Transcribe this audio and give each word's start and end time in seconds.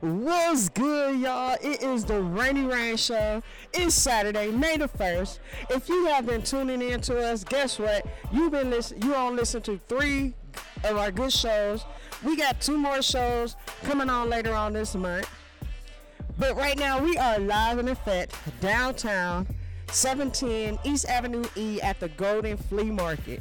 What's 0.00 0.68
good, 0.68 1.20
y'all? 1.20 1.56
It 1.62 1.82
is 1.82 2.04
the 2.04 2.20
Rainy 2.20 2.64
Rain 2.64 2.98
Show. 2.98 3.42
It's 3.72 3.94
Saturday, 3.94 4.50
May 4.50 4.76
the 4.76 4.88
1st. 4.88 5.38
If 5.70 5.88
you 5.88 6.06
have 6.06 6.26
been 6.26 6.42
tuning 6.42 6.82
in 6.82 7.00
to 7.02 7.18
us, 7.18 7.44
guess 7.44 7.78
what? 7.78 8.06
You've 8.30 8.52
been 8.52 8.68
listen 8.68 9.00
you 9.00 9.14
all 9.14 9.32
listen 9.32 9.62
to 9.62 9.80
three 9.88 10.34
of 10.84 10.98
our 10.98 11.10
good 11.10 11.32
shows. 11.32 11.86
We 12.22 12.36
got 12.36 12.60
two 12.60 12.76
more 12.76 13.00
shows 13.00 13.56
coming 13.84 14.10
on 14.10 14.28
later 14.28 14.54
on 14.54 14.74
this 14.74 14.94
month. 14.94 15.30
But 16.38 16.56
right 16.56 16.78
now 16.78 17.02
we 17.02 17.16
are 17.16 17.38
live 17.38 17.78
in 17.78 17.88
effect 17.88 18.34
downtown 18.60 19.46
710 19.90 20.78
East 20.84 21.06
Avenue 21.06 21.44
E 21.56 21.80
at 21.80 22.00
the 22.00 22.08
Golden 22.10 22.58
Flea 22.58 22.90
Market. 22.90 23.40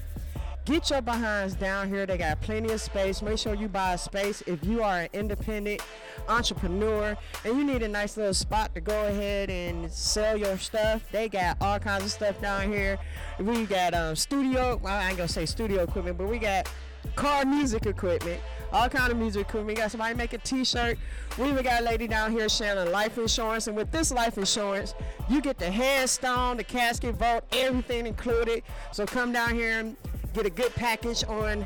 Get 0.65 0.89
your 0.89 1.01
behinds 1.01 1.53
down 1.53 1.89
here. 1.89 2.07
They 2.07 2.17
got 2.17 2.41
plenty 2.41 2.73
of 2.73 2.81
space. 2.81 3.21
Make 3.21 3.37
sure 3.37 3.53
you 3.53 3.67
buy 3.67 3.93
a 3.93 3.97
space 3.99 4.41
if 4.47 4.63
you 4.63 4.81
are 4.81 5.01
an 5.01 5.09
independent 5.13 5.83
entrepreneur 6.27 7.15
and 7.43 7.55
you 7.55 7.63
need 7.63 7.83
a 7.83 7.87
nice 7.87 8.17
little 8.17 8.33
spot 8.33 8.73
to 8.73 8.81
go 8.81 9.05
ahead 9.05 9.51
and 9.51 9.91
sell 9.91 10.35
your 10.35 10.57
stuff. 10.57 11.03
They 11.11 11.29
got 11.29 11.57
all 11.61 11.77
kinds 11.77 12.05
of 12.05 12.11
stuff 12.11 12.41
down 12.41 12.73
here. 12.73 12.97
We 13.37 13.67
got 13.67 13.93
um, 13.93 14.15
studio. 14.15 14.79
Well, 14.81 14.99
I 14.99 15.09
ain't 15.09 15.17
gonna 15.17 15.27
say 15.27 15.45
studio 15.45 15.83
equipment, 15.83 16.17
but 16.17 16.27
we 16.27 16.39
got 16.39 16.67
car 17.15 17.45
music 17.45 17.85
equipment, 17.85 18.41
all 18.73 18.89
kind 18.89 19.11
of 19.11 19.19
music 19.19 19.43
equipment. 19.43 19.67
We 19.67 19.75
got 19.75 19.91
somebody 19.91 20.15
make 20.15 20.33
a 20.33 20.39
t-shirt. 20.39 20.97
We 21.37 21.47
even 21.47 21.63
got 21.63 21.81
a 21.81 21.85
lady 21.85 22.07
down 22.07 22.31
here 22.31 22.49
selling 22.49 22.91
life 22.91 23.19
insurance. 23.19 23.67
And 23.67 23.77
with 23.77 23.91
this 23.91 24.11
life 24.11 24.39
insurance, 24.39 24.95
you 25.29 25.41
get 25.41 25.59
the 25.59 25.69
headstone, 25.69 26.57
the 26.57 26.63
casket 26.63 27.15
vault, 27.15 27.43
everything 27.51 28.07
included. 28.07 28.63
So 28.91 29.05
come 29.05 29.31
down 29.31 29.53
here 29.53 29.93
get 30.35 30.45
a 30.45 30.49
good 30.49 30.75
package 30.75 31.23
on 31.23 31.65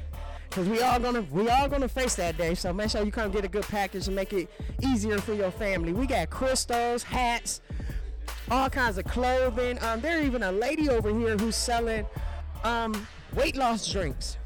because 0.49 0.69
we 0.69 0.81
all 0.81 0.99
gonna 0.99 1.21
we 1.31 1.49
all 1.49 1.67
gonna 1.67 1.87
face 1.87 2.15
that 2.15 2.37
day. 2.37 2.53
So 2.53 2.71
make 2.71 2.91
sure 2.91 3.03
you 3.03 3.11
come 3.11 3.31
get 3.31 3.43
a 3.43 3.47
good 3.49 3.63
package 3.63 4.07
and 4.07 4.15
make 4.15 4.31
it 4.31 4.49
easier 4.81 5.17
for 5.17 5.33
your 5.33 5.51
family. 5.51 5.91
We 5.91 6.05
got 6.05 6.29
crystals, 6.29 7.01
hats, 7.03 7.61
all 8.51 8.69
kinds 8.69 8.97
of 8.97 9.05
clothing. 9.05 9.81
Um, 9.83 10.01
there's 10.01 10.25
even 10.25 10.43
a 10.43 10.51
lady 10.51 10.89
over 10.89 11.09
here 11.09 11.35
who's 11.35 11.55
selling 11.55 12.05
um, 12.63 13.07
weight 13.33 13.55
loss 13.57 13.91
drinks, 13.91 14.37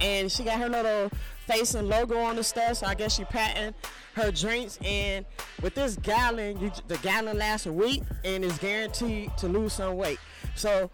and 0.00 0.30
she 0.30 0.42
got 0.42 0.58
her 0.58 0.68
little 0.68 1.10
face 1.46 1.74
and 1.74 1.88
logo 1.88 2.18
on 2.18 2.36
the 2.36 2.44
stuff. 2.44 2.78
So 2.78 2.86
I 2.86 2.94
guess 2.94 3.14
she 3.14 3.24
patented 3.24 3.74
her 4.14 4.32
drinks. 4.32 4.78
And 4.84 5.24
with 5.62 5.74
this 5.74 5.96
gallon, 5.96 6.58
you, 6.60 6.72
the 6.88 6.98
gallon 6.98 7.38
lasts 7.38 7.66
a 7.66 7.72
week 7.72 8.02
and 8.24 8.44
is 8.44 8.58
guaranteed 8.58 9.36
to 9.38 9.48
lose 9.48 9.74
some 9.74 9.96
weight. 9.96 10.18
So 10.56 10.90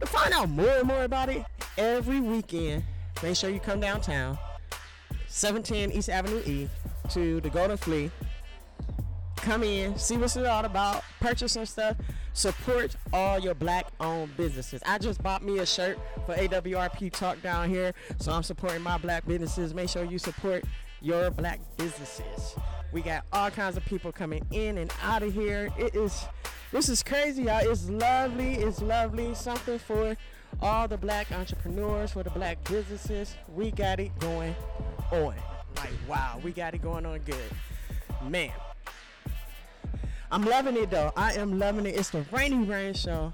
to 0.00 0.06
find 0.06 0.32
out 0.32 0.48
more 0.48 0.68
and 0.68 0.86
more 0.86 1.04
about 1.04 1.28
it, 1.28 1.44
every 1.78 2.20
weekend, 2.20 2.84
make 3.22 3.36
sure 3.36 3.50
you 3.50 3.60
come 3.60 3.80
downtown, 3.80 4.38
710 5.28 5.96
East 5.96 6.08
Avenue 6.08 6.42
E, 6.46 6.68
to 7.10 7.40
the 7.40 7.50
Golden 7.50 7.76
Flea. 7.76 8.10
Come 9.36 9.62
in, 9.62 9.98
see 9.98 10.16
what's 10.16 10.36
it 10.36 10.46
all 10.46 10.64
about, 10.64 11.02
purchase 11.20 11.52
some 11.52 11.66
stuff, 11.66 11.96
support 12.32 12.96
all 13.12 13.38
your 13.38 13.54
black 13.54 13.86
owned 14.00 14.36
businesses. 14.36 14.82
I 14.86 14.98
just 14.98 15.22
bought 15.22 15.42
me 15.42 15.58
a 15.58 15.66
shirt 15.66 15.98
for 16.24 16.34
AWRP 16.34 17.12
Talk 17.12 17.42
down 17.42 17.68
here, 17.68 17.92
so 18.18 18.32
I'm 18.32 18.42
supporting 18.42 18.82
my 18.82 18.96
black 18.98 19.26
businesses. 19.26 19.74
Make 19.74 19.90
sure 19.90 20.04
you 20.04 20.18
support 20.18 20.64
your 21.00 21.30
black 21.30 21.60
businesses. 21.76 22.54
We 22.92 23.02
got 23.02 23.24
all 23.32 23.50
kinds 23.50 23.76
of 23.76 23.84
people 23.84 24.12
coming 24.12 24.46
in 24.50 24.78
and 24.78 24.90
out 25.02 25.22
of 25.22 25.34
here. 25.34 25.70
It 25.76 25.94
is 25.94 26.24
this 26.74 26.88
is 26.88 27.04
crazy, 27.04 27.44
y'all. 27.44 27.60
It's 27.60 27.88
lovely. 27.88 28.54
It's 28.54 28.82
lovely. 28.82 29.32
Something 29.34 29.78
for 29.78 30.16
all 30.60 30.88
the 30.88 30.98
black 30.98 31.30
entrepreneurs, 31.30 32.10
for 32.10 32.24
the 32.24 32.30
black 32.30 32.68
businesses. 32.68 33.36
We 33.54 33.70
got 33.70 34.00
it 34.00 34.10
going 34.18 34.56
on. 35.12 35.36
Like, 35.76 35.92
wow, 36.08 36.40
we 36.42 36.50
got 36.50 36.74
it 36.74 36.82
going 36.82 37.06
on 37.06 37.20
good. 37.20 37.36
Man. 38.28 38.50
I'm 40.32 40.44
loving 40.44 40.76
it 40.76 40.90
though. 40.90 41.12
I 41.16 41.34
am 41.34 41.60
loving 41.60 41.86
it. 41.86 41.94
It's 41.94 42.10
the 42.10 42.24
Rainy 42.32 42.64
Rain 42.64 42.92
Show. 42.92 43.32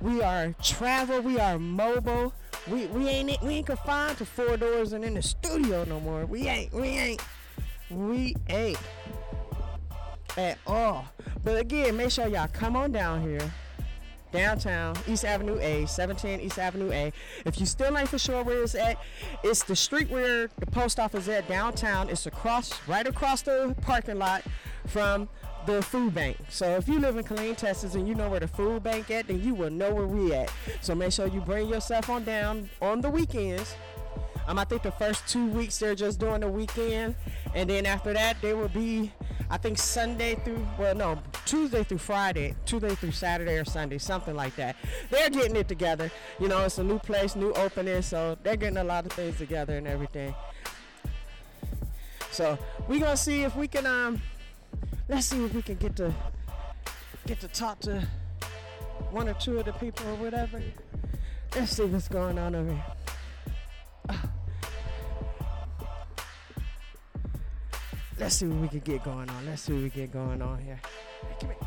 We 0.00 0.22
are 0.22 0.54
travel. 0.62 1.20
We 1.20 1.38
are 1.38 1.58
mobile. 1.58 2.32
We 2.66 2.86
we 2.86 3.08
ain't 3.08 3.42
we 3.42 3.56
ain't 3.56 3.66
confined 3.66 4.16
to 4.18 4.24
four 4.24 4.56
doors 4.56 4.94
and 4.94 5.04
in 5.04 5.12
the 5.12 5.22
studio 5.22 5.84
no 5.84 6.00
more. 6.00 6.24
We 6.24 6.48
ain't. 6.48 6.72
We 6.72 6.88
ain't. 6.88 7.20
We 7.90 8.34
ain't 8.48 8.78
at 10.36 10.58
all. 10.66 11.06
But 11.42 11.58
again, 11.60 11.96
make 11.96 12.10
sure 12.10 12.26
y'all 12.26 12.48
come 12.48 12.76
on 12.76 12.92
down 12.92 13.22
here. 13.22 13.52
Downtown, 14.32 14.96
East 15.06 15.24
Avenue 15.24 15.60
A, 15.60 15.86
17 15.86 16.40
East 16.40 16.58
Avenue 16.58 16.90
A. 16.90 17.12
If 17.44 17.60
you 17.60 17.66
still 17.66 17.96
ain't 17.96 18.08
for 18.08 18.18
sure 18.18 18.42
where 18.42 18.64
it's 18.64 18.74
at, 18.74 18.98
it's 19.44 19.62
the 19.62 19.76
street 19.76 20.10
where 20.10 20.48
the 20.58 20.66
post 20.66 20.98
office 20.98 21.24
is 21.24 21.28
at 21.28 21.48
downtown. 21.48 22.10
It's 22.10 22.26
across, 22.26 22.72
right 22.88 23.06
across 23.06 23.42
the 23.42 23.76
parking 23.82 24.18
lot 24.18 24.42
from 24.88 25.28
the 25.66 25.82
food 25.82 26.14
bank. 26.14 26.36
So 26.48 26.66
if 26.76 26.88
you 26.88 26.98
live 26.98 27.16
in 27.16 27.24
Killeen, 27.24 27.56
Texas, 27.56 27.94
and 27.94 28.08
you 28.08 28.14
know 28.14 28.28
where 28.28 28.40
the 28.40 28.48
food 28.48 28.82
bank 28.82 29.10
at, 29.10 29.28
then 29.28 29.42
you 29.42 29.54
will 29.54 29.70
know 29.70 29.94
where 29.94 30.06
we 30.06 30.32
at. 30.34 30.52
So 30.80 30.94
make 30.94 31.12
sure 31.12 31.26
you 31.26 31.40
bring 31.40 31.68
yourself 31.68 32.10
on 32.10 32.24
down 32.24 32.68
on 32.82 33.00
the 33.00 33.10
weekends. 33.10 33.76
Um, 34.46 34.58
I 34.58 34.64
think 34.64 34.82
the 34.82 34.92
first 34.92 35.26
two 35.26 35.46
weeks 35.48 35.78
they're 35.78 35.94
just 35.94 36.20
doing 36.20 36.40
the 36.40 36.48
weekend, 36.48 37.14
and 37.54 37.68
then 37.68 37.86
after 37.86 38.12
that 38.12 38.36
they 38.42 38.54
will 38.54 38.68
be 38.68 39.12
I 39.50 39.56
think 39.56 39.78
Sunday 39.78 40.36
through, 40.36 40.66
well, 40.78 40.94
no, 40.94 41.18
Tuesday 41.44 41.84
through 41.84 41.98
Friday, 41.98 42.54
Tuesday 42.64 42.94
through 42.94 43.12
Saturday 43.12 43.56
or 43.58 43.64
Sunday, 43.64 43.98
something 43.98 44.34
like 44.34 44.56
that. 44.56 44.74
They're 45.10 45.30
getting 45.30 45.56
it 45.56 45.68
together. 45.68 46.10
You 46.40 46.48
know, 46.48 46.64
it's 46.64 46.78
a 46.78 46.84
new 46.84 46.98
place, 46.98 47.36
new 47.36 47.52
opening, 47.52 48.02
so 48.02 48.38
they're 48.42 48.56
getting 48.56 48.78
a 48.78 48.84
lot 48.84 49.06
of 49.06 49.12
things 49.12 49.36
together 49.38 49.76
and 49.76 49.86
everything. 49.86 50.34
So 52.30 52.58
we're 52.88 53.00
gonna 53.00 53.16
see 53.16 53.42
if 53.42 53.54
we 53.54 53.68
can, 53.68 53.86
um, 53.86 54.20
let's 55.08 55.26
see 55.26 55.44
if 55.44 55.54
we 55.54 55.62
can 55.62 55.76
get 55.76 55.94
to 55.96 56.12
get 57.26 57.40
to 57.40 57.48
talk 57.48 57.80
to 57.80 58.06
one 59.10 59.28
or 59.28 59.34
two 59.34 59.58
of 59.58 59.66
the 59.66 59.72
people 59.74 60.06
or 60.08 60.16
whatever. 60.16 60.60
Let's 61.54 61.76
see 61.76 61.84
what's 61.84 62.08
going 62.08 62.38
on 62.38 62.54
over 62.54 62.72
here. 62.72 62.84
Let's 68.18 68.36
see 68.36 68.46
what 68.46 68.60
we 68.60 68.68
can 68.68 68.78
get 68.80 69.04
going 69.04 69.28
on. 69.28 69.46
Let's 69.46 69.62
see 69.62 69.72
what 69.72 69.82
we 69.82 69.90
get 69.90 70.12
going 70.12 70.40
on 70.40 70.58
here. 70.62 70.80
Hey, 71.28 71.36
come 71.40 71.50
here. 71.50 71.58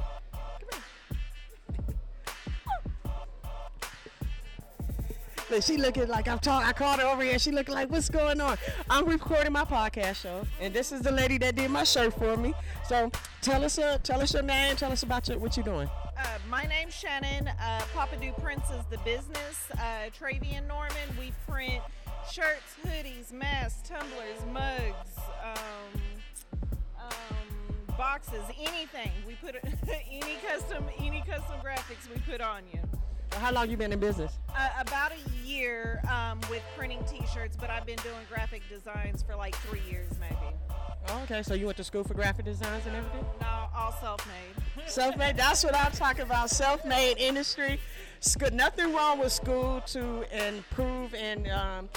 Look, 5.50 5.64
she 5.64 5.78
looking 5.78 6.08
like 6.10 6.28
I'm 6.28 6.40
talking. 6.40 6.68
I 6.68 6.74
called 6.74 7.00
her 7.00 7.08
over 7.08 7.24
here. 7.24 7.40
She 7.40 7.52
looking 7.52 7.74
like, 7.74 7.90
what's 7.90 8.10
going 8.10 8.42
on? 8.42 8.58
I'm 8.90 9.06
recording 9.06 9.54
my 9.54 9.64
podcast 9.64 10.16
show, 10.16 10.46
and 10.60 10.74
this 10.74 10.92
is 10.92 11.02
the 11.02 11.12
lady 11.12 11.38
that 11.38 11.56
did 11.56 11.72
my 11.72 11.86
shirt 11.86 12.14
for 12.14 12.36
me. 12.36 12.54
So 12.88 13.12
tell 13.42 13.64
us, 13.64 13.78
uh, 13.78 13.98
tell 14.04 14.20
us 14.20 14.34
your 14.34 14.44
name. 14.44 14.76
Tell 14.76 14.92
us 14.92 15.04
about 15.04 15.28
your, 15.30 15.38
what 15.38 15.56
you're 15.56 15.64
doing. 15.64 15.90
Uh, 16.18 16.38
my 16.50 16.64
name's 16.64 16.94
Shannon. 16.94 17.48
Uh, 17.48 17.82
Papa 17.94 18.18
Do 18.20 18.32
Prints 18.42 18.70
is 18.72 18.84
the 18.90 18.98
business. 19.00 19.70
Uh, 19.74 20.10
Travian 20.20 20.68
Norman. 20.68 21.16
We 21.18 21.32
print 21.48 21.82
shirts, 22.32 22.76
hoodies, 22.86 23.32
masks, 23.32 23.88
tumblers, 23.88 24.46
mugs. 24.52 25.18
Um, 25.44 26.02
boxes, 27.98 28.44
anything. 28.60 29.12
We 29.26 29.34
put 29.36 29.56
any 30.12 30.38
custom, 30.48 30.86
any 31.00 31.24
custom 31.28 31.56
graphics 31.64 32.08
we 32.14 32.22
put 32.32 32.42
on 32.42 32.64
you. 32.72 32.80
How 33.38 33.52
long 33.52 33.70
you 33.70 33.78
been 33.78 33.94
in 33.94 34.00
business? 34.00 34.40
Uh, 34.56 34.70
about 34.80 35.12
a 35.12 35.48
year 35.48 36.02
um, 36.10 36.40
with 36.50 36.64
printing 36.78 37.04
T-shirts, 37.06 37.56
but 37.56 37.70
I've 37.70 37.86
been 37.86 37.98
doing 37.98 38.26
graphic 38.30 38.62
designs 38.70 39.24
for 39.24 39.36
like 39.36 39.56
three 39.58 39.82
years, 39.90 40.12
maybe. 40.20 40.56
Oh, 41.10 41.22
okay, 41.24 41.42
so 41.42 41.54
you 41.54 41.66
went 41.66 41.78
to 41.78 41.84
school 41.84 42.04
for 42.04 42.14
graphic 42.14 42.46
designs 42.46 42.86
and 42.86 42.96
everything? 42.96 43.26
No, 43.40 43.68
all 43.76 43.94
self-made. 44.02 44.88
self-made. 44.88 45.38
That's 45.38 45.64
what 45.64 45.76
I'm 45.76 45.92
talking 45.92 46.24
about. 46.24 46.50
Self-made 46.50 47.18
industry. 47.18 47.80
Nothing 48.52 48.94
wrong 48.94 49.20
with 49.20 49.32
school 49.32 49.82
to 49.88 50.26
improve 50.48 51.14
and 51.14 51.48
um, 51.50 51.90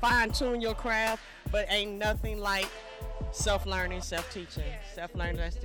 fine-tune 0.00 0.60
your 0.60 0.74
craft, 0.74 1.22
but 1.50 1.66
ain't 1.68 1.98
nothing 1.98 2.38
like 2.38 2.68
self-learning, 3.32 4.00
self-teaching, 4.00 4.64
yeah, 4.66 4.94
self-learning. 4.94 5.36
That's 5.36 5.56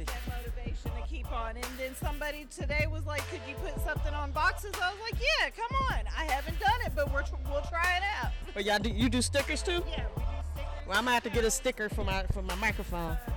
on. 1.32 1.56
And 1.56 1.66
then 1.78 1.96
somebody 1.96 2.46
today 2.56 2.88
was 2.92 3.06
like, 3.06 3.28
"Could 3.30 3.42
you 3.48 3.56
put 3.56 3.80
something 3.84 4.14
on 4.14 4.32
boxes?" 4.32 4.74
I 4.82 4.92
was 4.92 5.00
like, 5.02 5.22
"Yeah, 5.22 5.50
come 5.50 5.76
on. 5.92 6.06
I 6.18 6.26
haven't 6.26 6.60
done 6.60 6.80
it, 6.86 6.94
but 6.96 7.12
we're 7.14 7.24
tr- 7.24 7.36
we'll 7.50 7.62
try 7.64 7.98
it 7.98 8.04
out." 8.22 8.32
But 8.54 8.66
y'all 8.66 8.80
do 8.80 8.90
you 8.90 9.10
do 9.10 9.22
stickers 9.22 9.64
too? 9.64 9.84
Yeah, 9.90 10.06
we 10.16 10.22
do 10.24 10.30
stickers. 10.54 10.88
Well, 10.88 10.98
I 10.98 11.02
might 11.02 11.14
have 11.14 11.24
to 11.24 11.30
get 11.30 11.44
a 11.44 11.52
sticker 11.52 11.90
for 11.90 12.04
my 12.04 12.24
for 12.34 12.42
my 12.42 12.56
microphone. 12.56 13.12
Uh, 13.12 13.32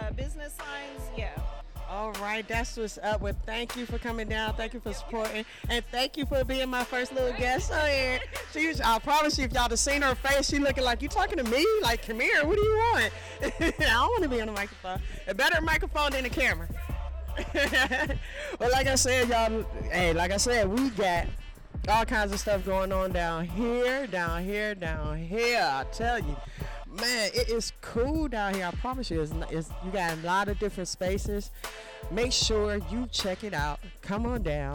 uh, 0.00 0.10
business 0.12 0.54
signs, 0.54 1.10
yeah. 1.16 1.30
All 1.90 2.12
right, 2.20 2.46
that's 2.46 2.76
what's 2.76 2.98
up. 2.98 3.22
Well, 3.22 3.34
thank 3.46 3.74
you 3.74 3.86
for 3.86 3.98
coming 3.98 4.28
down. 4.28 4.52
Thank 4.54 4.74
you 4.74 4.80
for 4.80 4.92
supporting, 4.92 5.46
and 5.70 5.82
thank 5.86 6.18
you 6.18 6.26
for 6.26 6.44
being 6.44 6.68
my 6.68 6.84
first 6.84 7.14
little 7.14 7.32
guest 7.38 7.72
on 7.72 7.88
here. 7.88 8.20
She, 8.52 8.74
I 8.84 8.98
promise 8.98 9.38
you, 9.38 9.46
if 9.46 9.52
y'all 9.54 9.70
have 9.70 9.78
seen 9.78 10.02
her 10.02 10.14
face, 10.14 10.50
she 10.50 10.58
looking 10.58 10.84
like 10.84 11.00
you 11.00 11.08
talking 11.08 11.38
to 11.38 11.44
me. 11.44 11.66
Like, 11.80 12.06
come 12.06 12.20
here. 12.20 12.44
What 12.44 12.56
do 12.56 12.62
you 12.62 12.76
want? 12.76 13.12
I 13.42 13.72
don't 13.78 14.08
want 14.10 14.22
to 14.22 14.28
be 14.28 14.38
on 14.42 14.48
the 14.48 14.52
microphone. 14.52 15.00
A 15.28 15.34
better 15.34 15.62
microphone 15.62 16.12
than 16.12 16.26
a 16.26 16.28
camera. 16.28 16.68
well, 18.58 18.70
like 18.70 18.86
I 18.86 18.96
said, 18.96 19.30
y'all. 19.30 19.64
Hey, 19.90 20.12
like 20.12 20.30
I 20.30 20.36
said, 20.36 20.68
we 20.68 20.90
got 20.90 21.26
all 21.88 22.04
kinds 22.04 22.32
of 22.32 22.40
stuff 22.40 22.66
going 22.66 22.92
on 22.92 23.12
down 23.12 23.46
here, 23.46 24.06
down 24.06 24.44
here, 24.44 24.74
down 24.74 25.16
here. 25.16 25.62
I 25.62 25.84
tell 25.84 26.18
you. 26.18 26.36
Man, 26.90 27.30
it 27.34 27.50
is 27.50 27.72
cool 27.82 28.28
down 28.28 28.54
here. 28.54 28.64
I 28.66 28.70
promise 28.70 29.10
you, 29.10 29.20
it's, 29.20 29.32
it's, 29.50 29.70
you 29.84 29.90
got 29.90 30.12
a 30.12 30.26
lot 30.26 30.48
of 30.48 30.58
different 30.58 30.88
spaces. 30.88 31.50
Make 32.10 32.32
sure 32.32 32.80
you 32.90 33.06
check 33.12 33.44
it 33.44 33.52
out. 33.52 33.78
Come 34.00 34.24
on 34.24 34.42
down. 34.42 34.74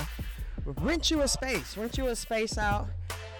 Rent 0.65 1.10
you 1.10 1.21
a 1.21 1.27
space. 1.27 1.75
Rent 1.75 1.98
you 1.98 2.07
a 2.07 2.15
space 2.15 2.57
out. 2.57 2.88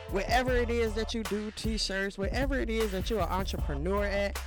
Wherever 0.10 0.56
it 0.56 0.70
is 0.70 0.94
that 0.94 1.14
you 1.14 1.24
do 1.24 1.52
t-shirts, 1.52 2.18
wherever 2.18 2.60
it 2.60 2.70
is 2.70 2.92
that 2.92 3.10
you're 3.10 3.22
an 3.22 3.30
entrepreneur 3.30 4.06
at, 4.06 4.40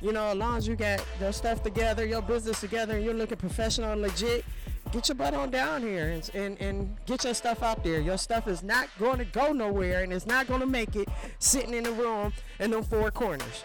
you 0.00 0.12
know, 0.12 0.26
as 0.28 0.36
long 0.36 0.56
as 0.56 0.68
you 0.68 0.76
got 0.76 1.04
your 1.20 1.32
stuff 1.32 1.62
together, 1.62 2.06
your 2.06 2.22
business 2.22 2.60
together, 2.60 2.96
and 2.96 3.04
you're 3.04 3.14
looking 3.14 3.38
professional 3.38 3.92
and 3.92 4.02
legit, 4.02 4.44
get 4.92 5.08
your 5.08 5.14
butt 5.14 5.34
on 5.34 5.50
down 5.50 5.82
here 5.82 6.08
and, 6.08 6.30
and, 6.34 6.60
and 6.60 6.96
get 7.06 7.24
your 7.24 7.34
stuff 7.34 7.62
out 7.62 7.84
there. 7.84 8.00
Your 8.00 8.18
stuff 8.18 8.48
is 8.48 8.62
not 8.62 8.88
going 8.98 9.18
to 9.18 9.24
go 9.24 9.52
nowhere 9.52 10.02
and 10.02 10.12
it's 10.12 10.26
not 10.26 10.46
going 10.46 10.60
to 10.60 10.66
make 10.66 10.96
it 10.96 11.08
sitting 11.38 11.74
in 11.74 11.84
the 11.84 11.92
room 11.92 12.32
in 12.58 12.70
them 12.70 12.82
four 12.82 13.10
corners. 13.10 13.64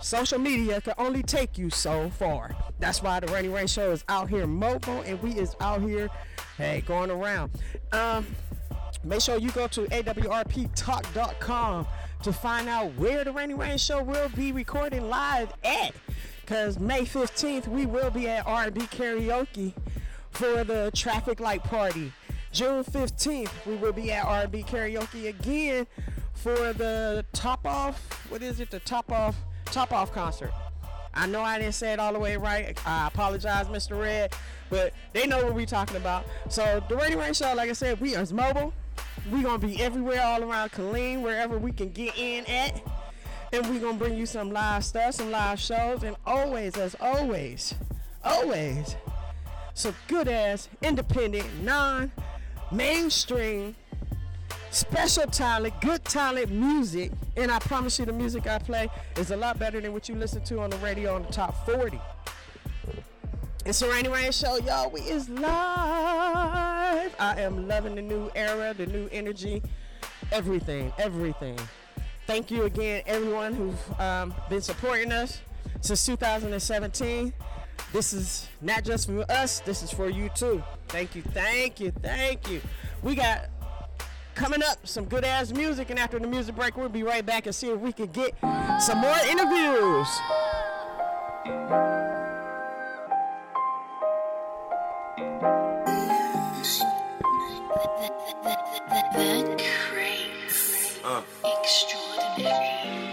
Social 0.00 0.38
media 0.38 0.80
can 0.80 0.94
only 0.98 1.22
take 1.22 1.56
you 1.56 1.70
so 1.70 2.10
far. 2.10 2.56
That's 2.80 3.02
why 3.02 3.20
the 3.20 3.32
Rainy 3.32 3.48
Rain 3.48 3.68
Show 3.68 3.92
is 3.92 4.04
out 4.08 4.28
here 4.28 4.46
mobile 4.46 5.00
and 5.02 5.22
we 5.22 5.32
is 5.32 5.54
out 5.60 5.80
here, 5.80 6.10
hey, 6.56 6.82
going 6.86 7.10
around. 7.10 7.52
Um, 7.92 8.26
make 9.04 9.20
sure 9.20 9.38
you 9.38 9.50
go 9.52 9.68
to 9.68 9.82
awrptalk.com 9.82 11.86
to 12.24 12.32
find 12.32 12.68
out 12.68 12.94
where 12.96 13.24
the 13.24 13.32
Rainy 13.32 13.54
Rain 13.54 13.78
Show 13.78 14.02
will 14.02 14.28
be 14.30 14.52
recording 14.52 15.08
live 15.08 15.52
at. 15.64 15.92
Because 16.40 16.80
May 16.80 17.02
15th, 17.02 17.68
we 17.68 17.86
will 17.86 18.10
be 18.10 18.28
at 18.28 18.46
R&B 18.46 18.80
Karaoke 18.82 19.72
for 20.32 20.64
the 20.64 20.90
Traffic 20.94 21.40
Light 21.40 21.62
Party. 21.62 22.12
June 22.52 22.84
15th, 22.84 23.50
we 23.66 23.76
will 23.76 23.92
be 23.92 24.12
at 24.12 24.24
R&B 24.24 24.62
Karaoke 24.64 25.28
again 25.28 25.86
for 26.34 26.72
the 26.72 27.24
top 27.32 27.66
off. 27.66 28.26
What 28.30 28.42
is 28.42 28.60
it? 28.60 28.70
The 28.70 28.80
top 28.80 29.10
off, 29.10 29.36
top 29.66 29.92
off 29.92 30.12
concert. 30.12 30.52
I 31.14 31.26
know 31.26 31.42
I 31.42 31.58
didn't 31.58 31.74
say 31.74 31.92
it 31.92 31.98
all 31.98 32.12
the 32.12 32.18
way 32.18 32.36
right. 32.36 32.78
I 32.86 33.06
apologize, 33.06 33.66
Mr. 33.66 34.00
Red, 34.00 34.34
but 34.70 34.92
they 35.12 35.26
know 35.26 35.44
what 35.44 35.54
we're 35.54 35.66
talking 35.66 35.96
about. 35.96 36.24
So 36.48 36.82
the 36.88 36.96
Rainy 36.96 37.16
Rain 37.16 37.34
Show, 37.34 37.52
like 37.54 37.70
I 37.70 37.74
said, 37.74 38.00
we 38.00 38.16
are 38.16 38.26
mobile. 38.32 38.72
We're 39.30 39.42
gonna 39.42 39.58
be 39.58 39.80
everywhere, 39.82 40.22
all 40.22 40.42
around 40.42 40.72
Killeen, 40.72 41.20
wherever 41.20 41.58
we 41.58 41.72
can 41.72 41.90
get 41.90 42.16
in 42.16 42.46
at. 42.46 42.82
And 43.52 43.66
we're 43.68 43.80
gonna 43.80 43.98
bring 43.98 44.16
you 44.16 44.24
some 44.24 44.50
live 44.50 44.84
stuff, 44.84 45.14
some 45.14 45.30
live 45.30 45.60
shows, 45.60 46.02
and 46.02 46.16
always, 46.26 46.76
as 46.78 46.96
always, 47.00 47.74
always, 48.24 48.96
some 49.74 49.94
good 50.08 50.28
ass, 50.28 50.68
independent, 50.82 51.46
non 51.62 52.12
mainstream, 52.70 53.74
special 54.70 55.26
talent, 55.26 55.78
good 55.80 56.04
talent 56.04 56.50
music. 56.50 57.12
And 57.36 57.50
I 57.50 57.58
promise 57.58 57.98
you, 57.98 58.06
the 58.06 58.12
music 58.12 58.46
I 58.46 58.58
play 58.58 58.88
is 59.16 59.30
a 59.30 59.36
lot 59.36 59.58
better 59.58 59.80
than 59.80 59.92
what 59.92 60.08
you 60.08 60.14
listen 60.14 60.42
to 60.44 60.60
on 60.60 60.70
the 60.70 60.78
radio 60.78 61.14
on 61.14 61.22
the 61.22 61.32
top 61.32 61.66
40. 61.66 62.00
It's 63.64 63.78
the 63.78 63.88
Rainy 63.88 64.08
Rain 64.08 64.32
Show, 64.32 64.56
y'all. 64.58 64.90
We 64.90 65.00
is 65.02 65.28
live. 65.28 67.14
I 67.18 67.40
am 67.40 67.68
loving 67.68 67.94
the 67.94 68.02
new 68.02 68.30
era, 68.34 68.74
the 68.74 68.86
new 68.86 69.08
energy, 69.12 69.62
everything, 70.32 70.92
everything. 70.98 71.56
Thank 72.26 72.50
you 72.50 72.64
again, 72.64 73.02
everyone 73.06 73.54
who's 73.54 73.76
um, 74.00 74.34
been 74.48 74.62
supporting 74.62 75.12
us 75.12 75.42
since 75.80 76.04
2017. 76.06 77.32
This 77.92 78.12
is 78.12 78.48
not 78.60 78.84
just 78.84 79.06
for 79.06 79.30
us, 79.30 79.60
this 79.60 79.82
is 79.82 79.90
for 79.90 80.08
you 80.08 80.28
too. 80.30 80.62
Thank 80.88 81.14
you, 81.14 81.22
thank 81.22 81.80
you, 81.80 81.90
thank 82.02 82.50
you. 82.50 82.60
We 83.02 83.14
got 83.14 83.48
coming 84.34 84.62
up 84.62 84.86
some 84.86 85.04
good 85.04 85.24
ass 85.24 85.52
music, 85.52 85.90
and 85.90 85.98
after 85.98 86.18
the 86.18 86.26
music 86.26 86.56
break, 86.56 86.76
we'll 86.76 86.88
be 86.88 87.02
right 87.02 87.24
back 87.24 87.46
and 87.46 87.54
see 87.54 87.68
if 87.68 87.78
we 87.78 87.92
can 87.92 88.06
get 88.06 88.34
some 88.80 88.98
more 88.98 89.16
interviews. 89.28 90.08
Uh. 101.04 101.22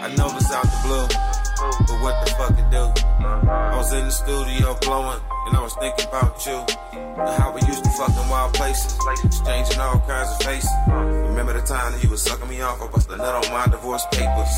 I 0.01 0.13
know 0.15 0.27
it's 0.35 0.51
out 0.51 0.63
the 0.63 0.79
blue, 0.85 1.07
but 1.59 2.01
what 2.01 2.25
the 2.25 2.31
fuck 2.31 2.51
it 2.57 2.69
do? 2.71 2.83
I 3.49 3.75
was 3.75 3.91
in 3.93 4.05
the 4.05 4.11
studio 4.11 4.77
blowing, 4.81 5.19
and 5.49 5.57
I 5.57 5.61
was 5.61 5.73
thinking 5.75 6.05
about 6.05 6.45
you. 6.45 6.61
And 6.93 7.29
how 7.41 7.51
we 7.51 7.61
used 7.65 7.83
to 7.83 7.89
fuck 7.97 8.09
in 8.09 8.29
wild 8.29 8.53
places, 8.53 8.95
exchanging 9.25 9.79
all 9.79 9.99
kinds 10.05 10.31
of 10.31 10.39
faces. 10.45 10.69
Remember 10.87 11.53
the 11.53 11.65
time 11.65 11.91
that 11.91 12.03
you 12.03 12.09
was 12.09 12.21
sucking 12.21 12.47
me 12.47 12.61
off? 12.61 12.81
I 12.81 12.87
bust 12.87 13.09
a 13.09 13.17
nut 13.17 13.35
on 13.45 13.51
my 13.51 13.65
divorce 13.67 14.05
papers. 14.13 14.53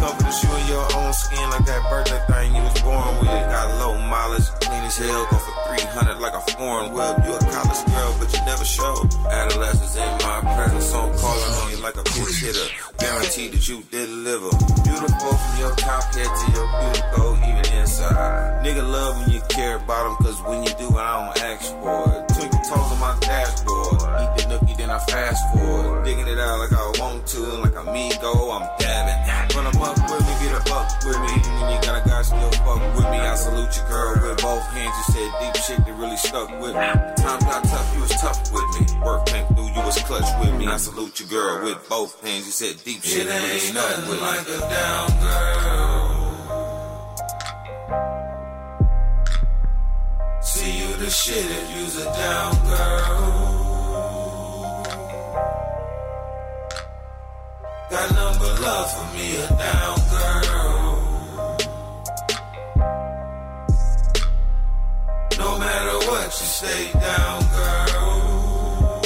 Cover 0.00 0.18
the 0.18 0.32
shoe 0.32 0.50
in 0.50 0.66
your 0.66 0.86
own 0.96 1.12
skin 1.12 1.46
like 1.50 1.64
that 1.66 1.82
birthday 1.90 2.22
thing 2.26 2.56
you 2.56 2.62
was 2.62 2.80
born 2.82 3.12
with. 3.20 3.42
Got 3.52 3.68
low 3.78 3.94
mileage, 4.08 4.48
clean 4.64 4.82
as 4.82 4.96
hell, 4.96 5.26
go 5.30 5.36
for 5.38 5.54
300 5.76 6.18
like 6.18 6.34
a 6.34 6.42
foreign 6.56 6.92
whip. 6.92 7.14
You 7.24 7.34
a 7.36 7.38
college 7.38 7.82
girl, 7.86 8.10
but 8.18 8.32
you 8.32 8.40
never 8.44 8.64
showed. 8.64 9.06
Adolescence 9.30 9.96
in 9.96 10.10
my 10.26 10.40
presence, 10.56 10.86
so 10.90 10.98
I'm 10.98 11.12
calling 11.18 11.52
on 11.62 11.70
you 11.70 11.78
like 11.78 11.96
a 11.96 12.04
pitch 12.04 12.42
hitter. 12.42 12.66
Guaranteed 12.98 13.52
that 13.52 13.68
you 13.68 13.82
deliver. 13.90 14.50
Beautiful 14.82 15.32
from 15.36 15.54
your 15.58 15.74
top 15.76 16.04
head 16.14 16.26
to 16.26 16.46
your 16.52 16.68
beautiful, 16.80 17.38
even 17.48 17.66
inside. 17.78 18.64
Nigga 18.64 18.82
love 18.82 19.18
when 19.20 19.30
you 19.30 19.40
care 19.48 19.76
about 19.76 20.18
them, 20.18 20.26
cause 20.30 20.42
when 20.46 20.62
you 20.62 20.70
do 20.78 20.86
it, 20.86 21.02
I 21.02 21.10
don't 21.18 21.44
ask 21.44 21.72
for 21.82 22.02
it. 22.14 22.28
Twinkle 22.34 22.62
toes 22.62 22.90
on 22.94 23.00
my 23.00 23.16
dashboard. 23.20 23.98
Eat 24.22 24.30
the 24.38 24.42
nookie, 24.50 24.76
then 24.76 24.90
I 24.90 24.98
fast 25.10 25.42
forward. 25.54 26.04
Digging 26.04 26.28
it 26.28 26.38
out 26.38 26.58
like 26.58 26.72
I 26.72 26.86
want 26.98 27.26
to, 27.34 27.40
like 27.64 27.76
a 27.76 27.84
me 27.92 28.12
go, 28.20 28.32
I'm 28.52 28.66
dabbing. 28.78 29.20
Run 29.56 29.66
a 29.66 29.74
up 29.82 29.98
with 29.98 30.22
me, 30.22 30.34
get 30.42 30.54
a 30.54 30.62
buck 30.70 30.86
with 31.04 31.18
me. 31.18 31.34
When 31.58 31.66
you 31.74 31.78
got 31.82 31.98
a 31.98 32.08
guy 32.08 32.22
still 32.22 32.50
fuck 32.62 32.80
with 32.94 33.08
me, 33.10 33.18
I 33.18 33.34
salute 33.34 33.74
you, 33.76 33.82
girl, 33.90 34.14
with 34.22 34.42
both 34.42 34.66
hands. 34.70 34.94
You 34.98 35.06
said 35.14 35.30
deep 35.40 35.56
shit 35.62 35.80
that 35.84 35.94
really 35.98 36.16
stuck 36.16 36.48
with 36.60 36.74
me. 36.74 36.90
Time 37.18 37.40
got 37.40 37.64
tough, 37.64 37.94
you 37.94 38.00
was 38.02 38.14
tough 38.20 38.38
with 38.52 38.68
me. 38.78 38.82
Work 39.04 39.26
came 39.26 39.46
through, 39.46 39.70
you 39.74 39.82
was 39.82 39.98
clutch 40.02 40.30
with 40.40 40.54
me. 40.54 40.66
I 40.66 40.76
salute 40.76 41.18
you, 41.18 41.26
girl, 41.26 41.64
with 41.64 41.88
both 41.88 42.20
hands. 42.22 42.46
You 42.46 42.52
said 42.52 42.84
deep 42.84 43.02
shit 43.02 43.26
that 43.26 43.42
really 43.42 43.58
stuck 43.58 43.96
with 44.08 44.20
me. 44.20 44.26
like 44.26 44.46
a 44.46 44.58
down 44.70 45.08
girl. 45.20 46.09
See 50.42 50.78
you 50.78 50.96
the 50.96 51.10
shit 51.10 51.44
if 51.44 51.76
you's 51.76 51.96
a 51.98 52.04
down 52.04 52.54
girl. 52.64 53.60
Got 57.90 58.14
number 58.14 58.62
love 58.62 58.90
for 58.90 59.14
me, 59.16 59.36
a 59.36 59.48
down 59.48 59.98
girl. 60.10 60.70
No 65.38 65.58
matter 65.58 65.98
what, 66.08 66.24
you 66.24 66.30
stay 66.30 66.92
down, 66.92 67.40
girl. 67.42 69.00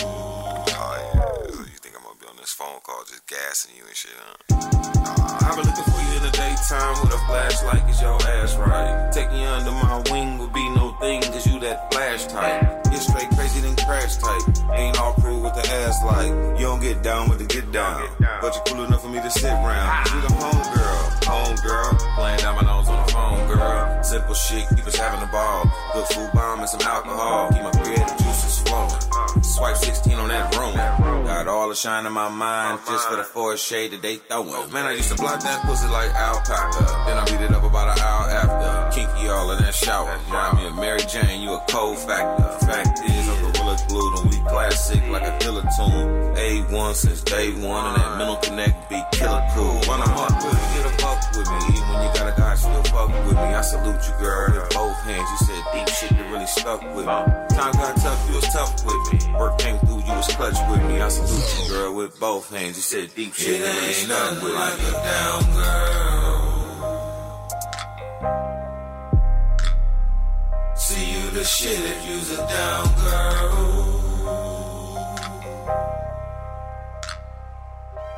Oh 0.68 1.10
yeah, 1.14 1.46
you 1.48 1.78
think 1.82 1.96
I'm 1.96 2.02
gonna 2.04 2.18
be 2.20 2.26
on 2.26 2.36
this 2.36 2.52
phone 2.52 2.80
call 2.84 3.02
just 3.08 3.26
gassing 3.26 3.74
you 3.76 3.84
and 3.84 3.96
shit, 3.96 4.12
huh? 4.16 4.93
I've 5.24 5.56
been 5.56 5.66
looking 5.66 5.84
for 5.84 6.00
you 6.00 6.16
in 6.16 6.22
the 6.22 6.30
daytime 6.30 7.00
with 7.00 7.14
a 7.14 7.18
flashlight, 7.26 7.88
is 7.88 8.00
your 8.00 8.20
ass 8.22 8.56
right. 8.56 9.10
Taking 9.12 9.40
you 9.40 9.46
under 9.48 9.70
my 9.70 10.02
wing 10.10 10.38
would 10.38 10.52
be 10.52 10.68
no 10.70 10.92
thing, 11.00 11.22
cause 11.22 11.46
you 11.46 11.58
that 11.60 11.92
flash 11.92 12.26
type. 12.26 12.84
Get 12.84 13.00
straight 13.00 13.30
crazy, 13.30 13.60
then 13.60 13.76
crash 13.76 14.16
type. 14.16 14.42
Ain't 14.74 15.00
all 15.00 15.14
crew 15.14 15.40
with 15.42 15.54
the 15.54 15.66
ass 15.66 16.02
like. 16.04 16.28
You 16.58 16.66
don't 16.66 16.80
get 16.80 17.02
down 17.02 17.28
with 17.28 17.38
the 17.38 17.46
get 17.46 17.72
down. 17.72 18.08
But 18.40 18.54
you're 18.54 18.64
cool 18.64 18.84
enough 18.84 19.02
for 19.02 19.08
me 19.08 19.20
to 19.20 19.30
sit 19.30 19.50
round. 19.50 20.10
You 20.10 20.20
the 20.20 20.32
home 20.34 20.62
girl, 20.76 21.02
home 21.24 21.56
girl. 21.64 21.98
Playing 22.16 22.38
dominoes 22.40 22.88
on 22.88 23.06
the 23.06 23.12
phone, 23.12 23.48
girl. 23.48 24.02
Simple 24.02 24.34
shit, 24.34 24.68
keep 24.76 24.86
us 24.86 24.96
having 24.96 25.26
a 25.26 25.32
ball. 25.32 25.64
Good 25.94 26.06
food 26.08 26.30
bomb 26.34 26.60
and 26.60 26.68
some 26.68 26.82
alcohol. 26.82 27.48
Keep 27.50 27.62
my 27.62 27.70
creative 27.72 28.18
juices 28.18 28.60
flowing. 28.60 29.13
Swipe 29.42 29.76
16 29.76 30.14
on 30.14 30.28
that 30.28 30.54
room. 30.56 30.74
Got 31.26 31.48
all 31.48 31.68
the 31.68 31.74
shine 31.74 32.06
in 32.06 32.12
my 32.12 32.28
mind 32.28 32.80
just 32.86 33.08
for 33.08 33.16
the 33.16 33.24
forest 33.24 33.66
shade 33.66 33.92
that 33.92 34.02
they 34.02 34.16
throwing. 34.16 34.72
Man, 34.72 34.86
I 34.86 34.92
used 34.92 35.10
to 35.10 35.16
block 35.16 35.40
that 35.40 35.62
pussy 35.64 35.88
like 35.88 36.10
alpaca. 36.14 36.84
Then 37.06 37.18
I 37.18 37.24
beat 37.24 37.40
it 37.40 37.50
up 37.52 37.64
about 37.64 37.96
an 37.96 38.02
hour 38.04 38.30
after. 38.30 39.00
Kinky 39.00 39.28
all 39.28 39.50
in 39.52 39.62
that 39.62 39.74
shower. 39.74 40.18
Remind 40.26 40.58
me 40.58 40.66
of 40.66 40.74
Mary 40.76 41.00
Jane, 41.08 41.42
you 41.42 41.52
a 41.52 41.64
cold 41.68 41.98
factor. 41.98 42.66
Fact 42.66 43.00
is, 43.04 43.28
I'm 43.28 43.52
gorilla 43.52 43.76
glued 43.88 44.18
and 44.20 44.30
we 44.30 44.38
classic 44.48 45.02
like 45.08 45.22
a 45.22 45.36
killer 45.38 45.66
tune. 45.76 46.34
A1 46.36 46.94
since 46.94 47.22
day 47.22 47.50
one, 47.52 47.86
and 47.86 47.96
that 47.96 48.18
mental 48.18 48.36
connect 48.36 48.88
be 48.88 49.02
killer 49.12 49.42
cool. 49.54 49.80
Run 49.88 50.00
a 50.00 50.08
up 50.14 50.34
with 50.44 50.54
me, 50.54 50.66
get 50.76 50.86
a 50.86 50.94
fuck 51.02 51.20
with 51.36 51.48
me. 51.50 51.58
Even 51.74 51.88
when 51.88 52.02
you 52.06 52.10
got 52.14 52.32
a 52.32 52.40
guy 52.40 52.54
still 52.54 52.82
fuck 52.84 53.08
with 53.08 53.36
me, 53.36 53.50
I 53.54 53.62
salute 53.62 54.02
you, 54.06 54.14
girl. 54.20 54.52
With 54.52 54.70
both 54.74 54.96
hands, 55.02 55.28
you 55.30 55.46
said 55.46 55.62
deep 55.72 55.88
shit 55.88 56.10
that 56.10 56.30
really 56.30 56.46
stuck 56.46 56.82
with 56.94 57.06
me. 57.06 57.56
Time 57.56 57.72
got 57.72 57.96
tough, 57.96 58.28
you 58.28 58.36
was 58.36 58.48
tough 58.52 58.84
with 58.84 59.12
me. 59.12 59.23
Work 59.38 59.58
came 59.58 59.78
through, 59.78 60.02
you 60.04 60.12
was 60.12 60.28
clutch 60.28 60.58
with 60.70 60.82
me. 60.86 61.00
I 61.00 61.08
salute 61.08 61.64
you, 61.64 61.68
girl, 61.74 61.94
with 61.94 62.18
both 62.20 62.50
hands. 62.50 62.76
You 62.76 62.82
said 62.82 63.14
deep 63.14 63.34
shit, 63.34 63.60
it 63.60 63.66
ain't, 63.66 64.08
nothing 64.08 64.44
with 64.44 64.54
like 64.54 64.78
a 64.78 64.92
down 64.92 65.42
girl. 65.54 66.04
See 70.76 71.12
you 71.12 71.30
the 71.30 71.44
shit 71.44 71.80
if 71.80 72.08
you's 72.08 72.30
a 72.38 72.46
down 72.46 72.86
girl. 73.02 73.94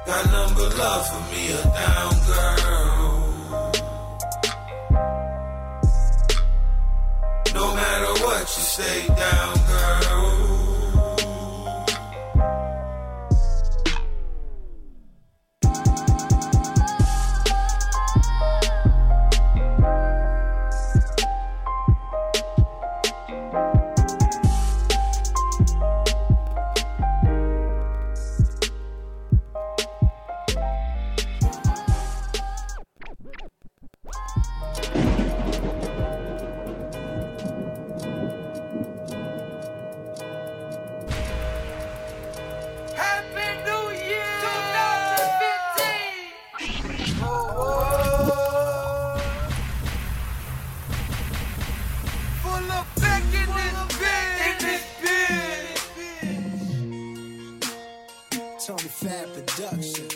Got 0.07 0.31
number 0.31 0.69
love 0.77 1.07
for 1.09 1.23
me, 1.33 1.53
a 1.53 1.63
down 1.65 2.15
girl. 2.27 2.87
No 7.55 7.75
matter 7.75 8.13
what, 8.25 8.41
you 8.41 8.47
stay 8.47 9.07
down, 9.09 9.55
girl. 9.67 10.46
Fab 58.97 59.29
Productions. 59.35 60.15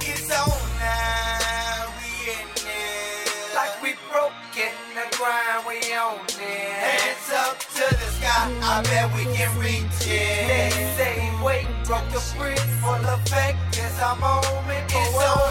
It's 0.00 0.30
on 0.30 0.48
now, 0.78 1.92
we 1.98 2.30
in 2.30 2.48
there. 2.62 3.54
Like 3.56 3.82
we 3.82 3.94
broken 4.08 4.72
the 4.94 5.16
grind, 5.16 5.66
we 5.66 5.78
on 5.94 6.20
it. 6.26 6.38
Hands 6.38 7.32
up 7.34 7.58
to 7.58 7.86
the 7.90 8.08
sky, 8.18 8.52
I 8.62 8.82
bet 8.84 9.12
we 9.16 9.24
can 9.34 9.50
reach 9.58 9.82
it. 10.06 10.46
They 10.46 10.70
say, 10.96 11.30
wait, 11.42 11.66
broke 11.84 12.08
the 12.10 12.22
bricks, 12.38 12.62
full 12.80 12.94
of 12.94 13.20
effect, 13.26 13.58
it's 13.76 14.00
our 14.00 14.14
moment, 14.14 14.84
it's 14.86 14.94
oh, 14.94 15.42
on. 15.42 15.47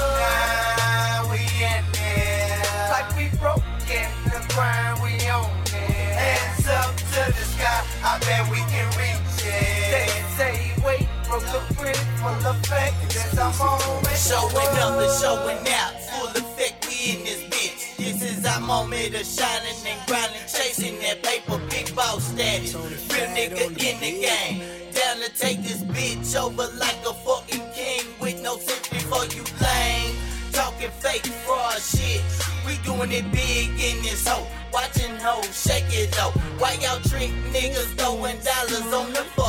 Full 13.57 13.77
moment. 13.87 14.17
Showing 14.17 14.73
up 14.79 15.01
and 15.01 15.13
showing 15.21 15.63
out. 15.73 15.93
Full 16.11 16.29
effect. 16.41 16.87
We 16.87 17.13
in 17.13 17.23
this 17.23 17.43
bitch. 17.43 17.97
This 17.97 18.21
is 18.21 18.45
our 18.45 18.59
moment 18.61 19.15
of 19.15 19.25
shining 19.25 19.75
and 19.85 20.07
grinding, 20.07 20.41
chasing 20.47 20.99
that 21.01 21.23
paper, 21.23 21.59
big 21.69 21.95
boss 21.95 22.23
status. 22.23 22.75
Real 22.75 23.27
nigga 23.35 23.67
in 23.69 23.99
the 23.99 24.11
game. 24.21 24.61
Down 24.93 25.17
to 25.17 25.29
take 25.37 25.61
this 25.63 25.83
bitch 25.83 26.35
over 26.35 26.67
like 26.77 26.99
a 27.07 27.13
fucking 27.13 27.65
king 27.73 28.05
with 28.19 28.41
no 28.41 28.57
sympathy 28.57 28.99
for 28.99 29.25
you 29.35 29.43
lame. 29.61 30.15
Talking 30.51 30.89
fake 30.99 31.25
fraud 31.45 31.79
shit. 31.81 32.21
We 32.65 32.77
doing 32.83 33.11
it 33.11 33.31
big 33.31 33.69
in 33.79 34.01
this 34.01 34.27
hoe. 34.27 34.47
Watching 34.73 35.15
hoes 35.17 35.53
shake 35.53 35.85
it 35.89 36.11
though. 36.13 36.33
Why 36.59 36.73
y'all 36.81 36.99
trick 37.01 37.31
niggas 37.53 37.95
throwing 37.97 38.37
dollars 38.41 38.93
on 38.93 39.13
the 39.13 39.23
fucking 39.35 39.46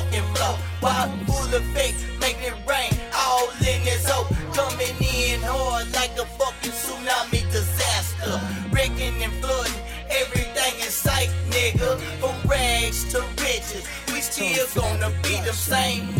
floor? 0.48 0.58
Why 0.80 1.24
full 1.26 1.60
fake 1.74 1.94
make 2.20 2.38
it 2.40 2.54
rain 2.68 2.92
all 3.14 3.48
in 3.60 3.84
this 3.84 4.08
hoe? 4.08 4.26
Coming 4.52 4.96
in 5.00 5.40
hard 5.42 5.92
like 5.94 6.12
a 6.18 6.26
fucking 6.38 6.72
tsunami 6.72 7.50
disaster. 7.50 8.40
Wrecking 8.70 9.22
and 9.22 9.32
flooding 9.40 9.80
everything 10.10 10.74
in 10.80 10.90
sight, 10.90 11.30
nigga. 11.50 11.98
From 12.20 12.36
rags 12.48 13.10
to 13.12 13.20
riches. 13.42 13.86
We 14.12 14.20
still 14.20 14.66
gonna 14.74 15.10
be 15.22 15.36
them 15.40 15.54
same 15.54 16.17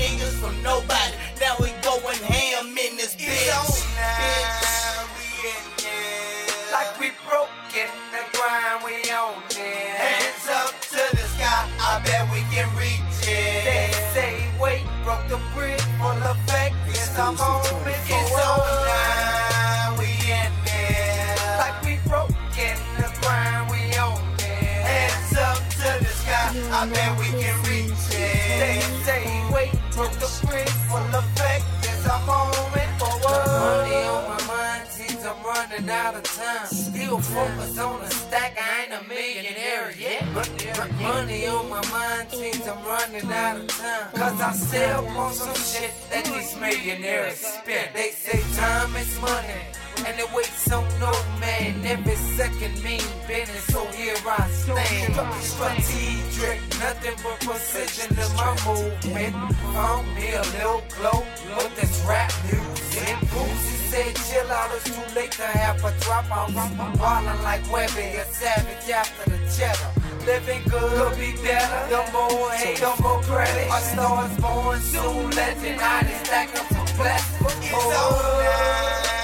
I 26.70 26.86
bet 26.86 27.18
we 27.18 27.26
can 27.40 27.56
reach 27.64 27.92
it. 28.12 28.60
They 28.60 28.80
say 29.04 29.24
wait, 29.52 29.72
broke 29.92 30.12
the 30.12 30.28
bridge 30.46 30.68
full 30.88 31.00
effect. 31.16 31.64
It's 31.80 32.06
our 32.06 32.20
moment 32.26 32.90
for 32.98 33.08
forward. 33.08 33.46
Money 33.46 34.04
on 34.04 34.22
my 34.28 34.46
mind, 34.46 34.88
seems 34.88 35.24
I'm 35.24 35.42
running 35.42 35.88
out 35.88 36.14
of 36.14 36.24
time. 36.24 36.66
Still 36.66 37.18
focus 37.20 37.78
on 37.78 38.00
the 38.00 38.10
stack, 38.10 38.58
I 38.60 38.84
ain't 38.84 38.92
a 38.92 39.08
millionaire 39.08 39.92
yet. 39.98 40.26
Money 41.00 41.46
on 41.46 41.70
my 41.70 41.82
mind, 41.90 42.30
seems 42.30 42.66
I'm 42.68 42.84
running 42.84 43.32
out 43.32 43.56
of 43.60 43.68
time. 43.68 44.12
Cause 44.12 44.40
I 44.40 44.52
still 44.52 45.04
want 45.16 45.34
some 45.34 45.54
shit 45.54 45.92
that 46.10 46.24
these 46.26 46.54
millionaires 46.60 47.38
spend. 47.38 47.94
They 47.94 48.10
say 48.10 48.40
time 48.60 48.94
is 48.96 49.20
money. 49.20 49.77
And 50.06 50.18
it 50.18 50.32
waits 50.32 50.70
on 50.70 50.84
no 51.00 51.12
man, 51.40 51.84
every 51.84 52.16
second 52.36 52.82
mean 52.82 53.02
business, 53.26 53.64
so 53.64 53.84
here 53.86 54.16
I 54.26 54.48
stand. 54.48 55.14
Strategic, 55.42 56.60
nothing 56.80 57.16
but 57.22 57.40
precision 57.40 58.10
in 58.16 58.30
my 58.36 58.56
movement. 58.66 59.34
Found 59.74 60.14
me 60.14 60.32
a 60.32 60.42
little 60.56 60.82
glow 60.96 61.24
with 61.56 61.74
this 61.76 62.04
rap 62.06 62.32
music. 62.44 63.16
Boosie 63.32 63.78
said 63.90 64.16
chill 64.28 64.50
out, 64.50 64.70
it's 64.74 64.84
too 64.84 65.14
late 65.14 65.32
to 65.32 65.42
have 65.42 65.84
a 65.84 65.92
drop 66.00 66.30
out. 66.30 66.52
Ballin' 66.98 67.42
like 67.42 67.62
Webbie, 67.64 68.18
a 68.20 68.24
savage 68.32 68.90
after 68.90 69.30
the 69.30 69.38
cheddar. 69.54 69.92
Living 70.26 70.62
good, 70.64 70.92
could 70.92 71.18
be 71.18 71.32
better. 71.42 71.88
The 71.88 72.12
more 72.12 72.50
hate, 72.52 72.78
the 72.78 72.94
more 73.02 73.20
credit. 73.22 73.68
A 73.70 73.80
star's 73.80 74.36
born 74.38 74.80
soon, 74.80 75.30
legend. 75.30 75.80
I 75.80 76.02
just 76.02 76.26
stack 76.26 76.48
up 76.58 76.66
some 76.68 76.96
blessings. 76.96 77.64
It's 77.64 77.72
on 77.72 77.90
now, 77.90 79.17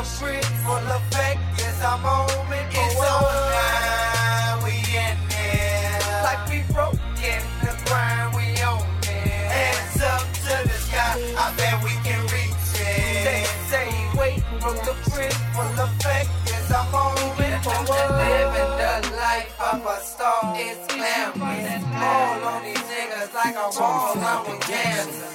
the 0.00 0.18
bridge 0.18 0.44
full 0.64 0.88
effect. 0.96 1.40
It's 1.60 1.82
our 1.84 1.98
moment. 1.98 2.66
It's 2.72 3.00
on 3.00 3.22
now, 3.52 4.64
we 4.64 4.72
in 4.96 5.16
there. 5.28 6.00
Like 6.24 6.42
we 6.48 6.58
broke 6.72 6.96
in 7.20 7.42
the 7.60 7.72
grind, 7.84 8.34
we 8.34 8.46
on 8.64 8.80
it. 9.04 9.44
Hands 9.52 10.02
up 10.02 10.24
to 10.46 10.54
the 10.68 10.78
sky, 10.88 11.20
I 11.36 11.52
bet 11.56 11.84
we 11.84 11.92
can 12.06 12.22
reach 12.32 12.80
it. 12.80 13.24
They 13.28 13.44
say 13.68 13.88
wait, 14.16 14.40
broke 14.60 14.80
the 14.88 14.96
bridge 15.10 15.40
full 15.52 15.84
effect. 15.84 16.30
It's 16.46 16.70
our 16.72 16.86
moment 16.90 17.64
forward. 17.64 18.08
Living 18.24 18.72
the 18.80 19.16
life 19.20 19.52
of 19.60 19.84
a 19.84 20.00
star 20.00 20.56
is 20.56 20.78
glamorous. 20.88 21.84
All 22.00 22.44
on 22.48 22.64
these 22.64 22.84
niggas 22.88 23.34
like 23.34 23.54
a 23.54 23.68
ball, 23.78 24.16
I'm 24.16 24.50
with 24.50 24.60
cancer. 24.60 25.29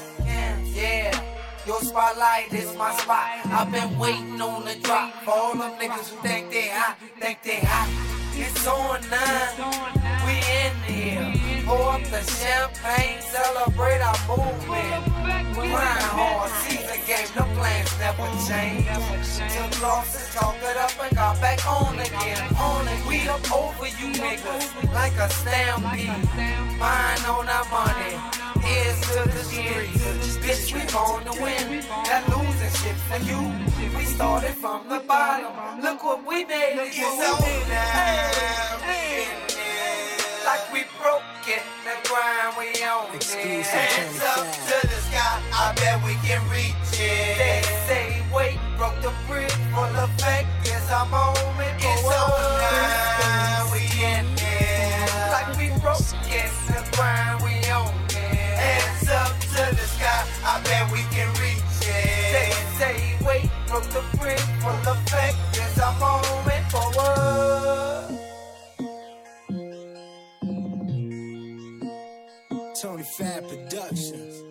Your 1.76 1.84
spotlight 1.84 2.54
is 2.54 2.74
my 2.78 2.96
spot. 2.96 3.46
I've 3.48 3.70
been 3.70 4.00
waiting 4.00 4.40
on 4.40 4.64
the 4.64 4.76
drop. 4.76 5.12
For 5.26 5.32
all 5.32 5.58
them 5.58 5.74
niggas 5.74 6.08
who 6.08 6.22
think 6.22 6.50
they 6.50 6.70
hot, 6.70 6.96
think 7.20 7.44
they 7.44 7.60
hot. 7.60 7.90
It's 8.34 8.66
on 8.66 9.02
nine. 9.12 10.26
We 10.26 10.36
in 10.64 10.74
here. 10.88 11.35
Pour 11.66 11.94
up 11.94 12.04
the 12.04 12.22
champagne, 12.22 13.20
celebrate 13.22 14.00
our 14.00 14.20
movement. 14.30 15.02
Grind 15.56 16.06
hard, 16.14 16.52
season 16.62 17.02
game, 17.08 17.26
the 17.34 17.42
plans 17.58 17.90
never 17.98 18.30
change. 18.46 18.86
Took 19.50 19.82
losses, 19.82 20.32
chalk 20.34 20.56
it 20.62 20.78
up 20.78 20.94
and 21.02 21.16
got 21.16 21.42
back 21.42 21.66
on 21.66 21.98
again. 21.98 22.56
On 22.58 22.88
it, 22.88 23.02
we 23.08 23.28
up 23.28 23.42
over 23.52 23.88
you 23.88 24.14
niggas 24.14 24.94
like 24.94 25.18
a 25.18 25.28
stampede. 25.30 26.30
Mine 26.78 27.26
on 27.26 27.50
our 27.50 27.66
money, 27.74 28.14
ears 28.62 29.02
to 29.10 29.26
the 29.26 29.44
streets. 29.44 30.38
Bitch, 30.46 30.70
we 30.70 30.82
born 30.94 31.24
to 31.26 31.34
win. 31.42 31.82
That 32.06 32.30
losing 32.30 32.74
shit 32.78 32.98
for 33.10 33.18
you. 33.26 33.42
We 33.98 34.06
started 34.06 34.54
from 34.54 34.88
the 34.88 35.00
bottom. 35.00 35.82
Look 35.82 36.04
what 36.04 36.28
we 36.28 36.46
made. 36.46 36.78
It's 36.78 37.00
on 37.02 37.70
now. 37.70 39.45
Like 40.46 40.72
we 40.72 40.84
broke 41.02 41.24
in 41.48 41.66
the 41.84 41.98
grind, 42.08 42.54
we 42.56 42.70
on 42.86 43.16
it. 43.16 43.24
Hands 43.66 44.22
up 44.22 44.46
to 44.46 44.88
the 44.88 45.00
sky, 45.10 45.42
I 45.52 45.74
bet 45.76 45.98
we 46.06 46.14
can 46.22 46.38
reach 46.54 46.76
it. 46.94 47.38
They 47.42 47.62
say 47.88 48.22
wait, 48.32 48.60
broke 48.78 48.94
the 49.02 49.12
bridge 49.28 49.52
full. 49.74 49.90
It's 50.62 50.92
our 50.92 51.08
moment. 51.10 51.76
It's 51.82 52.06
on 52.06 52.30
now. 52.62 53.72
We 53.74 53.90
in 54.06 54.26
there. 54.36 55.32
Like 55.34 55.50
we 55.58 55.70
broke 55.82 56.14
in 56.30 56.52
the 56.70 56.86
grind, 56.94 57.42
we 57.42 57.58
on 57.74 57.90
it. 58.14 58.54
Hands 58.62 59.10
up 59.10 59.34
to 59.42 59.76
the 59.76 59.88
sky, 59.98 60.28
I 60.46 60.62
bet 60.62 60.92
we 60.92 61.02
can 61.10 61.28
reach 61.42 61.58
it. 61.82 62.30
They 62.38 62.52
say 62.78 63.18
wait, 63.26 63.50
broke 63.68 63.90
the 63.90 64.04
bridge 64.20 64.40
full 64.62 64.78
effect. 64.94 65.38
It's 65.42 65.45
Fab 73.18 73.48
Productions. 73.48 74.44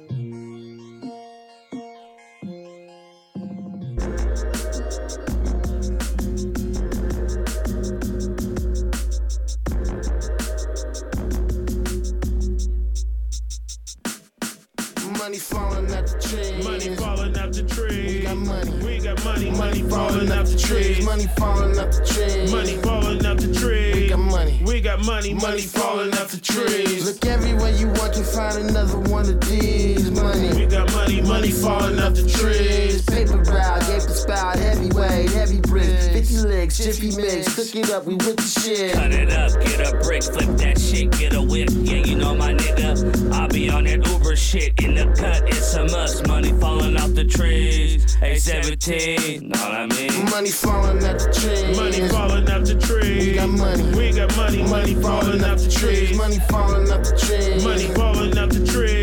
Money 15.19 15.39
falling 15.39 15.93
out 15.93 16.07
the 16.07 16.19
trees. 16.23 16.65
Money 16.65 16.97
falling 16.97 17.37
out 17.37 17.53
the 17.53 17.63
trees. 17.69 18.15
We 18.15 18.21
got 18.23 18.37
money 18.39 18.84
money, 19.23 19.51
money, 19.51 19.83
falling 19.83 20.33
up 20.33 20.47
the 20.47 20.57
trees. 20.57 21.05
Money 21.05 21.27
falling 21.37 21.79
up 21.79 21.91
the 21.91 22.05
trees. 22.05 22.51
Money 22.51 22.77
falling 22.79 23.27
up 23.27 23.39
the 23.39 23.53
trees. 23.53 23.95
We 23.95 24.09
got 24.09 24.19
money. 24.19 24.63
We 24.65 24.81
got 24.81 25.05
money, 25.05 25.35
money 25.35 25.63
falling 25.63 26.15
up 26.15 26.29
the 26.29 26.41
trees. 26.41 27.07
Look 27.07 27.25
everywhere 27.27 27.73
you 27.73 27.89
want, 27.89 28.17
you 28.17 28.25
find 28.25 28.69
another 28.69 28.99
one 29.11 29.29
of 29.29 29.41
these. 29.43 30.11
Money. 30.11 30.49
We 30.55 30.67
got 30.67 30.93
money, 30.93 31.21
money 31.21 31.51
falling 31.51 31.99
up 31.99 32.15
the 32.15 32.29
trees. 32.29 33.03
Paper 33.05 33.45
bag, 33.45 33.87
gave 33.87 34.03
the 34.03 34.15
spout, 34.15 34.57
heavyweight, 34.57 35.31
heavy 35.31 35.61
brick. 35.61 35.85
50 36.13 36.37
legs, 36.49 36.79
jiffy 36.79 37.15
mix. 37.17 37.55
Cook 37.55 37.75
it 37.77 37.91
up, 37.91 38.07
we 38.07 38.15
with 38.15 38.37
the 38.37 38.61
shit. 38.61 38.95
Cut 38.95 39.13
it 39.13 39.31
up, 39.33 39.53
get 39.61 39.93
a 39.93 39.97
brick, 39.99 40.23
flip 40.23 40.57
that 40.59 40.81
shit, 40.81 41.11
get 41.13 41.35
a 41.35 41.43
whip. 41.43 41.69
Yeah, 41.73 42.05
you 42.05 42.17
know 42.17 42.35
my 42.35 42.55
nigga. 42.55 43.33
I'll 43.33 43.49
be 43.49 43.69
on 43.69 43.85
that 43.85 44.07
Uber 44.07 44.37
shit. 44.37 44.81
In 44.83 44.95
the 44.95 45.07
cut, 45.17 45.49
it's 45.49 45.75
a 45.75 45.85
must. 45.85 46.27
Money 46.27 46.53
falling 46.61 46.97
off 46.97 47.15
the 47.15 47.25
trees. 47.25 48.17
A17 48.17 49.04
mean? 49.05 49.49
Know 49.49 49.59
what 49.61 49.73
I 49.73 49.87
mean? 49.87 50.25
Money 50.31 50.51
falling 50.51 51.05
out 51.05 51.19
the 51.19 51.33
trees. 51.33 51.77
Money 51.77 52.09
falling 52.09 52.49
out 52.49 52.65
the 52.65 52.75
trees. 52.75 53.27
We 53.27 53.35
got 53.35 53.49
money. 53.49 53.83
We 53.97 54.13
got 54.13 54.37
money. 54.37 54.63
Money, 54.63 54.71
money 54.71 55.03
falling 55.03 55.45
out 55.45 55.59
the 55.59 55.71
trees. 55.71 56.17
Money 56.17 56.39
falling 56.49 56.91
out 56.91 57.05
the 57.05 57.17
trees. 57.17 57.65
Money 57.65 57.89
falling 57.95 58.39
out 58.39 58.51
the 58.51 58.67
trees. 58.67 58.94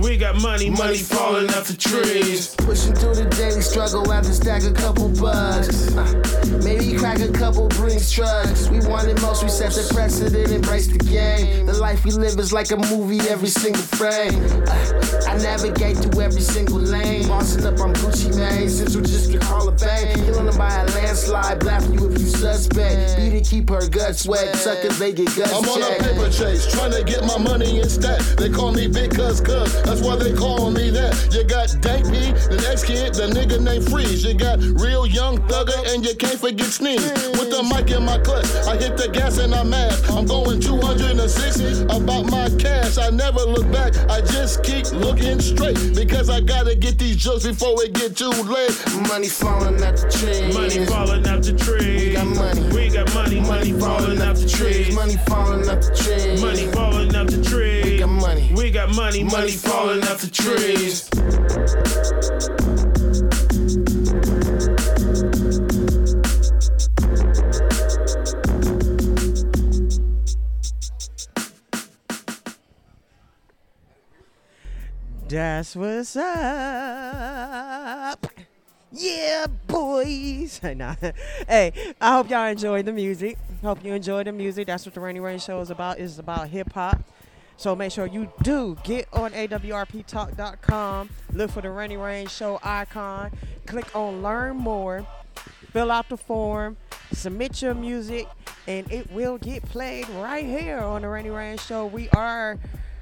We 0.00 0.16
got 0.16 0.40
money. 0.40 0.70
Money. 0.70 0.70
Money 0.70 0.98
falling 0.98 1.50
off 1.50 1.68
the 1.68 1.76
trees. 1.76 2.54
Pushing 2.56 2.94
through 2.94 3.14
the 3.14 3.24
daily 3.36 3.60
struggle, 3.60 4.08
have 4.10 4.24
to 4.24 4.32
stack 4.32 4.62
a 4.62 4.72
couple 4.72 5.08
bucks. 5.08 5.94
Uh, 5.96 6.60
maybe 6.64 6.96
crack 6.96 7.20
a 7.20 7.30
couple 7.30 7.68
brings 7.68 8.10
trucks. 8.10 8.68
We 8.68 8.80
wanted 8.86 9.20
most, 9.22 9.42
we 9.42 9.48
set 9.48 9.72
the 9.72 9.88
precedent, 9.94 10.50
embrace 10.52 10.86
the 10.86 10.98
game. 10.98 11.66
The 11.66 11.74
life 11.74 12.04
we 12.04 12.12
live 12.12 12.38
is 12.38 12.52
like 12.52 12.70
a 12.70 12.76
movie, 12.76 13.20
every 13.28 13.48
single 13.48 13.82
frame. 13.82 14.34
Uh, 14.66 15.28
I 15.28 15.36
navigate 15.38 15.98
through 15.98 16.22
every 16.22 16.40
single 16.40 16.78
lane. 16.78 17.28
Bossing 17.28 17.66
up 17.66 17.80
on 17.80 17.92
Gucci 17.94 18.36
Mane, 18.36 18.68
Central 18.68 19.02
District 19.02 19.44
Hall 19.44 19.68
of 19.68 19.80
Fame. 19.80 20.14
Killing 20.24 20.46
them 20.46 20.56
by 20.56 20.74
a 20.74 20.86
landslide, 20.86 21.60
blasting 21.60 21.98
you 21.98 22.10
if 22.10 22.18
you 22.20 22.26
suspect. 22.26 23.16
Beat 23.16 23.30
to 23.30 23.40
keep 23.40 23.68
her 23.70 23.86
guts 23.88 24.26
wet, 24.26 24.54
suckers 24.56 24.98
they 24.98 25.12
get 25.12 25.26
guts 25.36 25.52
I'm 25.52 25.68
on 25.68 25.82
a 25.82 25.98
paper 26.02 26.30
chase, 26.30 26.70
trying 26.72 26.92
to 26.92 27.02
get 27.04 27.24
my 27.24 27.38
money 27.38 27.80
in 27.80 27.88
stack. 27.88 28.20
They 28.36 28.48
call 28.48 28.72
me 28.72 28.86
Big 28.86 29.14
Cuz 29.14 29.40
Cuz, 29.40 29.74
that's 29.88 30.02
why 30.02 30.16
they 30.16 30.34
call 30.34 30.70
me 30.70 30.90
that. 30.90 31.16
You 31.32 31.44
got 31.44 31.72
Dank 31.80 32.04
P, 32.12 32.32
the 32.52 32.60
next 32.60 32.84
kid, 32.84 33.14
the 33.14 33.32
nigga 33.32 33.58
named 33.58 33.88
Freeze. 33.88 34.22
You 34.22 34.34
got 34.34 34.60
real 34.76 35.06
young 35.06 35.38
thugger, 35.48 35.80
and 35.94 36.04
you 36.04 36.14
can't 36.14 36.38
forget 36.38 36.66
Sneeze. 36.66 37.00
With 37.40 37.48
the 37.48 37.64
mic 37.64 37.90
in 37.90 38.04
my 38.04 38.18
clutch, 38.18 38.44
I 38.68 38.76
hit 38.76 38.98
the 38.98 39.08
gas 39.08 39.38
and 39.38 39.54
I'm 39.54 39.70
mad. 39.70 39.96
I'm 40.10 40.26
going 40.26 40.60
260 40.60 41.84
about 41.84 42.28
my 42.28 42.50
cash. 42.60 42.98
I 42.98 43.08
never 43.08 43.40
look 43.40 43.70
back, 43.72 43.96
I 44.10 44.20
just 44.20 44.62
keep 44.62 44.92
looking 44.92 45.40
straight. 45.40 45.78
Because 45.96 46.28
I 46.28 46.40
gotta 46.42 46.74
get 46.74 46.98
these 46.98 47.16
jokes 47.16 47.46
before 47.46 47.82
it 47.82 47.94
get 47.94 48.14
too 48.14 48.28
late. 48.28 48.76
Money 49.08 49.28
falling 49.28 49.82
out 49.82 49.96
the 49.96 50.08
trees. 50.12 50.52
Money 50.52 50.84
falling 50.84 51.26
out 51.26 51.42
the 51.42 51.56
trees. 51.56 52.08
We 52.08 52.12
got 52.12 52.26
money. 52.36 52.62
We 52.76 52.90
got 52.90 53.14
money. 53.14 53.40
Money 53.40 53.72
falling 53.72 54.20
out 54.20 54.36
the 54.36 54.48
trees. 54.48 54.94
Money 54.94 55.16
falling 55.26 55.64
out 55.64 55.80
the 55.80 55.96
trees. 55.96 56.42
Money 56.42 56.66
falling 56.72 57.14
out 57.16 57.28
the 57.28 57.42
trees. 57.42 57.87
We 58.18 58.24
got 58.24 58.34
money. 58.34 58.52
We 58.56 58.70
got 58.72 58.94
money. 58.96 59.22
Money 59.22 59.52
falling 59.52 60.02
out 60.02 60.18
the 60.18 60.28
trees. 60.28 61.08
That's 75.28 75.76
what's 75.76 76.16
up. 76.16 76.26
Yeah, 78.90 79.46
boys. 79.68 80.60
nah. 80.74 80.96
Hey, 81.46 81.72
I 82.00 82.14
hope 82.14 82.30
y'all 82.30 82.46
enjoyed 82.46 82.84
the 82.86 82.92
music. 82.92 83.38
Hope 83.62 83.84
you 83.84 83.92
enjoyed 83.92 84.26
the 84.26 84.32
music. 84.32 84.66
That's 84.66 84.84
what 84.86 84.94
the 84.94 85.00
Rainy 85.00 85.20
Rain 85.20 85.38
Show 85.38 85.60
is 85.60 85.70
about. 85.70 85.98
It's 86.00 86.18
about 86.18 86.48
hip 86.48 86.72
hop. 86.72 87.00
So 87.58 87.74
make 87.74 87.90
sure 87.90 88.06
you 88.06 88.32
do 88.44 88.78
get 88.84 89.08
on 89.12 89.32
awrptalk.com. 89.32 91.10
Look 91.32 91.50
for 91.50 91.60
the 91.60 91.70
Rainy 91.70 91.96
Rain 91.96 92.28
Show 92.28 92.60
icon. 92.62 93.32
Click 93.66 93.96
on 93.96 94.22
Learn 94.22 94.56
More. 94.56 95.04
Fill 95.72 95.90
out 95.90 96.08
the 96.08 96.16
form. 96.16 96.76
Submit 97.12 97.60
your 97.60 97.74
music, 97.74 98.28
and 98.68 98.90
it 98.92 99.10
will 99.10 99.38
get 99.38 99.64
played 99.64 100.08
right 100.10 100.44
here 100.44 100.78
on 100.78 101.02
the 101.02 101.08
Rainy 101.08 101.30
Rain 101.30 101.58
Show. 101.58 101.86
We 101.86 102.08
are 102.10 102.60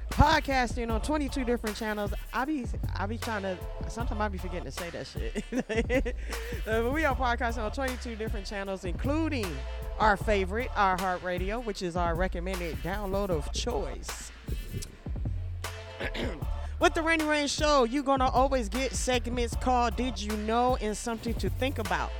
podcasting 0.09 0.91
on 0.91 1.01
22 1.01 1.43
different 1.43 1.77
channels. 1.77 2.11
I 2.33 2.45
be 2.45 2.65
I 2.95 3.05
be 3.05 3.19
trying 3.19 3.43
to 3.43 3.59
sometimes 3.89 4.19
I 4.19 4.27
be 4.27 4.39
forgetting 4.39 4.63
to 4.63 4.71
say 4.71 4.89
that 4.89 5.05
shit. 5.05 6.15
Uh, 6.67 6.81
but 6.81 6.91
we 6.91 7.05
are 7.05 7.15
podcasting 7.15 7.63
on 7.63 7.71
22 7.71 8.15
different 8.15 8.45
channels, 8.45 8.83
including 8.83 9.45
our 9.99 10.17
favorite, 10.17 10.69
iHeartRadio, 10.71 11.63
which 11.63 11.81
is 11.81 11.95
our 11.95 12.13
recommended 12.15 12.75
download 12.83 13.29
of 13.29 13.53
choice. 13.53 14.31
With 16.79 16.93
the 16.93 17.01
Rainy 17.01 17.23
Rain 17.25 17.47
Show, 17.47 17.83
you're 17.83 18.03
gonna 18.03 18.29
always 18.29 18.69
get 18.69 18.93
segments 18.93 19.55
called 19.55 19.95
"Did 19.95 20.21
You 20.21 20.35
Know" 20.37 20.77
and 20.79 20.95
something 20.95 21.33
to 21.35 21.49
think 21.49 21.79
about, 21.79 22.11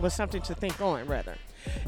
with 0.00 0.12
something 0.12 0.42
to 0.42 0.54
think 0.54 0.80
on 0.80 1.06
rather. 1.06 1.36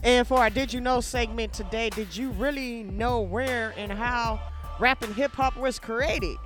And 0.02 0.26
for 0.26 0.38
our 0.38 0.50
"Did 0.50 0.72
You 0.72 0.80
Know" 0.80 1.00
segment 1.00 1.52
today, 1.52 1.90
did 1.90 2.16
you 2.16 2.30
really 2.30 2.82
know 2.82 3.20
where 3.20 3.72
and 3.76 3.92
how 3.92 4.40
rap 4.80 5.02
and 5.02 5.14
hip 5.14 5.32
hop 5.32 5.56
was 5.56 5.78
created? 5.78 6.36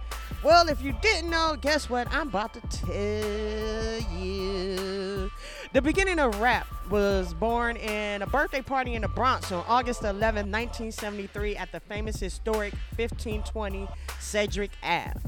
Well, 0.45 0.69
if 0.69 0.83
you 0.83 0.95
didn't 1.01 1.31
know, 1.31 1.57
guess 1.61 1.89
what? 1.89 2.07
I'm 2.13 2.29
about 2.29 2.53
to 2.55 2.61
tell 2.69 4.13
you. 4.19 5.31
The 5.73 5.81
beginning 5.81 6.19
of 6.19 6.39
rap 6.39 6.67
was 6.91 7.33
born 7.33 7.79
in 7.79 8.21
a 8.21 8.27
birthday 8.27 8.61
party 8.61 8.93
in 8.93 9.01
the 9.01 9.09
Bronx 9.09 9.51
on 9.51 9.65
August 9.67 10.03
11, 10.03 10.53
1973, 10.53 11.57
at 11.57 11.73
the 11.73 11.81
famous 11.81 12.21
historic 12.21 12.75
1520 12.97 13.89
Sedgwick 14.21 14.73
Ave. 14.83 15.19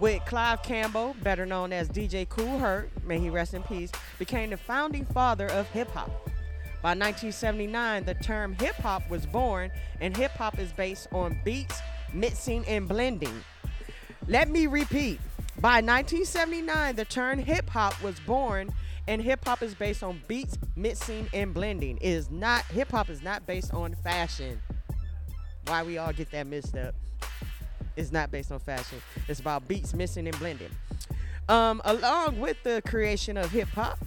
With 0.00 0.24
Clive 0.24 0.62
Campbell, 0.62 1.14
better 1.22 1.44
known 1.44 1.70
as 1.74 1.90
DJ 1.90 2.26
Kool 2.26 2.58
Herc, 2.58 2.88
may 3.04 3.18
he 3.18 3.28
rest 3.28 3.52
in 3.52 3.62
peace, 3.64 3.92
became 4.18 4.48
the 4.48 4.56
founding 4.56 5.04
father 5.04 5.48
of 5.48 5.68
hip 5.68 5.90
hop. 5.90 6.08
By 6.80 6.94
1979, 6.94 8.06
the 8.06 8.14
term 8.14 8.54
hip 8.54 8.76
hop 8.76 9.02
was 9.10 9.26
born, 9.26 9.70
and 10.00 10.16
hip 10.16 10.30
hop 10.30 10.58
is 10.58 10.72
based 10.72 11.08
on 11.12 11.38
beats, 11.44 11.78
mixing, 12.14 12.64
and 12.64 12.88
blending. 12.88 13.44
Let 14.28 14.48
me 14.48 14.66
repeat. 14.66 15.20
By 15.58 15.82
1979, 15.82 16.96
the 16.96 17.04
term 17.04 17.38
hip 17.38 17.68
hop 17.68 18.02
was 18.02 18.18
born, 18.20 18.72
and 19.08 19.22
hip 19.22 19.44
hop 19.44 19.62
is 19.62 19.74
based 19.74 20.02
on 20.02 20.20
beats, 20.26 20.58
mixing, 20.74 21.28
and 21.32 21.54
blending. 21.54 21.96
It 21.98 22.08
is 22.08 22.30
not 22.30 22.64
hip 22.66 22.90
hop 22.90 23.08
is 23.08 23.22
not 23.22 23.46
based 23.46 23.72
on 23.72 23.94
fashion. 23.96 24.60
Why 25.66 25.82
we 25.82 25.98
all 25.98 26.12
get 26.12 26.30
that 26.32 26.46
mixed 26.46 26.76
up? 26.76 26.94
It's 27.96 28.12
not 28.12 28.30
based 28.30 28.52
on 28.52 28.58
fashion. 28.58 29.00
It's 29.28 29.40
about 29.40 29.66
beats, 29.66 29.94
mixing, 29.94 30.26
and 30.28 30.38
blending. 30.38 30.70
Um, 31.48 31.80
along 31.84 32.40
with 32.40 32.62
the 32.62 32.82
creation 32.86 33.36
of 33.36 33.50
hip 33.50 33.68
hop, 33.68 33.98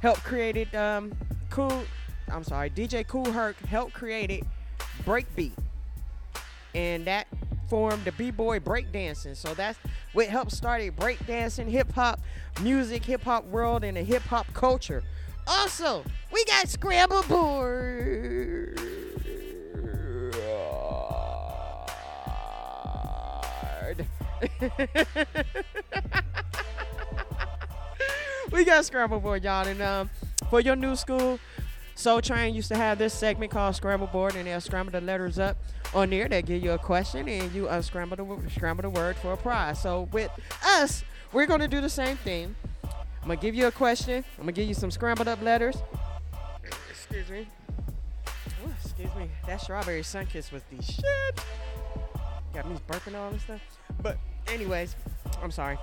helped 0.00 0.24
created 0.24 0.74
um, 0.74 1.12
cool. 1.50 1.84
I'm 2.30 2.44
sorry, 2.44 2.70
DJ 2.70 3.06
Kool 3.06 3.30
Herc 3.30 3.58
helped 3.66 3.92
created 3.92 4.46
breakbeat, 5.04 5.52
and 6.74 7.04
that 7.04 7.26
formed 7.72 8.04
the 8.04 8.12
b-boy 8.12 8.58
breakdancing. 8.58 9.34
So 9.34 9.54
that's 9.54 9.78
what 10.12 10.26
helped 10.26 10.52
start 10.52 10.82
a 10.82 10.90
breakdancing, 10.90 11.66
hip 11.66 11.90
hop 11.94 12.20
music, 12.60 13.02
hip 13.02 13.22
hop 13.22 13.46
world, 13.46 13.82
and 13.82 13.96
a 13.96 14.02
hip 14.02 14.20
hop 14.24 14.46
culture. 14.52 15.02
Also, 15.46 16.04
we 16.30 16.44
got 16.44 16.68
scramble 16.68 17.22
board. 17.22 18.78
we 28.52 28.66
got 28.66 28.84
scramble 28.84 29.18
board, 29.18 29.44
y'all, 29.44 29.66
and 29.66 29.80
um, 29.80 30.10
for 30.50 30.60
your 30.60 30.76
new 30.76 30.94
school. 30.94 31.38
Soul 31.94 32.20
Train 32.20 32.54
used 32.54 32.68
to 32.68 32.76
have 32.76 32.98
this 32.98 33.12
segment 33.12 33.50
called 33.50 33.76
Scramble 33.76 34.06
Board, 34.06 34.34
and 34.34 34.46
they'll 34.46 34.60
scramble 34.60 34.92
the 34.92 35.00
letters 35.00 35.38
up 35.38 35.56
on 35.94 36.10
there. 36.10 36.28
They 36.28 36.42
give 36.42 36.62
you 36.62 36.72
a 36.72 36.78
question, 36.78 37.28
and 37.28 37.52
you 37.52 37.68
uh, 37.68 37.76
unscramble 37.76 38.16
the 38.16 38.50
scramble 38.50 38.82
the 38.82 38.90
word 38.90 39.16
for 39.16 39.32
a 39.32 39.36
prize. 39.36 39.80
So 39.80 40.08
with 40.12 40.30
us, 40.64 41.04
we're 41.32 41.46
gonna 41.46 41.68
do 41.68 41.80
the 41.80 41.90
same 41.90 42.16
thing. 42.18 42.54
I'm 42.84 43.28
gonna 43.28 43.36
give 43.36 43.54
you 43.54 43.66
a 43.66 43.72
question. 43.72 44.24
I'm 44.38 44.44
gonna 44.44 44.52
give 44.52 44.66
you 44.66 44.74
some 44.74 44.90
scrambled 44.90 45.28
up 45.28 45.40
letters. 45.42 45.76
Excuse 46.90 47.28
me. 47.30 47.46
Ooh, 48.64 48.72
excuse 48.82 49.14
me. 49.14 49.28
That 49.46 49.60
strawberry 49.60 50.02
Sunkist 50.02 50.50
was 50.50 50.62
the 50.70 50.82
shit. 50.82 51.44
Got 52.54 52.68
me 52.68 52.76
burping 52.88 53.16
all 53.16 53.30
this 53.30 53.42
stuff. 53.42 53.60
But 54.02 54.18
anyways, 54.48 54.96
I'm 55.42 55.50
sorry. 55.50 55.78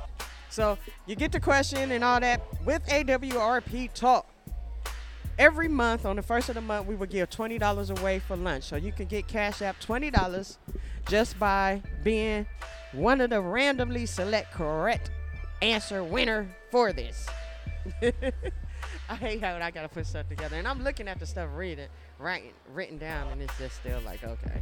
So 0.49 0.77
you 1.05 1.15
get 1.15 1.31
the 1.31 1.39
question 1.39 1.91
and 1.91 2.03
all 2.03 2.19
that 2.19 2.41
with 2.65 2.85
AWRP 2.87 3.93
Talk. 3.93 4.27
Every 5.39 5.69
month 5.69 6.05
on 6.05 6.17
the 6.17 6.21
first 6.21 6.49
of 6.49 6.55
the 6.55 6.61
month, 6.61 6.85
we 6.85 6.95
will 6.95 7.07
give 7.07 7.29
twenty 7.29 7.57
dollars 7.57 7.89
away 7.89 8.19
for 8.19 8.35
lunch. 8.35 8.65
So 8.65 8.75
you 8.75 8.91
can 8.91 9.07
get 9.07 9.25
Cash 9.27 9.61
App 9.61 9.79
twenty 9.79 10.11
dollars 10.11 10.57
just 11.07 11.39
by 11.39 11.81
being 12.03 12.45
one 12.91 13.21
of 13.21 13.29
the 13.29 13.41
randomly 13.41 14.05
select 14.05 14.51
correct 14.51 15.11
answer 15.61 16.03
winner 16.03 16.45
for 16.71 16.91
this. 16.91 17.25
I 18.01 19.15
hate 19.15 19.41
how 19.41 19.55
I 19.55 19.71
gotta 19.71 19.87
put 19.87 20.05
stuff 20.05 20.27
together, 20.27 20.57
and 20.57 20.67
I'm 20.67 20.83
looking 20.83 21.07
at 21.07 21.19
the 21.19 21.25
stuff 21.25 21.49
reading, 21.55 21.87
writing, 22.19 22.51
written 22.73 22.97
down, 22.97 23.31
and 23.31 23.41
it's 23.41 23.57
just 23.57 23.77
still 23.77 24.01
like 24.01 24.23
okay. 24.25 24.61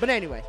But 0.00 0.10
anyway, 0.10 0.42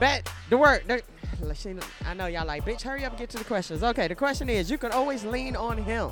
back 0.00 0.28
the. 0.50 1.02
The, 1.38 1.82
I 2.04 2.14
know 2.14 2.26
y'all 2.26 2.46
like, 2.46 2.64
bitch, 2.64 2.82
hurry 2.82 3.04
up 3.04 3.12
and 3.12 3.18
get 3.20 3.30
to 3.30 3.38
the 3.38 3.44
questions. 3.44 3.82
Okay, 3.82 4.08
the 4.08 4.14
question 4.14 4.48
is, 4.48 4.70
you 4.70 4.78
can 4.78 4.90
always 4.90 5.24
lean 5.24 5.54
on 5.54 5.78
him. 5.78 6.10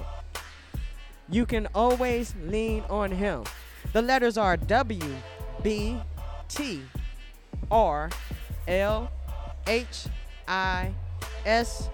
You 1.28 1.46
can 1.46 1.68
always 1.74 2.34
lean 2.44 2.82
on 2.90 3.10
him. 3.10 3.44
The 3.92 4.02
letters 4.02 4.37
are 4.37 4.56
W, 4.56 5.14
B, 5.62 5.96
T, 6.48 6.82
R, 7.70 8.10
L, 8.68 9.10
H, 9.66 10.06
I, 10.48 10.92
S, 11.46 11.88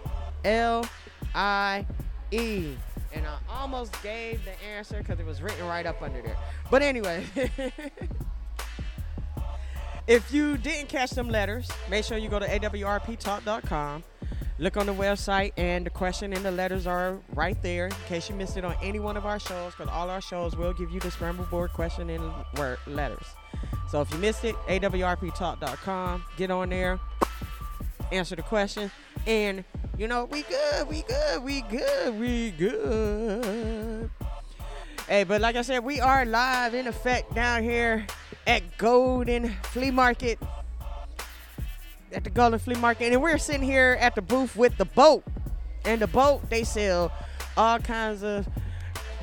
L, 0.44 0.86
I, 1.34 1.86
E. 2.30 2.74
And 3.12 3.26
I 3.26 3.38
almost 3.48 4.00
gave 4.02 4.44
the 4.44 4.62
answer 4.62 4.98
because 4.98 5.18
it 5.18 5.26
was 5.26 5.42
written 5.42 5.66
right 5.66 5.84
up 5.86 6.00
under 6.00 6.22
there. 6.22 6.36
But 6.70 6.82
anyway, 6.82 7.24
if 10.06 10.32
you 10.32 10.56
didn't 10.56 10.88
catch 10.88 11.10
them 11.10 11.28
letters, 11.28 11.68
make 11.88 12.04
sure 12.04 12.18
you 12.18 12.28
go 12.28 12.38
to 12.38 12.46
awrptalk.com. 12.46 14.04
Look 14.60 14.76
on 14.76 14.84
the 14.84 14.92
website, 14.92 15.54
and 15.56 15.86
the 15.86 15.90
question 15.90 16.34
and 16.34 16.44
the 16.44 16.50
letters 16.50 16.86
are 16.86 17.18
right 17.32 17.60
there 17.62 17.86
in 17.86 17.92
case 18.08 18.28
you 18.28 18.34
missed 18.34 18.58
it 18.58 18.64
on 18.64 18.76
any 18.82 19.00
one 19.00 19.16
of 19.16 19.24
our 19.24 19.40
shows, 19.40 19.72
because 19.74 19.88
all 19.90 20.10
our 20.10 20.20
shows 20.20 20.54
will 20.54 20.74
give 20.74 20.90
you 20.90 21.00
the 21.00 21.10
scramble 21.10 21.46
board 21.46 21.72
question 21.72 22.10
and 22.10 22.22
word 22.58 22.76
letters. 22.86 23.24
So 23.90 24.02
if 24.02 24.12
you 24.12 24.18
missed 24.18 24.44
it, 24.44 24.54
awrptalk.com, 24.68 26.24
get 26.36 26.50
on 26.50 26.68
there, 26.68 27.00
answer 28.12 28.36
the 28.36 28.42
question, 28.42 28.90
and 29.26 29.64
you 29.96 30.06
know, 30.06 30.26
we 30.26 30.42
good, 30.42 30.86
we 30.86 31.04
good, 31.08 31.42
we 31.42 31.62
good, 31.62 32.20
we 32.20 32.50
good. 32.50 34.10
Hey, 35.08 35.24
but 35.24 35.40
like 35.40 35.56
I 35.56 35.62
said, 35.62 35.82
we 35.82 36.00
are 36.00 36.26
live 36.26 36.74
in 36.74 36.86
effect 36.86 37.34
down 37.34 37.62
here 37.62 38.06
at 38.46 38.76
Golden 38.76 39.56
Flea 39.62 39.90
Market. 39.90 40.38
At 42.12 42.24
the 42.24 42.30
Golden 42.30 42.58
Flea 42.58 42.74
Market. 42.76 43.12
And 43.12 43.22
we're 43.22 43.38
sitting 43.38 43.62
here 43.62 43.96
at 44.00 44.14
the 44.14 44.22
booth 44.22 44.56
with 44.56 44.76
the 44.76 44.84
boat. 44.84 45.24
And 45.84 46.00
the 46.00 46.06
boat, 46.06 46.48
they 46.50 46.64
sell 46.64 47.12
all 47.56 47.78
kinds 47.78 48.22
of 48.22 48.48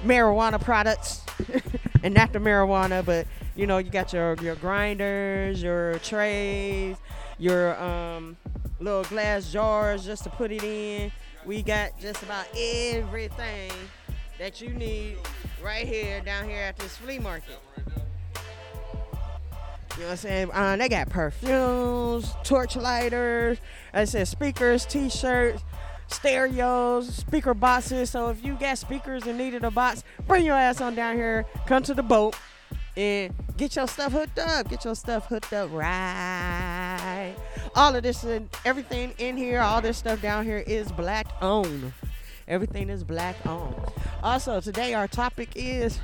marijuana 0.03 0.61
products. 0.61 1.21
and 2.03 2.13
not 2.13 2.33
the 2.33 2.39
marijuana, 2.39 3.05
but 3.05 3.27
you 3.55 3.67
know, 3.67 3.77
you 3.77 3.89
got 3.89 4.13
your 4.13 4.35
your 4.41 4.55
grinders, 4.55 5.61
your 5.61 5.99
trays, 5.99 6.97
your 7.37 7.75
um 7.81 8.37
little 8.79 9.03
glass 9.03 9.51
jars 9.51 10.05
just 10.05 10.23
to 10.23 10.29
put 10.29 10.51
it 10.51 10.63
in. 10.63 11.11
We 11.45 11.63
got 11.63 11.99
just 11.99 12.21
about 12.23 12.45
everything 12.55 13.71
that 14.37 14.61
you 14.61 14.69
need 14.69 15.17
right 15.63 15.87
here 15.87 16.21
down 16.21 16.47
here 16.47 16.61
at 16.61 16.77
this 16.77 16.97
flea 16.97 17.19
market. 17.19 17.59
You 19.97 20.03
know 20.03 20.09
what 20.09 20.11
I'm 20.11 20.17
saying? 20.17 20.51
Uh, 20.51 20.77
they 20.77 20.89
got 20.89 21.09
perfumes, 21.09 22.31
torch 22.43 22.75
lighters, 22.75 23.57
I 23.91 24.05
said 24.05 24.27
speakers, 24.27 24.85
t-shirts, 24.85 25.63
stereos, 26.05 27.07
speaker 27.15 27.55
boxes. 27.55 28.11
So 28.11 28.29
if 28.29 28.45
you 28.45 28.53
got 28.53 28.77
speakers 28.77 29.25
and 29.25 29.39
needed 29.39 29.63
a 29.63 29.71
box, 29.71 30.03
bring 30.27 30.45
your 30.45 30.55
ass 30.55 30.81
on 30.81 30.93
down 30.93 31.15
here, 31.15 31.47
come 31.65 31.81
to 31.81 31.95
the 31.95 32.03
boat, 32.03 32.35
and 32.95 33.33
get 33.57 33.75
your 33.75 33.87
stuff 33.87 34.11
hooked 34.11 34.37
up. 34.37 34.69
Get 34.69 34.85
your 34.85 34.93
stuff 34.93 35.25
hooked 35.25 35.51
up 35.53 35.71
right. 35.71 37.35
All 37.75 37.95
of 37.95 38.03
this 38.03 38.23
and 38.23 38.49
everything 38.65 39.15
in 39.17 39.35
here, 39.35 39.61
all 39.61 39.81
this 39.81 39.97
stuff 39.97 40.21
down 40.21 40.45
here 40.45 40.59
is 40.59 40.91
black 40.91 41.25
owned. 41.41 41.91
Everything 42.47 42.91
is 42.91 43.03
black 43.03 43.35
owned. 43.47 43.75
Also, 44.21 44.61
today 44.61 44.93
our 44.93 45.07
topic 45.07 45.49
is 45.55 45.99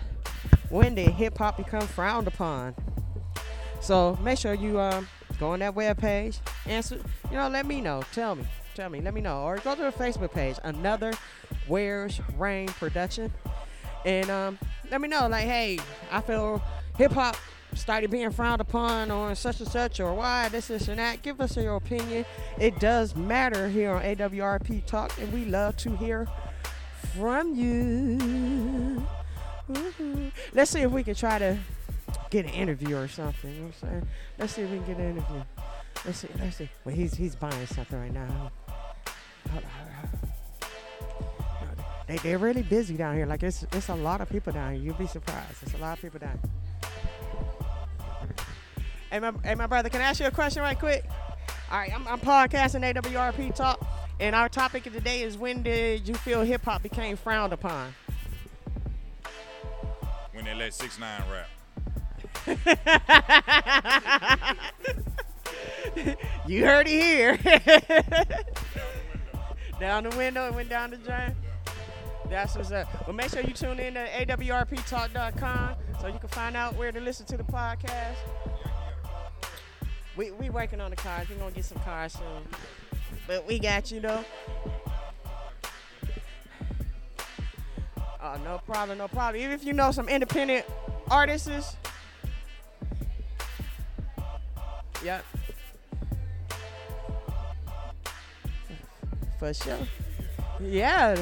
when 0.70 0.96
did 0.96 1.10
hip 1.10 1.38
hop 1.38 1.58
become 1.58 1.86
frowned 1.86 2.28
upon? 2.28 2.74
So 3.84 4.18
make 4.24 4.40
sure 4.40 4.54
you 4.54 4.80
um, 4.80 5.10
go 5.42 5.50
on 5.50 5.60
that 5.60 5.76
web 5.76 5.98
page, 5.98 6.40
answer, 6.66 6.96
you 7.30 7.36
know, 7.36 7.50
let 7.50 7.66
me 7.66 7.82
know. 7.82 8.02
Tell 8.14 8.34
me. 8.34 8.46
Tell 8.76 8.90
me, 8.90 9.02
let 9.02 9.14
me 9.14 9.20
know. 9.20 9.44
Or 9.44 9.58
go 9.58 9.76
to 9.76 9.82
the 9.82 9.92
Facebook 9.92 10.32
page, 10.32 10.56
another 10.64 11.12
Where's 11.68 12.22
Rain 12.38 12.70
production. 12.70 13.32
And 14.06 14.30
um, 14.30 14.58
let 14.90 15.02
me 15.02 15.10
know, 15.10 15.28
like, 15.28 15.44
hey, 15.44 15.80
I 16.10 16.22
feel 16.22 16.64
hip 16.98 17.12
hop 17.12 17.36
started 17.76 18.10
being 18.10 18.32
frowned 18.32 18.62
upon 18.62 19.12
on 19.12 19.36
such 19.36 19.60
and 19.60 19.70
such, 19.70 20.00
or 20.00 20.14
why 20.14 20.48
this, 20.48 20.68
this, 20.68 20.88
and 20.88 20.98
that. 21.00 21.22
Give 21.22 21.42
us 21.42 21.58
your 21.58 21.76
opinion. 21.76 22.26
It 22.58 22.80
does 22.80 23.18
matter 23.18 23.68
here 23.68 23.92
on 23.92 24.02
AWRP 24.02 24.86
Talk, 24.86 25.12
and 25.20 25.32
we 25.34 25.44
love 25.44 25.76
to 25.78 25.94
hear 25.98 26.28
from 27.18 27.54
you. 27.54 29.06
Woo-hoo. 29.68 30.32
Let's 30.54 30.72
see 30.72 30.82
if 30.82 30.92
we 30.92 31.04
can 31.04 31.16
try 31.16 31.38
to 31.40 31.58
get 32.34 32.46
an 32.46 32.52
interview 32.52 32.98
or 32.98 33.08
something. 33.08 33.54
You 33.54 33.60
know 33.60 33.66
what 33.68 33.76
I'm 33.84 33.90
saying? 33.90 34.08
Let's 34.40 34.54
see 34.54 34.64
if 34.64 34.72
we 34.72 34.78
can 34.78 34.86
get 34.88 34.98
an 34.98 35.12
interview. 35.12 35.44
Let's 36.04 36.18
see. 36.18 36.28
Let's 36.40 36.58
see. 36.58 36.70
Well, 36.84 36.96
he's 36.96 37.14
he's 37.14 37.36
buying 37.36 37.68
something 37.68 38.00
right 38.00 38.14
now. 38.14 38.52
Hold 39.52 39.64
on, 39.64 39.70
hold 39.70 39.90
on. 41.70 41.86
They 42.08 42.18
they're 42.18 42.40
really 42.40 42.64
busy 42.64 42.98
down 42.98 43.16
here. 43.16 43.28
Like 43.28 43.44
it's 43.44 43.64
it's 43.72 43.90
a 43.90 43.96
lot 43.96 44.20
of 44.20 44.30
people 44.30 44.52
down 44.52 44.74
here. 44.74 44.82
You'll 44.82 44.96
be 44.96 45.06
surprised. 45.06 45.62
It's 45.62 45.76
a 45.76 45.78
lot 45.78 45.98
of 45.98 46.02
people 46.02 46.20
down. 46.20 46.40
Here. 46.42 46.50
Hey 49.12 49.20
my 49.20 49.32
hey 49.44 49.54
my 49.54 49.68
brother, 49.68 49.90
can 49.90 50.02
I 50.02 50.06
ask 50.06 50.20
you 50.20 50.26
a 50.26 50.32
question 50.32 50.64
right 50.64 50.78
quick? 50.78 51.06
All 51.72 51.78
right, 51.78 51.94
I'm, 51.94 52.08
I'm 52.08 52.20
podcasting 52.20 52.84
AWRP 52.94 53.56
talk, 53.56 53.86
and 54.20 54.36
our 54.36 54.50
topic 54.50 54.86
of 54.86 54.94
today 54.94 55.22
is 55.22 55.38
when 55.38 55.64
did 55.64 56.08
you 56.08 56.16
feel 56.16 56.42
hip 56.42 56.66
hop 56.66 56.84
became 56.84 57.16
frowned 57.16 57.54
upon? 57.54 57.94
When 60.34 60.46
they 60.46 60.56
let 60.56 60.74
six 60.74 61.00
nine 61.00 61.22
rap. 61.32 61.48
you 66.48 66.66
heard 66.66 66.88
it 66.88 66.90
here. 66.90 67.38
down 69.80 70.04
the 70.04 70.10
window, 70.18 70.48
it 70.48 70.54
went 70.54 70.70
down 70.70 70.92
the 70.92 70.98
drain. 70.98 71.36
That's 72.30 72.56
what's 72.56 72.72
up. 72.72 73.08
Well, 73.08 73.16
make 73.16 73.30
sure 73.30 73.42
you 73.42 73.54
tune 73.54 73.80
in 73.80 73.94
to 73.94 74.06
awrptalk.com 74.08 75.76
so 76.02 76.08
you 76.08 76.20
can 76.20 76.30
find 76.30 76.58
out 76.58 76.76
where 76.76 76.92
to 76.92 77.00
listen 77.00 77.26
to 77.28 77.38
the 77.38 77.44
podcast. 77.44 78.18
We 80.18 80.32
we 80.32 80.50
working 80.50 80.82
on 80.82 80.90
the 80.90 80.98
cars. 80.98 81.30
We're 81.30 81.38
gonna 81.38 81.52
get 81.52 81.66
some 81.66 81.80
cars 81.80 82.14
soon. 82.14 82.48
But 83.28 83.48
we 83.48 83.60
got 83.60 83.92
you 83.92 84.00
though. 84.00 84.24
Oh, 88.22 88.38
no 88.44 88.62
problem, 88.66 88.98
no 88.98 89.08
problem. 89.08 89.42
Even 89.42 89.52
if 89.52 89.66
you 89.66 89.74
know 89.74 89.92
some 89.92 90.08
independent 90.08 90.66
artists. 91.10 91.76
Yep. 95.04 95.26
For 99.40 99.54
sure. 99.54 99.78
Yeah. 100.62 101.22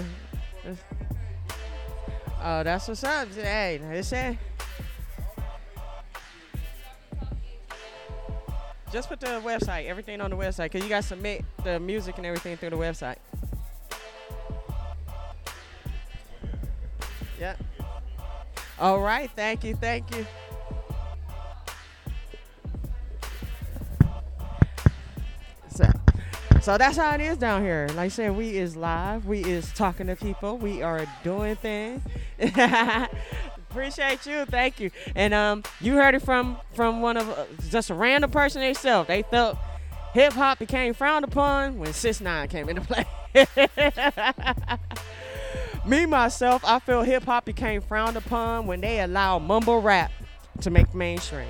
Oh, 2.43 2.63
that's 2.63 2.87
what's 2.87 3.03
up. 3.03 3.27
Hey, 3.33 3.79
it's 3.91 4.11
it. 4.11 4.37
Just 8.91 9.07
put 9.09 9.19
the 9.19 9.27
website, 9.27 9.85
everything 9.87 10.19
on 10.21 10.29
the 10.29 10.35
website, 10.35 10.65
because 10.71 10.83
you 10.83 10.89
to 10.89 11.07
submit 11.07 11.45
the 11.63 11.79
music 11.79 12.17
and 12.17 12.25
everything 12.25 12.57
through 12.57 12.71
the 12.71 12.75
website. 12.75 13.15
Yeah. 17.39 17.55
All 18.79 18.99
right. 18.99 19.31
Thank 19.35 19.63
you. 19.63 19.75
Thank 19.75 20.15
you. 20.15 20.25
So 26.61 26.77
that's 26.77 26.97
how 26.97 27.13
it 27.15 27.21
is 27.21 27.37
down 27.37 27.63
here. 27.63 27.87
Like 27.89 27.97
I 27.97 28.07
said, 28.09 28.35
we 28.35 28.57
is 28.57 28.75
live. 28.75 29.25
We 29.25 29.43
is 29.43 29.71
talking 29.73 30.07
to 30.07 30.15
people. 30.15 30.57
We 30.57 30.83
are 30.83 31.05
doing 31.23 31.55
things. 31.55 32.01
Appreciate 33.69 34.25
you. 34.25 34.45
Thank 34.45 34.79
you. 34.79 34.91
And 35.15 35.33
um, 35.33 35.63
you 35.79 35.95
heard 35.95 36.13
it 36.13 36.21
from 36.21 36.57
from 36.73 37.01
one 37.01 37.17
of 37.17 37.29
uh, 37.29 37.45
just 37.69 37.89
a 37.89 37.95
random 37.95 38.29
person 38.29 38.61
themselves. 38.61 39.07
They 39.07 39.23
felt 39.23 39.57
hip 40.13 40.33
hop 40.33 40.59
became 40.59 40.93
frowned 40.93 41.25
upon 41.25 41.79
when 41.79 41.93
Six 41.93 42.21
Nine 42.21 42.47
came 42.47 42.69
into 42.69 42.81
play. 42.81 43.05
Me 45.85 46.05
myself, 46.05 46.63
I 46.63 46.77
feel 46.79 47.01
hip 47.01 47.23
hop 47.23 47.45
became 47.45 47.81
frowned 47.81 48.17
upon 48.17 48.67
when 48.67 48.81
they 48.81 48.99
allowed 48.99 49.39
mumble 49.39 49.81
rap 49.81 50.11
to 50.61 50.69
make 50.69 50.93
mainstream. 50.93 51.47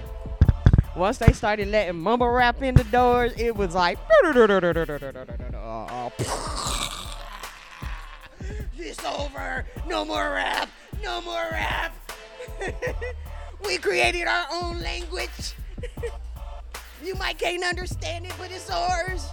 Once 0.96 1.18
they 1.20 1.32
started 1.32 1.70
letting 1.70 1.98
mumble 1.98 2.28
rap 2.28 2.62
in 2.62 2.76
the 2.76 2.84
doors, 2.86 3.32
it 3.38 3.56
was 3.56 3.74
like 3.74 3.98
it's 8.78 9.06
over. 9.06 9.66
No 9.88 10.04
more 10.04 10.32
rap. 10.32 10.70
No 11.02 11.22
more 11.22 11.48
rap. 11.52 11.96
we 13.66 13.78
created 13.78 14.28
our 14.28 14.46
own 14.52 14.82
language. 14.82 15.54
you 17.04 17.16
might 17.16 17.38
can't 17.38 17.64
understand 17.64 18.26
it, 18.26 18.34
but 18.38 18.52
it's 18.52 18.70
ours. 18.70 19.30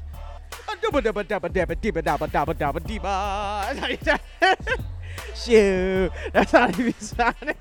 Shoot, 5.35 6.13
that's 6.33 6.53
how 6.53 6.69
they 6.69 6.85
be 6.85 6.95
sounding. 6.99 7.55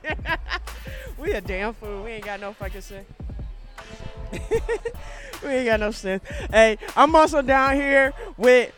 we 1.18 1.32
a 1.32 1.42
damn 1.42 1.74
fool. 1.74 2.04
We 2.04 2.12
ain't 2.12 2.26
got 2.26 2.40
no 2.40 2.54
fucking 2.54 2.82
sense. 2.82 3.08
we 5.44 5.50
ain't 5.50 5.66
got 5.66 5.80
no 5.80 5.92
sense. 5.92 6.24
Hey, 6.52 6.78
I'm 6.96 7.16
also 7.16 7.42
down 7.42 7.76
here 7.76 8.14
with 8.38 8.72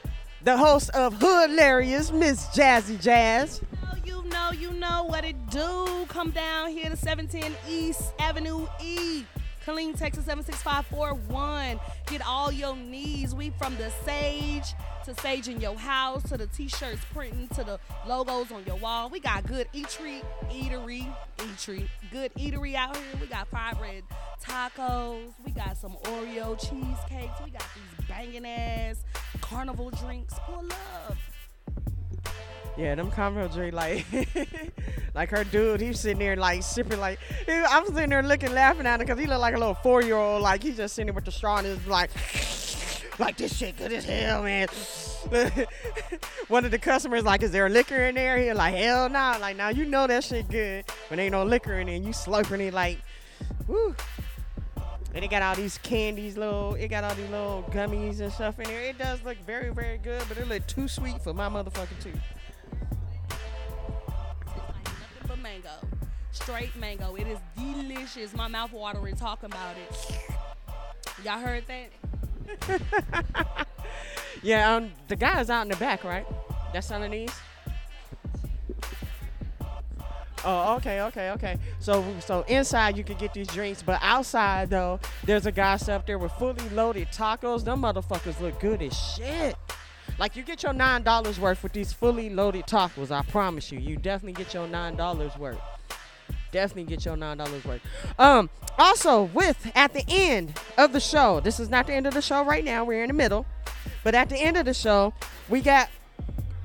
the 0.43 0.57
host 0.57 0.89
of 0.91 1.19
Hilarious, 1.19 2.11
Miss 2.11 2.45
Jazzy 2.47 3.01
Jazz. 3.01 3.61
You 4.05 4.13
know, 4.13 4.21
you 4.23 4.29
know 4.29 4.51
you 4.51 4.71
know 4.79 5.03
what 5.03 5.25
it 5.25 5.35
do. 5.49 6.05
Come 6.07 6.31
down 6.31 6.71
here 6.71 6.89
to 6.89 6.95
17 6.95 7.43
East 7.69 8.13
Avenue 8.19 8.67
E. 8.83 9.23
Killeen, 9.65 9.97
Texas 9.97 10.25
76541. 10.25 11.79
Get 12.07 12.25
all 12.25 12.51
your 12.51 12.75
needs. 12.75 13.35
We 13.35 13.51
from 13.51 13.75
the 13.77 13.91
sage 14.05 14.73
to 15.05 15.13
sage 15.21 15.47
in 15.47 15.59
your 15.59 15.75
house 15.75 16.23
to 16.29 16.37
the 16.37 16.47
t-shirts 16.47 17.01
printing 17.13 17.47
to 17.49 17.63
the 17.63 17.79
logos 18.07 18.51
on 18.51 18.63
your 18.65 18.77
wall. 18.77 19.09
We 19.09 19.19
got 19.19 19.45
good 19.47 19.67
eatery, 19.73 20.23
eatery, 20.49 21.13
eatery, 21.37 21.87
good 22.11 22.33
eatery 22.35 22.75
out 22.75 22.95
here. 22.95 23.05
We 23.19 23.27
got 23.27 23.47
fried 23.47 23.77
bread 23.77 24.03
tacos. 24.43 25.33
We 25.45 25.51
got 25.51 25.77
some 25.77 25.93
Oreo 26.03 26.57
cheesecakes. 26.59 27.39
We 27.43 27.51
got 27.51 27.65
these 27.75 28.07
banging 28.07 28.45
ass 28.45 29.03
carnival 29.41 29.91
drinks. 29.91 30.35
Pull 30.45 30.65
up. 30.65 31.17
Yeah, 32.79 32.95
them 32.95 33.11
combo 33.11 33.49
drink 33.49 33.73
like, 33.73 34.05
like 35.13 35.29
her 35.31 35.43
dude, 35.43 35.81
he's 35.81 35.99
sitting 35.99 36.19
there 36.19 36.37
like 36.37 36.63
sipping 36.63 37.01
like. 37.01 37.19
I'm 37.45 37.85
sitting 37.87 38.09
there 38.09 38.23
looking, 38.23 38.53
laughing 38.53 38.85
at 38.85 39.01
him 39.01 39.05
because 39.05 39.19
he 39.19 39.27
look 39.27 39.41
like 39.41 39.53
a 39.53 39.57
little 39.57 39.73
four 39.73 40.01
year 40.01 40.15
old. 40.15 40.41
Like 40.41 40.63
he's 40.63 40.77
just 40.77 40.95
sitting 40.95 41.07
there 41.07 41.13
with 41.13 41.25
the 41.25 41.31
straw 41.31 41.57
and 41.57 41.67
he's 41.67 41.87
like, 41.87 42.09
like 43.19 43.35
this 43.35 43.57
shit 43.57 43.75
good 43.75 43.91
as 43.91 44.05
hell, 44.05 44.43
man. 44.43 44.69
One 46.47 46.63
of 46.63 46.71
the 46.71 46.79
customers 46.79 47.25
like, 47.25 47.43
is 47.43 47.51
there 47.51 47.67
liquor 47.67 47.97
in 47.97 48.15
there? 48.15 48.37
He 48.37 48.53
like, 48.53 48.75
hell 48.75 49.09
no. 49.09 49.35
Like 49.41 49.57
now 49.57 49.67
you 49.67 49.83
know 49.83 50.07
that 50.07 50.23
shit 50.23 50.47
good, 50.47 50.85
but 51.09 51.19
ain't 51.19 51.33
no 51.33 51.43
liquor 51.43 51.73
in 51.73 51.87
there. 51.87 51.97
You 51.97 52.13
slurping 52.13 52.61
it 52.61 52.73
like, 52.73 52.99
woo. 53.67 53.93
And 55.13 55.25
it 55.25 55.29
got 55.29 55.41
all 55.41 55.55
these 55.55 55.77
candies, 55.79 56.37
little. 56.37 56.75
It 56.75 56.87
got 56.87 57.03
all 57.03 57.15
these 57.15 57.29
little 57.29 57.69
gummies 57.71 58.21
and 58.21 58.31
stuff 58.31 58.57
in 58.57 58.69
there. 58.69 58.83
It 58.83 58.97
does 58.97 59.21
look 59.25 59.37
very, 59.45 59.73
very 59.73 59.97
good, 59.97 60.23
but 60.29 60.37
it 60.37 60.47
look 60.47 60.65
too 60.65 60.87
sweet 60.87 61.21
for 61.21 61.33
my 61.33 61.49
motherfucking 61.49 62.01
tooth. 62.01 62.38
Mango. 65.63 65.87
Straight 66.31 66.75
mango. 66.75 67.15
It 67.15 67.27
is 67.27 67.39
delicious. 67.57 68.33
My 68.33 68.47
mouth 68.47 68.71
watering 68.71 69.15
talking 69.15 69.47
about 69.47 69.75
it. 69.77 70.19
Y'all 71.23 71.39
heard 71.39 71.65
that? 71.67 71.89
Yeah, 74.41 74.75
um, 74.75 74.93
the 75.09 75.17
guy 75.17 75.41
is 75.41 75.49
out 75.49 75.63
in 75.63 75.67
the 75.67 75.75
back, 75.75 76.05
right? 76.05 76.25
That's 76.71 76.89
underneath. 76.91 77.37
Oh, 80.45 80.77
okay, 80.77 81.01
okay, 81.01 81.31
okay. 81.31 81.57
So, 81.79 82.05
so 82.21 82.45
inside 82.47 82.97
you 82.97 83.03
can 83.03 83.17
get 83.17 83.33
these 83.33 83.47
drinks, 83.47 83.81
but 83.81 83.99
outside 84.01 84.69
though, 84.69 85.01
there's 85.25 85.45
a 85.45 85.51
guy 85.51 85.77
up 85.89 86.05
there 86.05 86.17
with 86.17 86.31
fully 86.33 86.69
loaded 86.69 87.09
tacos. 87.09 87.65
Them 87.65 87.81
motherfuckers 87.81 88.39
look 88.39 88.61
good 88.61 88.81
as 88.81 88.97
shit. 88.97 89.57
Like 90.19 90.35
you 90.35 90.43
get 90.43 90.63
your 90.63 90.73
nine 90.73 91.03
dollars 91.03 91.39
worth 91.39 91.63
with 91.63 91.71
these 91.71 91.93
fully 91.93 92.29
loaded 92.29 92.67
tacos. 92.67 93.09
I 93.09 93.23
promise 93.23 93.71
you, 93.71 93.79
you 93.79 93.95
definitely 93.95 94.33
get 94.33 94.53
your 94.53 94.67
nine 94.67 94.97
dollars 94.97 95.37
worth. 95.37 95.59
Definitely 96.51 96.83
get 96.93 97.05
your 97.05 97.15
nine 97.15 97.37
dollars 97.37 97.63
worth. 97.63 97.81
Um, 98.19 98.49
also 98.77 99.23
with 99.23 99.71
at 99.75 99.93
the 99.93 100.03
end 100.09 100.59
of 100.77 100.91
the 100.91 100.99
show, 100.99 101.39
this 101.39 101.57
is 101.57 101.69
not 101.69 101.87
the 101.87 101.93
end 101.93 102.05
of 102.05 102.13
the 102.13 102.21
show 102.21 102.43
right 102.43 102.65
now. 102.65 102.83
We're 102.83 103.03
in 103.03 103.07
the 103.07 103.13
middle, 103.13 103.45
but 104.03 104.13
at 104.13 104.27
the 104.27 104.35
end 104.35 104.57
of 104.57 104.65
the 104.65 104.73
show, 104.73 105.13
we 105.47 105.61
got 105.61 105.89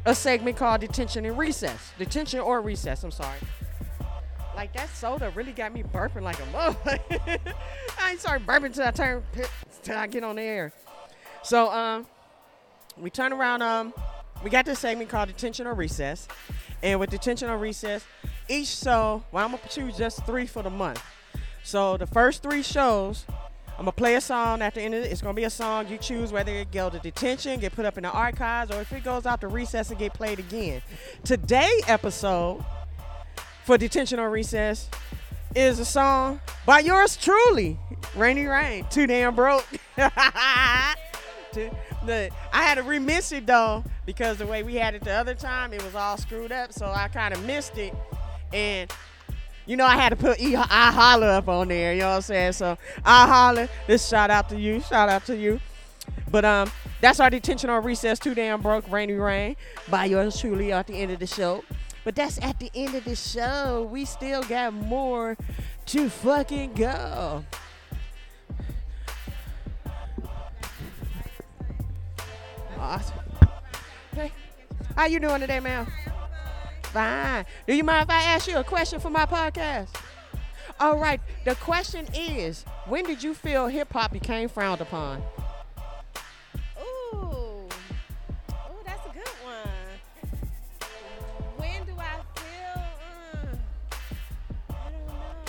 a 0.04 0.16
segment 0.16 0.56
called 0.56 0.80
detention 0.80 1.24
and 1.24 1.38
recess. 1.38 1.92
Detention 1.96 2.40
or 2.40 2.60
recess. 2.60 3.04
I'm 3.04 3.12
sorry. 3.12 3.38
Like 4.56 4.72
that 4.72 4.88
soda 4.90 5.30
really 5.30 5.52
got 5.52 5.72
me 5.72 5.84
burping 5.84 6.22
like 6.22 6.40
a 6.40 6.46
motherfucker. 6.46 7.38
I 8.00 8.10
ain't 8.10 8.20
started 8.20 8.46
burping 8.46 8.74
till 8.74 8.84
I 8.84 8.90
turn 8.90 9.22
till 9.84 9.96
I 9.96 10.08
get 10.08 10.24
on 10.24 10.36
the 10.36 10.42
air. 10.42 10.72
So 11.42 11.70
um, 11.70 12.06
we 12.98 13.10
turn 13.10 13.32
around. 13.32 13.62
Um, 13.62 13.92
we 14.42 14.50
got 14.50 14.66
this 14.66 14.78
segment 14.78 15.08
called 15.10 15.28
detention 15.28 15.66
or 15.66 15.74
recess, 15.74 16.28
and 16.82 17.00
with 17.00 17.10
detention 17.10 17.48
or 17.48 17.56
recess, 17.56 18.04
each 18.48 18.68
show, 18.68 19.22
well, 19.32 19.44
I'm 19.44 19.52
gonna 19.52 19.62
choose 19.68 19.96
just 19.96 20.24
three 20.26 20.46
for 20.46 20.62
the 20.62 20.70
month. 20.70 21.02
So 21.62 21.96
the 21.96 22.06
first 22.06 22.42
three 22.42 22.62
shows, 22.62 23.24
I'm 23.78 23.86
gonna 23.86 23.92
play 23.92 24.16
a 24.16 24.20
song 24.20 24.60
at 24.60 24.74
the 24.74 24.82
end 24.82 24.94
of 24.94 25.04
it. 25.04 25.10
It's 25.10 25.22
gonna 25.22 25.34
be 25.34 25.44
a 25.44 25.50
song 25.50 25.88
you 25.88 25.96
choose 25.98 26.30
whether 26.30 26.52
it 26.52 26.70
go 26.72 26.90
to 26.90 26.98
detention, 26.98 27.58
get 27.60 27.72
put 27.74 27.86
up 27.86 27.96
in 27.96 28.02
the 28.02 28.10
archives, 28.10 28.70
or 28.70 28.80
if 28.80 28.92
it 28.92 29.02
goes 29.02 29.24
out 29.24 29.40
to 29.40 29.48
recess 29.48 29.90
and 29.90 29.98
get 29.98 30.12
played 30.12 30.38
again. 30.38 30.82
Today 31.24 31.80
episode 31.86 32.64
for 33.64 33.78
detention 33.78 34.18
or 34.18 34.28
recess 34.30 34.90
is 35.54 35.78
a 35.78 35.84
song 35.84 36.40
by 36.66 36.80
yours 36.80 37.16
truly, 37.16 37.78
Rainy 38.14 38.44
Rain. 38.44 38.84
Too 38.90 39.06
damn 39.06 39.34
broke. 39.34 39.66
I 42.10 42.62
had 42.62 42.76
to 42.76 42.82
remiss 42.82 43.32
it 43.32 43.46
though 43.46 43.84
because 44.06 44.38
the 44.38 44.46
way 44.46 44.62
we 44.62 44.74
had 44.76 44.94
it 44.94 45.02
the 45.02 45.12
other 45.12 45.34
time, 45.34 45.72
it 45.72 45.82
was 45.84 45.94
all 45.94 46.16
screwed 46.16 46.52
up. 46.52 46.72
So 46.72 46.86
I 46.86 47.08
kind 47.08 47.34
of 47.34 47.44
missed 47.44 47.76
it, 47.78 47.94
and 48.52 48.90
you 49.66 49.76
know 49.76 49.86
I 49.86 49.96
had 49.96 50.10
to 50.10 50.16
put 50.16 50.40
e- 50.40 50.56
I 50.56 50.92
holler 50.92 51.28
up 51.28 51.48
on 51.48 51.68
there. 51.68 51.94
You 51.94 52.00
know 52.00 52.10
what 52.10 52.16
I'm 52.16 52.22
saying? 52.22 52.52
So 52.52 52.78
I 53.04 53.26
holler. 53.26 53.68
This 53.86 54.08
shout 54.08 54.30
out 54.30 54.48
to 54.50 54.58
you. 54.58 54.80
Shout 54.80 55.08
out 55.08 55.24
to 55.26 55.36
you. 55.36 55.60
But 56.30 56.44
um, 56.44 56.70
that's 57.00 57.20
our 57.20 57.30
detention 57.30 57.70
on 57.70 57.84
recess. 57.84 58.18
Too 58.18 58.34
damn 58.34 58.60
broke. 58.60 58.90
Rainy 58.90 59.14
rain 59.14 59.56
by 59.88 60.06
yours 60.06 60.40
truly 60.40 60.72
at 60.72 60.86
the 60.86 60.94
end 60.94 61.12
of 61.12 61.18
the 61.18 61.26
show. 61.26 61.64
But 62.04 62.14
that's 62.14 62.38
at 62.42 62.58
the 62.58 62.70
end 62.74 62.94
of 62.94 63.04
the 63.04 63.16
show. 63.16 63.88
We 63.90 64.04
still 64.04 64.42
got 64.42 64.74
more 64.74 65.36
to 65.86 66.08
fucking 66.10 66.74
go. 66.74 67.44
Awesome. 72.84 73.16
Hey, 74.14 74.30
how 74.94 75.06
you 75.06 75.18
doing 75.18 75.40
today, 75.40 75.58
ma'am? 75.58 75.86
Fine. 76.82 77.46
Do 77.66 77.74
you 77.74 77.82
mind 77.82 78.02
if 78.02 78.10
I 78.10 78.22
ask 78.24 78.46
you 78.46 78.58
a 78.58 78.64
question 78.64 79.00
for 79.00 79.08
my 79.08 79.24
podcast? 79.24 79.88
All 80.78 80.98
right. 80.98 81.18
The 81.46 81.54
question 81.54 82.06
is, 82.14 82.66
when 82.86 83.06
did 83.06 83.22
you 83.22 83.32
feel 83.32 83.68
hip 83.68 83.90
hop 83.90 84.12
became 84.12 84.50
frowned 84.50 84.82
upon? 84.82 85.22
Ooh. 86.78 87.16
Ooh, 87.16 87.68
that's 88.84 89.06
a 89.06 89.12
good 89.14 89.28
one. 89.42 89.70
When 91.56 91.86
do 91.86 91.94
I 91.98 92.16
feel? 92.36 92.82
Uh, 94.68 94.74
I 94.74 94.90
don't 94.90 95.06
know. 95.06 95.42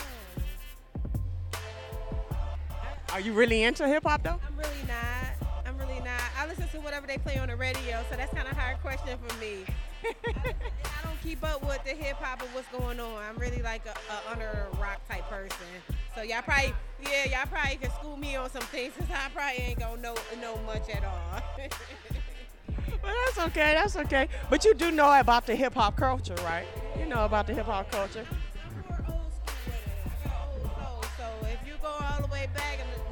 Are 3.12 3.19
you 3.19 3.34
really 3.34 3.63
into 3.63 3.86
hip 3.89 4.04
hop 4.04 4.24
though? 4.24 4.39
I'm 4.48 4.56
really 4.58 4.84
not. 4.88 5.24
Listen 6.58 6.80
to 6.80 6.86
whatever 6.86 7.08
they 7.08 7.18
play 7.18 7.38
on 7.38 7.48
the 7.48 7.56
radio, 7.56 8.04
so 8.10 8.15
that's 8.15 8.34
kind 8.34 8.48
of 8.48 8.54
a 8.54 8.60
hard 8.60 8.78
question 8.82 9.18
for 9.26 9.38
me. 9.39 9.65
I, 10.04 10.13
I 10.86 11.04
don't 11.04 11.22
keep 11.24 11.44
up 11.44 11.65
with 11.68 11.84
the 11.84 11.91
hip 11.91 12.18
hop 12.18 12.41
and 12.41 12.50
what's 12.54 12.68
going 12.70 13.00
on. 13.00 13.24
I'm 13.24 13.38
really 13.38 13.62
like 13.62 13.86
a, 13.86 13.94
a 14.13 14.32
under 14.32 14.68
rock 14.80 15.02
type 15.10 15.28
person. 15.30 15.58
So 16.15 16.22
y'all 16.22 16.41
probably, 16.41 16.74
yeah, 17.04 17.26
y'all 17.26 17.48
probably 17.48 17.78
can 17.78 17.91
school 17.91 18.18
me 18.18 18.36
on 18.36 18.50
some 18.50 18.62
things, 18.63 18.94
cause 18.98 19.08
I 19.12 19.30
probably 19.30 19.63
ain't 19.63 19.80
gonna 19.80 20.02
know 20.02 20.15
know 20.41 20.58
much 20.65 20.89
at 20.89 21.04
all. 21.04 21.41
Well, 23.04 23.13
that's 23.26 23.38
okay. 23.50 23.74
That's 23.74 23.96
okay. 23.98 24.28
But 24.50 24.65
you 24.65 24.74
do 24.74 24.89
know 24.89 25.20
about 25.20 25.46
the 25.46 25.56
hip 25.56 25.76
hop 25.76 25.96
culture, 25.96 26.34
right? 26.44 26.65
You 26.98 27.06
know 27.06 27.24
about 27.26 27.46
the 27.46 27.54
hip 27.54 27.68
hop 27.68 27.91
culture. 27.91 28.26
So 31.18 31.28
if 31.44 31.68
you 31.68 31.74
go 31.84 31.89
all 31.89 32.22
the 32.22 32.28
way 32.32 32.50
back 32.56 32.80
in 32.80 33.05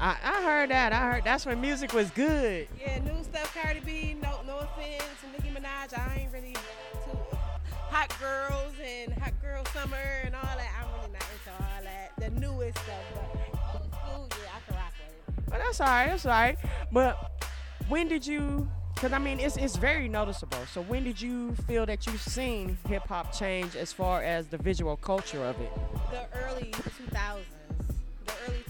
I, 0.00 0.16
I 0.24 0.42
heard 0.42 0.70
that. 0.70 0.94
I 0.94 1.12
heard 1.12 1.24
that's 1.24 1.44
when 1.44 1.60
music 1.60 1.92
was 1.92 2.10
good. 2.10 2.66
Yeah, 2.80 3.00
new 3.00 3.22
stuff, 3.22 3.54
Cardi 3.54 3.80
B, 3.80 4.16
no, 4.22 4.40
no 4.46 4.58
offense, 4.60 5.04
Nicki 5.30 5.54
Minaj, 5.54 5.98
I 5.98 6.20
ain't 6.20 6.32
really 6.32 6.54
too 6.54 7.18
hot 7.90 8.08
girls 8.18 8.72
and 8.82 9.12
hot 9.12 9.34
girl 9.42 9.62
summer 9.66 9.96
and 10.24 10.34
all 10.34 10.42
that. 10.42 10.70
I'm 10.80 11.00
really 11.00 11.12
not 11.12 11.24
into 11.34 11.62
all 11.62 11.82
that. 11.82 12.12
The 12.16 12.30
newest 12.40 12.78
stuff, 12.78 12.96
but 13.14 13.78
old 13.78 13.92
school, 13.92 14.28
yeah, 14.42 14.56
I 14.56 14.66
can 14.66 14.76
rock 14.76 14.92
with 15.06 15.36
it. 15.36 15.50
But 15.50 15.58
that's 15.58 15.80
all 15.82 15.86
right. 15.86 16.06
That's 16.06 16.24
all 16.24 16.32
right. 16.32 16.58
But 16.90 17.42
when 17.90 18.08
did 18.08 18.26
you? 18.26 18.70
Because 18.94 19.12
I 19.12 19.18
mean, 19.18 19.38
it's 19.38 19.58
it's 19.58 19.76
very 19.76 20.08
noticeable. 20.08 20.64
So 20.72 20.80
when 20.80 21.04
did 21.04 21.20
you 21.20 21.54
feel 21.66 21.84
that 21.84 22.06
you've 22.06 22.22
seen 22.22 22.78
hip 22.88 23.06
hop 23.06 23.34
change 23.34 23.76
as 23.76 23.92
far 23.92 24.22
as 24.22 24.46
the 24.46 24.56
visual 24.56 24.96
culture 24.96 25.44
of 25.44 25.60
it? 25.60 25.70
The 26.10 26.38
early 26.38 26.70
2000s, 26.70 27.42
the 28.24 28.32
early 28.46 28.58
2000s 28.58 28.69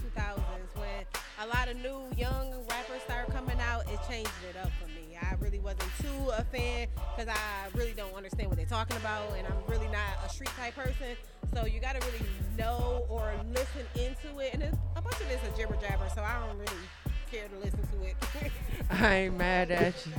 a 1.41 1.47
lot 1.47 1.67
of 1.67 1.77
new 1.77 1.99
young 2.17 2.51
rappers 2.69 3.01
started 3.03 3.33
coming 3.33 3.59
out, 3.59 3.81
it 3.91 3.99
changed 4.07 4.29
it 4.47 4.55
up 4.57 4.69
for 4.79 4.87
me. 4.89 5.17
I 5.19 5.33
really 5.39 5.59
wasn't 5.59 5.89
too 5.99 6.29
a 6.29 6.43
fan 6.43 6.87
because 7.15 7.33
I 7.33 7.75
really 7.75 7.93
don't 7.93 8.13
understand 8.13 8.49
what 8.49 8.57
they're 8.57 8.67
talking 8.67 8.97
about, 8.97 9.35
and 9.35 9.47
I'm 9.47 9.53
really 9.67 9.87
not 9.87 10.23
a 10.23 10.29
street 10.29 10.51
type 10.57 10.75
person. 10.75 11.15
So 11.53 11.65
you 11.65 11.79
got 11.79 11.99
to 11.99 12.07
really 12.07 12.25
know 12.57 13.05
or 13.09 13.33
listen 13.49 13.85
into 13.95 14.39
it, 14.39 14.53
and 14.53 14.61
it's, 14.61 14.77
a 14.95 15.01
bunch 15.01 15.19
of 15.19 15.27
this 15.29 15.41
is 15.41 15.57
jibber 15.57 15.77
jabber, 15.81 16.07
so 16.13 16.21
I 16.21 16.39
don't 16.45 16.57
really 16.57 16.83
care 17.31 17.47
to 17.47 17.57
listen 17.57 17.79
to 17.79 18.07
it. 18.07 18.51
I 18.91 19.15
ain't 19.15 19.37
mad 19.37 19.71
at 19.71 20.05
you. 20.05 20.13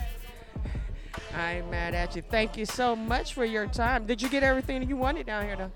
I 1.36 1.52
ain't 1.54 1.70
mad 1.70 1.94
at 1.94 2.16
you. 2.16 2.22
Thank 2.22 2.56
you 2.56 2.66
so 2.66 2.96
much 2.96 3.32
for 3.32 3.44
your 3.44 3.66
time. 3.66 4.06
Did 4.06 4.20
you 4.22 4.28
get 4.28 4.42
everything 4.42 4.88
you 4.88 4.96
wanted 4.96 5.26
down 5.26 5.44
here, 5.44 5.56
though? 5.56 5.70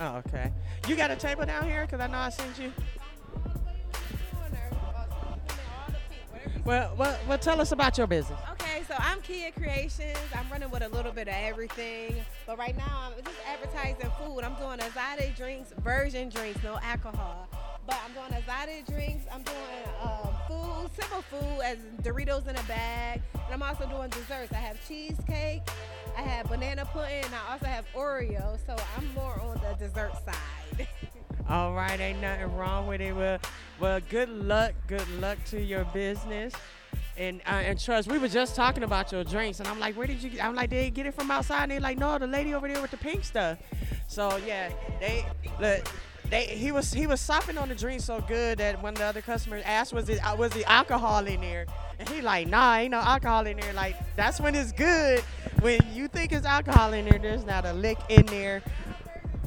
Oh, 0.00 0.22
okay. 0.26 0.50
You 0.88 0.96
got 0.96 1.10
a 1.10 1.16
table 1.16 1.44
down 1.44 1.64
here? 1.64 1.86
Cause 1.86 2.00
I 2.00 2.06
know 2.06 2.18
I 2.18 2.30
sent 2.30 2.58
you. 2.58 2.72
Well, 6.64 6.94
well, 6.96 7.18
well, 7.28 7.38
tell 7.38 7.60
us 7.60 7.72
about 7.72 7.98
your 7.98 8.06
business. 8.06 8.38
Okay, 8.52 8.82
so 8.88 8.94
I'm 8.98 9.20
Kia 9.20 9.50
Creations. 9.50 10.18
I'm 10.34 10.48
running 10.50 10.70
with 10.70 10.82
a 10.82 10.88
little 10.88 11.12
bit 11.12 11.28
of 11.28 11.34
everything. 11.34 12.16
But 12.46 12.58
right 12.58 12.76
now, 12.76 13.10
I'm 13.10 13.24
just 13.24 13.36
advertising 13.46 14.10
food. 14.18 14.40
I'm 14.40 14.54
doing 14.54 14.78
Azade 14.78 15.36
drinks, 15.36 15.72
virgin 15.82 16.28
drinks, 16.28 16.62
no 16.62 16.78
alcohol. 16.82 17.48
But 17.86 17.98
I'm 18.04 18.12
doing 18.12 18.42
Azade 18.42 18.86
drinks. 18.86 19.24
I'm 19.32 19.42
doing 19.42 19.56
um, 20.02 20.34
food, 20.46 20.90
simple 20.98 21.22
food, 21.22 21.60
as 21.64 21.78
Doritos 22.02 22.46
in 22.48 22.56
a 22.56 22.62
bag. 22.64 23.22
And 23.34 23.54
I'm 23.54 23.62
also 23.62 23.86
doing 23.88 24.10
desserts. 24.10 24.52
I 24.52 24.56
have 24.56 24.76
cheesecake, 24.86 25.62
I 26.16 26.22
have 26.22 26.48
banana 26.48 26.84
pudding, 26.84 27.24
and 27.24 27.34
I 27.34 27.52
also 27.52 27.66
have 27.66 27.84
Oreo. 27.94 28.58
So 28.66 28.76
I'm 28.96 29.12
more 29.14 29.40
on 29.40 29.60
the 29.60 29.76
dessert 29.78 30.12
side. 30.24 30.88
All 31.48 31.72
right, 31.74 31.98
ain't 31.98 32.20
nothing 32.20 32.54
wrong 32.54 32.86
with 32.86 33.00
it. 33.00 33.12
Well, 33.12 33.38
well, 33.80 33.98
good 34.08 34.28
luck, 34.28 34.72
good 34.86 35.08
luck 35.20 35.36
to 35.46 35.60
your 35.60 35.84
business. 35.86 36.54
And 37.16 37.40
uh, 37.44 37.50
and 37.50 37.78
trust, 37.78 38.08
we 38.08 38.18
were 38.18 38.28
just 38.28 38.54
talking 38.54 38.84
about 38.84 39.10
your 39.10 39.24
drinks, 39.24 39.58
and 39.58 39.68
I'm 39.68 39.80
like, 39.80 39.96
where 39.96 40.06
did 40.06 40.22
you? 40.22 40.30
Get? 40.30 40.44
I'm 40.44 40.54
like, 40.54 40.70
did 40.70 40.84
you 40.84 40.90
get 40.90 41.06
it 41.06 41.14
from 41.14 41.30
outside? 41.30 41.64
And 41.64 41.72
they're 41.72 41.80
like, 41.80 41.98
no, 41.98 42.16
the 42.18 42.26
lady 42.26 42.54
over 42.54 42.68
there 42.68 42.80
with 42.80 42.92
the 42.92 42.96
pink 42.96 43.24
stuff. 43.24 43.58
So 44.06 44.36
yeah, 44.46 44.70
they 45.00 45.26
look. 45.60 45.88
They, 46.30 46.46
he 46.46 46.70
was 46.70 46.92
he 46.92 47.08
was 47.08 47.20
sopping 47.20 47.58
on 47.58 47.68
the 47.68 47.74
drink 47.74 48.00
so 48.00 48.20
good 48.20 48.58
that 48.58 48.80
when 48.82 48.94
the 48.94 49.04
other 49.04 49.20
customers 49.20 49.64
asked 49.66 49.92
was 49.92 50.08
it 50.08 50.24
uh, 50.24 50.36
was 50.36 50.52
the 50.52 50.64
alcohol 50.70 51.26
in 51.26 51.40
there 51.40 51.66
and 51.98 52.08
he 52.08 52.20
like 52.20 52.46
nah 52.46 52.76
ain't 52.76 52.92
no 52.92 53.00
alcohol 53.00 53.48
in 53.48 53.56
there 53.56 53.72
like 53.72 53.96
that's 54.14 54.40
when 54.40 54.54
it's 54.54 54.70
good 54.70 55.18
when 55.60 55.80
you 55.92 56.06
think 56.06 56.30
it's 56.30 56.46
alcohol 56.46 56.92
in 56.92 57.04
there 57.06 57.18
there's 57.18 57.44
not 57.44 57.64
a 57.64 57.72
lick 57.72 57.98
in 58.08 58.24
there 58.26 58.62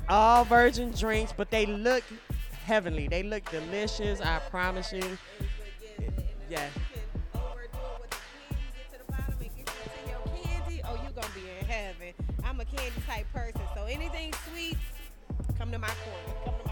all 0.10 0.43
virgin 0.43 0.91
drinks, 0.91 1.34
but 1.36 1.50
they 1.50 1.65
look 1.65 2.04
heavenly. 2.65 3.08
They 3.08 3.24
look 3.24 3.50
delicious. 3.50 4.22
I 4.22 4.39
promise 4.50 4.91
you. 4.91 5.17
Yeah. 6.50 6.67
oh, 10.86 10.96
you 10.96 11.10
gonna 11.15 11.28
be 11.34 11.50
in 11.60 11.65
heaven. 11.65 12.13
I'm 12.43 12.60
a 12.60 12.65
candy 12.65 12.91
type 13.08 13.26
person, 13.34 13.62
so 13.76 13.86
anything 13.86 14.34
sweet, 14.50 14.78
come 15.58 15.72
to 15.72 15.80
my 15.80 15.88
corner. 15.88 16.62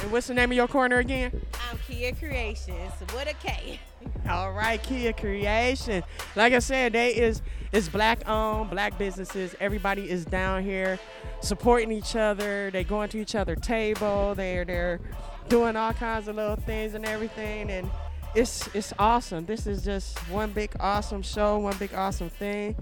And 0.00 0.12
what's 0.12 0.28
the 0.28 0.34
name 0.34 0.50
of 0.50 0.56
your 0.56 0.68
corner 0.68 0.98
again? 0.98 1.40
I'm 1.68 1.78
Kia 1.86 2.12
Creations 2.12 2.92
with 3.14 3.28
a 3.28 3.34
K. 3.34 3.80
All 4.30 4.52
right, 4.52 4.82
Kia 4.82 5.12
Creation. 5.12 6.04
Like 6.36 6.52
I 6.52 6.60
said, 6.60 6.92
they 6.92 7.16
is 7.16 7.42
it's 7.72 7.88
black 7.88 8.26
owned, 8.28 8.70
black 8.70 8.96
businesses. 8.96 9.54
Everybody 9.60 10.08
is 10.08 10.24
down 10.24 10.62
here 10.62 10.98
supporting 11.40 11.90
each 11.92 12.14
other. 12.16 12.70
They 12.70 12.84
going 12.84 13.08
to 13.10 13.18
each 13.18 13.34
other 13.34 13.56
table. 13.56 14.34
They're 14.34 14.64
they're 14.64 15.00
doing 15.48 15.76
all 15.76 15.92
kinds 15.92 16.28
of 16.28 16.36
little 16.36 16.56
things 16.56 16.94
and 16.94 17.04
everything, 17.04 17.70
and 17.70 17.90
it's 18.34 18.68
it's 18.74 18.92
awesome. 18.98 19.46
This 19.46 19.66
is 19.66 19.84
just 19.84 20.16
one 20.28 20.52
big 20.52 20.76
awesome 20.78 21.22
show, 21.22 21.58
one 21.58 21.76
big 21.76 21.92
awesome 21.92 22.30
thing. 22.30 22.76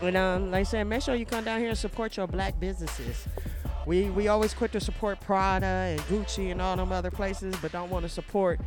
And 0.00 0.16
um, 0.16 0.50
like 0.50 0.60
I 0.60 0.62
said, 0.62 0.84
make 0.84 1.02
sure 1.02 1.14
you 1.14 1.26
come 1.26 1.44
down 1.44 1.60
here 1.60 1.70
and 1.70 1.78
support 1.78 2.16
your 2.16 2.26
black 2.26 2.58
businesses. 2.58 3.26
We 3.88 4.10
we 4.10 4.28
always 4.28 4.52
quick 4.52 4.72
to 4.72 4.80
support 4.80 5.18
Prada 5.18 5.64
and 5.64 6.00
Gucci 6.02 6.52
and 6.52 6.60
all 6.60 6.76
them 6.76 6.92
other 6.92 7.10
places, 7.10 7.54
but 7.62 7.72
don't 7.72 7.88
want 7.88 8.02
to 8.02 8.10
support 8.10 8.60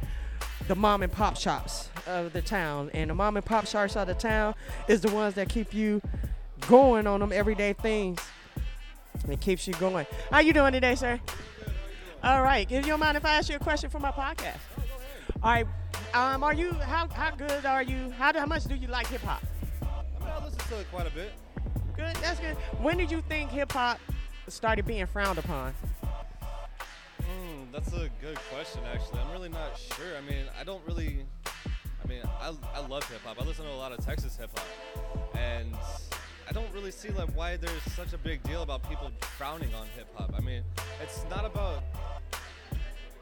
the 0.68 0.74
mom 0.74 1.04
and 1.04 1.12
pop 1.12 1.38
shops 1.38 1.90
of 2.08 2.34
the 2.34 2.42
town. 2.42 2.90
And 2.96 3.12
the 3.12 3.14
mom 3.14 3.38
and 3.38 3.46
pop 3.46 3.68
shops 3.68 3.96
of 3.96 4.08
the 4.08 4.16
town 4.16 4.56
is 4.88 5.02
the 5.02 5.12
ones 5.12 5.36
that 5.36 5.48
keep 5.48 5.76
you 5.76 6.02
going 6.62 7.06
on 7.06 7.20
them 7.20 7.32
everyday 7.32 7.74
things. 7.74 8.20
It 9.30 9.40
keeps 9.40 9.68
you 9.68 9.76
going. 9.76 10.08
How 10.32 10.40
you 10.40 10.54
doing 10.54 10.72
today, 10.72 10.96
sir? 10.96 11.20
All 12.24 12.42
right. 12.42 12.66
If 12.72 12.84
you 12.84 12.92
don't 12.92 13.00
mind 13.00 13.16
if 13.16 13.24
I 13.24 13.36
ask 13.36 13.48
you 13.48 13.58
a 13.58 13.60
question 13.60 13.92
for 13.92 14.00
my 14.00 14.12
podcast. 14.12 14.58
All 15.44 15.52
right. 15.52 15.68
Um, 16.16 16.44
are 16.44 16.56
you 16.56 16.74
how 16.74 17.08
how 17.10 17.30
good 17.36 17.64
are 17.64 17.84
you? 17.84 18.10
How 18.18 18.34
how 18.34 18.48
much 18.48 18.64
do 18.64 18.74
you 18.74 18.88
like 18.88 19.06
hip 19.06 19.22
hop? 19.22 19.44
I 19.84 20.24
mean, 20.24 20.30
I 20.30 20.44
listen 20.44 20.58
to 20.58 20.80
it 20.80 20.88
quite 20.92 21.06
a 21.06 21.12
bit. 21.12 21.32
Good. 21.96 22.16
That's 22.16 22.40
good. 22.40 22.56
When 22.82 22.98
did 22.98 23.12
you 23.12 23.22
think 23.30 23.52
hip 23.52 23.72
hop 23.72 24.00
started 24.52 24.86
being 24.86 25.06
frowned 25.06 25.38
upon? 25.38 25.74
Mm, 27.22 27.72
that's 27.72 27.94
a 27.94 28.10
good 28.22 28.38
question, 28.54 28.82
actually. 28.94 29.20
I'm 29.20 29.32
really 29.32 29.50
not 29.50 29.78
sure. 29.78 30.18
I 30.18 30.22
mean, 30.30 30.46
I 30.60 30.64
don't 30.64 30.82
really. 30.86 31.26
I 32.04 32.08
mean, 32.08 32.22
I, 32.26 32.54
I 32.76 32.86
love 32.88 33.08
hip 33.10 33.22
hop. 33.24 33.42
I 33.42 33.46
listen 33.46 33.66
to 33.66 33.72
a 33.72 33.74
lot 33.74 33.92
of 33.92 34.04
Texas 34.04 34.36
hip 34.36 34.50
hop, 34.54 35.36
and 35.36 35.74
I 36.50 36.52
don't 36.52 36.72
really 36.74 36.92
see 36.92 37.10
like 37.10 37.30
why 37.36 37.56
there's 37.58 37.84
such 37.96 38.14
a 38.14 38.18
big 38.18 38.44
deal 38.44 38.64
about 38.64 38.88
people 38.90 39.12
frowning 39.22 39.74
on 39.74 39.88
hip 39.96 40.08
hop. 40.16 40.34
I 40.36 40.42
mean, 40.42 40.64
it's 41.02 41.24
not 41.30 41.46
about. 41.46 41.84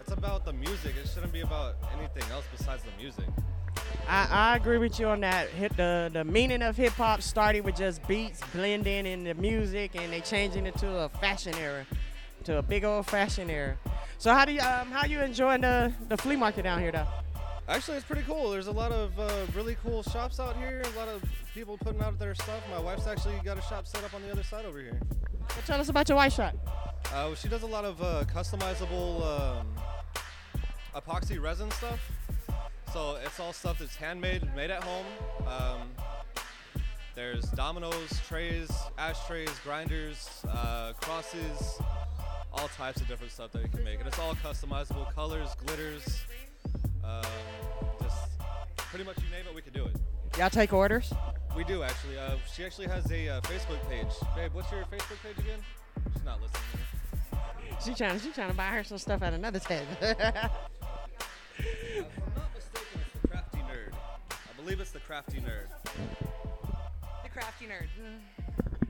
It's 0.09 0.17
about 0.17 0.43
the 0.43 0.53
music. 0.53 0.95
It 0.99 1.07
shouldn't 1.07 1.31
be 1.31 1.41
about 1.41 1.75
anything 1.95 2.23
else 2.31 2.43
besides 2.57 2.81
the 2.81 2.89
music. 2.99 3.25
I, 4.07 4.27
I 4.31 4.55
agree 4.55 4.79
with 4.79 4.99
you 4.99 5.05
on 5.05 5.19
that. 5.19 5.49
Hit 5.49 5.77
the 5.77 6.09
the 6.11 6.23
meaning 6.23 6.63
of 6.63 6.75
hip 6.75 6.93
hop 6.93 7.21
started 7.21 7.63
with 7.63 7.75
just 7.75 8.07
beats 8.07 8.41
blending 8.51 9.05
in 9.05 9.23
the 9.23 9.35
music, 9.35 9.91
and 9.93 10.11
they 10.11 10.21
changing 10.21 10.65
it 10.65 10.75
to 10.79 11.01
a 11.01 11.09
fashion 11.09 11.53
era, 11.61 11.85
to 12.45 12.57
a 12.57 12.63
big 12.63 12.83
old 12.85 13.05
fashion 13.05 13.51
era. 13.51 13.77
So 14.17 14.33
how 14.33 14.45
do 14.45 14.51
you 14.51 14.61
um 14.61 14.89
how 14.89 15.05
you 15.05 15.21
enjoying 15.21 15.61
the 15.61 15.93
the 16.07 16.17
flea 16.17 16.37
market 16.37 16.63
down 16.63 16.79
here 16.79 16.91
though? 16.91 17.07
Actually, 17.67 17.97
it's 17.97 18.05
pretty 18.07 18.23
cool. 18.23 18.49
There's 18.49 18.65
a 18.65 18.71
lot 18.71 18.91
of 18.91 19.11
uh, 19.19 19.45
really 19.53 19.77
cool 19.83 20.01
shops 20.01 20.39
out 20.39 20.57
here. 20.57 20.81
A 20.95 20.97
lot 20.97 21.07
of 21.07 21.21
people 21.53 21.77
putting 21.77 22.01
out 22.01 22.17
their 22.17 22.33
stuff. 22.33 22.63
My 22.71 22.79
wife's 22.79 23.05
actually 23.05 23.39
got 23.45 23.59
a 23.59 23.61
shop 23.61 23.85
set 23.85 24.03
up 24.03 24.15
on 24.15 24.23
the 24.23 24.31
other 24.31 24.41
side 24.41 24.65
over 24.65 24.79
here. 24.79 24.99
Well, 25.49 25.63
tell 25.67 25.79
us 25.79 25.89
about 25.89 26.09
your 26.09 26.15
wife's 26.15 26.35
shop. 26.35 26.55
Uh, 27.13 27.35
she 27.35 27.47
does 27.47 27.61
a 27.61 27.67
lot 27.67 27.85
of 27.85 28.01
uh, 28.01 28.23
customizable 28.33 29.21
um, 29.23 29.67
epoxy 30.99 31.41
resin 31.41 31.71
stuff. 31.71 31.99
So 32.93 33.17
it's 33.23 33.39
all 33.39 33.53
stuff 33.53 33.79
that's 33.79 33.95
handmade, 33.95 34.43
made 34.55 34.71
at 34.71 34.83
home. 34.83 35.05
Um, 35.47 35.89
there's 37.15 37.45
dominoes, 37.51 38.09
trays, 38.27 38.69
ashtrays, 38.97 39.51
grinders, 39.63 40.43
uh, 40.49 40.93
crosses, 41.01 41.79
all 42.53 42.67
types 42.69 43.01
of 43.01 43.07
different 43.07 43.31
stuff 43.31 43.51
that 43.51 43.61
you 43.61 43.67
can 43.69 43.83
make. 43.83 43.99
And 43.99 44.07
it's 44.07 44.17
all 44.19 44.33
customizable 44.35 45.13
colors, 45.13 45.53
glitters, 45.65 46.21
um, 47.03 47.23
just 48.01 48.17
pretty 48.77 49.05
much 49.05 49.17
you 49.17 49.29
name 49.31 49.45
it, 49.47 49.53
we 49.53 49.61
can 49.61 49.73
do 49.73 49.85
it. 49.85 49.95
Y'all 50.37 50.49
take 50.49 50.73
orders? 50.73 51.13
We 51.55 51.63
do 51.63 51.83
actually. 51.83 52.17
Uh, 52.17 52.35
she 52.53 52.63
actually 52.63 52.87
has 52.87 53.11
a 53.11 53.27
uh, 53.27 53.41
Facebook 53.41 53.87
page. 53.89 54.07
Babe, 54.35 54.53
what's 54.53 54.71
your 54.71 54.83
Facebook 54.83 55.21
page 55.23 55.37
again? 55.39 55.59
She's 56.13 56.23
not 56.23 56.39
listening. 56.41 56.61
to 56.71 57.37
me. 57.37 57.77
She 57.83 57.93
trying 57.93 58.19
she 58.19 58.31
trying 58.31 58.49
to 58.49 58.55
buy 58.55 58.67
her 58.67 58.83
some 58.83 58.97
stuff 58.97 59.21
at 59.21 59.33
another 59.33 59.59
table. 59.59 59.85
I'm 61.97 62.05
not 62.35 62.53
mistaken, 62.55 63.01
it's 63.01 63.21
the 63.21 63.27
Crafty 63.27 63.57
Nerd. 63.59 63.93
I 64.31 64.61
believe 64.61 64.79
it's 64.79 64.91
the 64.91 64.99
Crafty 64.99 65.37
Nerd. 65.37 65.67
The 67.23 67.29
crafty 67.29 67.65
nerd. 67.65 67.87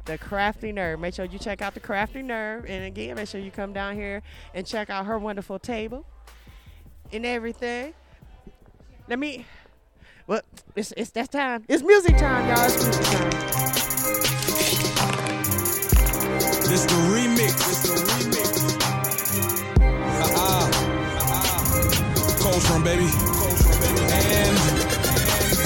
the 0.06 0.18
crafty 0.18 0.74
nerd. 0.74 1.00
Make 1.00 1.14
sure 1.14 1.26
you 1.26 1.38
check 1.40 1.62
out 1.62 1.74
the 1.74 1.80
crafty 1.80 2.22
nerd, 2.24 2.70
and 2.70 2.86
again, 2.86 3.16
make 3.16 3.28
sure 3.28 3.40
you 3.40 3.52
come 3.52 3.74
down 3.74 3.96
here 3.96 4.22
and 4.54 4.66
check 4.66 4.90
out 4.90 5.06
her 5.06 5.20
wonderful 5.20 5.60
table 5.60 6.06
and 7.12 7.26
everything. 7.26 7.94
Let 9.08 9.20
me. 9.20 9.46
Well, 10.28 10.42
it's 10.76 10.94
it's 10.98 11.12
that 11.12 11.32
time. 11.32 11.64
It's 11.68 11.84
music 11.84 12.18
time, 12.18 12.48
y'all. 12.48 12.66
It's 12.66 12.84
music 12.84 13.06
time. 13.06 13.30
This 16.70 16.86
the 16.86 16.94
remix. 17.12 17.89
From 22.70 22.84
baby. 22.84 23.10
And 23.10 24.54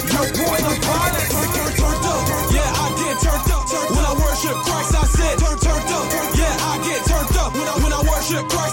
your 0.08 0.28
boy 0.40 0.58
the 0.64 0.74
pilot. 0.88 1.28
Turned 1.76 2.06
up. 2.08 2.24
Yeah, 2.56 2.82
I 2.84 2.88
get 2.96 3.16
turned 3.20 3.52
up. 3.52 3.66
When 3.92 4.06
I 4.08 4.14
worship 4.16 4.58
Christ, 4.64 4.96
I 4.96 5.04
said 5.12 5.36
turn 5.40 5.58
turned 5.60 5.92
up. 5.92 6.06
Yeah, 6.40 6.70
I 6.72 6.74
get 6.88 7.02
turned 7.04 7.36
up. 7.44 7.52
When 7.54 7.68
I 7.68 7.76
when 7.84 7.92
I 7.92 8.02
worship 8.08 8.48
Christ, 8.48 8.73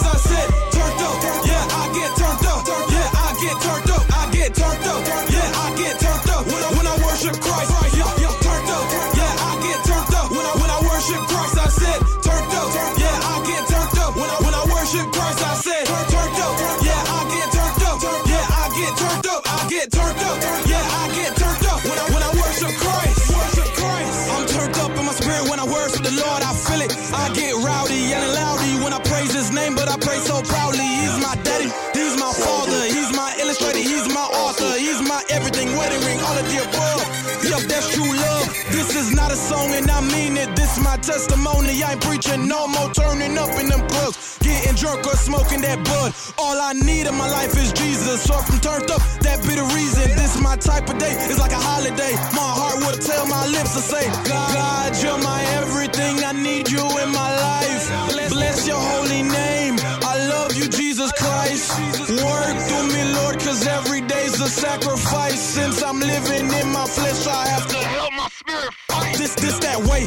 testimony. 41.20 41.82
I 41.82 41.92
ain't 41.92 42.00
preaching 42.00 42.48
no 42.48 42.66
more 42.66 42.90
turning 42.92 43.36
up 43.36 43.50
in 43.60 43.68
them 43.68 43.86
clubs. 43.88 44.38
getting 44.40 44.74
drunk 44.74 45.06
or 45.06 45.16
smoking 45.16 45.60
that 45.62 45.78
bud. 45.84 46.12
All 46.38 46.56
I 46.60 46.72
need 46.72 47.06
in 47.06 47.14
my 47.14 47.28
life 47.28 47.54
is 47.56 47.72
Jesus. 47.72 48.22
So 48.22 48.38
if 48.38 48.48
I'm 48.50 48.60
turned 48.60 48.90
up, 48.90 49.02
that 49.20 49.42
be 49.42 49.54
the 49.54 49.66
reason. 49.76 50.08
This 50.16 50.40
my 50.40 50.56
type 50.56 50.88
of 50.88 50.98
day. 50.98 51.12
It's 51.28 51.38
like 51.38 51.52
a 51.52 51.62
holiday. 51.70 52.14
My 52.32 52.50
heart 52.60 52.78
will 52.80 52.96
tell 52.96 53.26
my 53.26 53.46
lips 53.48 53.74
to 53.76 53.82
say, 53.82 54.04
God, 54.24 54.54
God, 54.54 55.02
you're 55.02 55.22
my 55.22 55.42
everything. 55.60 56.24
I 56.24 56.32
need 56.32 56.70
you 56.70 56.84
in 57.02 57.10
my 57.12 57.30
life. 57.48 57.84
Bless 58.30 58.66
your 58.66 58.80
holy 58.80 59.22
name. 59.22 59.76
I 60.02 60.14
love 60.32 60.54
you, 60.56 60.68
Jesus 60.68 61.12
Christ. 61.12 61.76
Work 62.08 62.56
through 62.66 62.88
me, 62.94 63.02
Lord, 63.14 63.36
cause 63.40 63.66
every 63.66 64.00
day's 64.00 64.40
a 64.40 64.48
sacrifice. 64.48 65.40
Since 65.40 65.82
I'm 65.82 66.00
living 66.00 66.46
in 66.60 66.68
my 66.72 66.86
flesh, 66.86 67.26
I 67.26 67.46
have 67.48 67.66
to 67.68 67.76
help 67.76 68.12
my 68.12 68.28
spirit 68.28 68.72
fight. 68.88 69.16
This, 69.18 69.34
this, 69.34 69.58
that 69.60 69.78
way, 69.90 70.06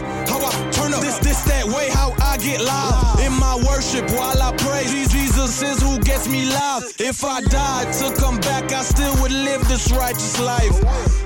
Who 5.44 6.00
gets 6.00 6.30
me 6.30 6.46
loud. 6.48 6.84
If 7.00 7.26
I 7.26 7.41
died 7.41 7.91
to 8.00 8.16
come 8.16 8.39
back, 8.39 8.72
I 8.72 8.82
still 8.82 9.12
would 9.22 9.32
live 9.32 9.60
this 9.68 9.91
righteous 9.91 10.39
life. 10.39 10.72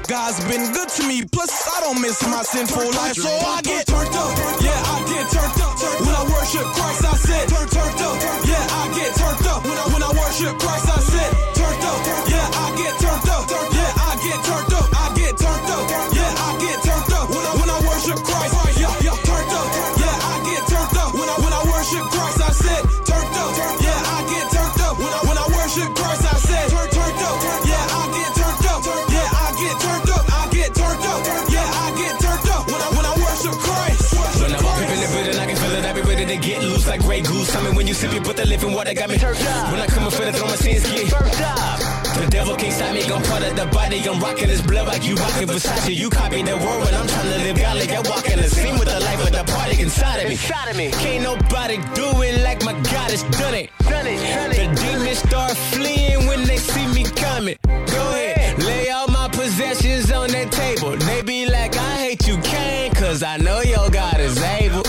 God's 0.07 0.41
been 0.49 0.73
good 0.73 0.89
to 0.89 1.07
me, 1.07 1.21
plus 1.31 1.53
I 1.69 1.81
don't 1.81 2.01
miss 2.01 2.25
my 2.25 2.41
sinful 2.41 2.89
life. 2.97 3.13
So 3.13 3.29
I 3.29 3.61
get 3.61 3.85
turned 3.85 4.15
up. 4.17 4.33
Yeah, 4.57 4.73
I 4.73 5.05
get 5.05 5.29
turned 5.29 5.61
up. 5.61 5.77
When 6.01 6.15
I 6.17 6.23
worship 6.33 6.65
Christ, 6.73 7.05
I 7.05 7.13
turn, 7.45 7.69
turned 7.69 8.01
up. 8.01 8.17
Yeah, 8.49 8.65
I 8.81 8.89
get 8.97 9.13
turned 9.21 9.45
up. 9.45 9.61
When 9.93 10.01
I, 10.01 10.09
worship 10.17 10.57
Christ, 10.57 10.89
I 10.89 10.97
said, 10.97 11.31
turned 11.53 11.85
up. 11.85 12.01
Yeah, 12.25 12.57
I 12.57 12.73
get 12.73 12.97
turned 12.97 13.29
up. 13.29 13.45
Yeah, 13.69 14.01
I 14.01 14.17
get 14.17 14.39
turned 14.49 14.73
up. 14.73 14.87
I 14.97 15.13
get 15.13 15.37
turned 15.37 15.69
up. 15.69 16.16
Goose. 37.97 38.03
I 38.03 38.13
mean, 38.13 38.23
when 38.23 38.23
you 38.23 38.23
sip, 38.23 38.23
put 38.23 38.37
the 38.37 38.45
living 38.45 38.73
water, 38.73 38.93
got 38.93 39.09
me 39.09 39.17
turned 39.17 39.39
up. 39.39 39.71
When 39.71 39.81
I 39.81 39.87
come 39.87 40.03
up 40.03 40.13
for 40.13 40.25
the 40.25 40.33
throw 40.33 40.47
my 40.47 40.55
sins, 40.55 40.83
get 40.83 41.13
up. 41.13 41.79
The 42.17 42.27
devil 42.29 42.55
can't 42.55 42.73
stop 42.73 42.93
me, 42.93 43.07
gon' 43.07 43.23
part 43.23 43.43
of 43.43 43.55
the 43.55 43.65
body. 43.67 44.01
I'm 44.09 44.19
rocking 44.19 44.49
his 44.49 44.61
blood 44.61 44.87
like 44.87 45.05
you 45.05 45.15
rocking 45.15 45.47
Versace. 45.47 45.95
You 45.95 46.09
copy 46.09 46.41
the 46.41 46.57
word 46.57 46.79
when 46.85 46.93
I'm 46.95 47.07
trying 47.07 47.31
to 47.31 47.37
live 47.37 47.57
godly. 47.57 47.89
I 47.89 48.01
walk 48.01 48.29
in 48.29 48.39
the 48.39 48.49
scene 48.49 48.77
with 48.79 48.87
the 48.87 48.99
life 48.99 49.21
of 49.21 49.31
the 49.31 49.43
party 49.53 49.81
inside 49.81 50.21
of 50.21 50.27
me. 50.27 50.33
Inside 50.33 50.69
of 50.71 50.77
me. 50.77 50.91
Can't 50.91 51.23
nobody 51.23 51.77
do 51.93 52.09
it 52.23 52.41
like 52.43 52.63
my 52.65 52.73
God 52.73 53.11
has 53.11 53.23
done 53.37 53.53
it. 53.53 53.69
Done 53.83 54.07
it, 54.07 54.19
done 54.33 54.51
it. 54.51 54.75
The 54.75 54.81
demons 54.81 55.19
start 55.19 55.55
fleeing 55.73 56.25
when 56.27 56.43
they 56.45 56.57
see 56.57 56.87
me 56.87 57.03
coming. 57.03 57.57
Go 57.65 58.03
ahead, 58.13 58.63
lay 58.63 58.89
all 58.89 59.07
my 59.07 59.29
possessions 59.29 60.11
on 60.11 60.29
that 60.29 60.51
table. 60.51 60.97
They 60.97 61.21
be 61.21 61.45
like, 61.45 61.77
I 61.77 61.95
hate 61.97 62.27
you, 62.27 62.37
Cain, 62.41 62.91
cause 62.93 63.21
I 63.21 63.37
know 63.37 63.61
your 63.61 63.89
God 63.89 64.19
is 64.19 64.41
able 64.41 64.83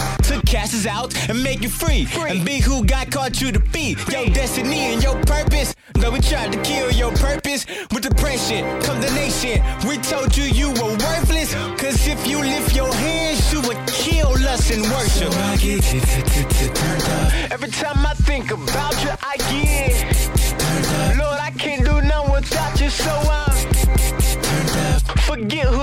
cast 0.49 0.73
us 0.73 0.87
out 0.87 1.13
and 1.29 1.43
make 1.43 1.63
you 1.63 1.69
free. 1.69 2.09
And 2.17 2.45
be 2.45 2.59
who 2.59 2.85
God 2.85 3.11
called 3.13 3.39
you 3.39 3.53
to 3.53 3.61
be. 3.61 3.97
Your 4.11 4.27
destiny 4.27 4.93
and 4.93 5.03
your 5.03 5.21
purpose. 5.25 5.75
Though 5.93 6.11
we 6.11 6.21
tried 6.21 6.53
to 6.53 6.63
kill 6.63 6.91
your 6.91 7.13
purpose 7.13 7.67
with 7.93 8.03
depression, 8.03 8.65
condemnation. 8.81 9.63
We 9.87 9.99
told 9.99 10.37
you 10.37 10.45
you 10.45 10.71
were 10.71 10.97
worthless. 11.05 11.53
Cause 11.77 12.09
if 12.09 12.27
you 12.27 12.39
lift 12.41 12.75
your 12.75 12.93
hands, 12.95 13.53
you 13.53 13.61
would 13.61 13.79
kill 13.87 14.33
us 14.49 14.71
in 14.71 14.81
worship. 14.83 15.33
So 15.33 15.39
I 15.39 15.57
get 15.57 15.83
turned 16.75 17.03
up. 17.03 17.53
Every 17.53 17.71
time 17.71 18.07
I 18.07 18.15
think 18.15 18.51
about 18.51 18.95
you, 19.05 19.11
I 19.23 19.37
get. 19.53 21.19
Lord, 21.19 21.41
I 21.41 21.51
can't 21.51 21.85
do 21.85 22.01
nothing 22.01 22.33
without 22.33 22.81
you, 22.81 22.89
so 22.89 23.11
I'm. 23.11 23.49
Forget 25.29 25.67
who 25.67 25.78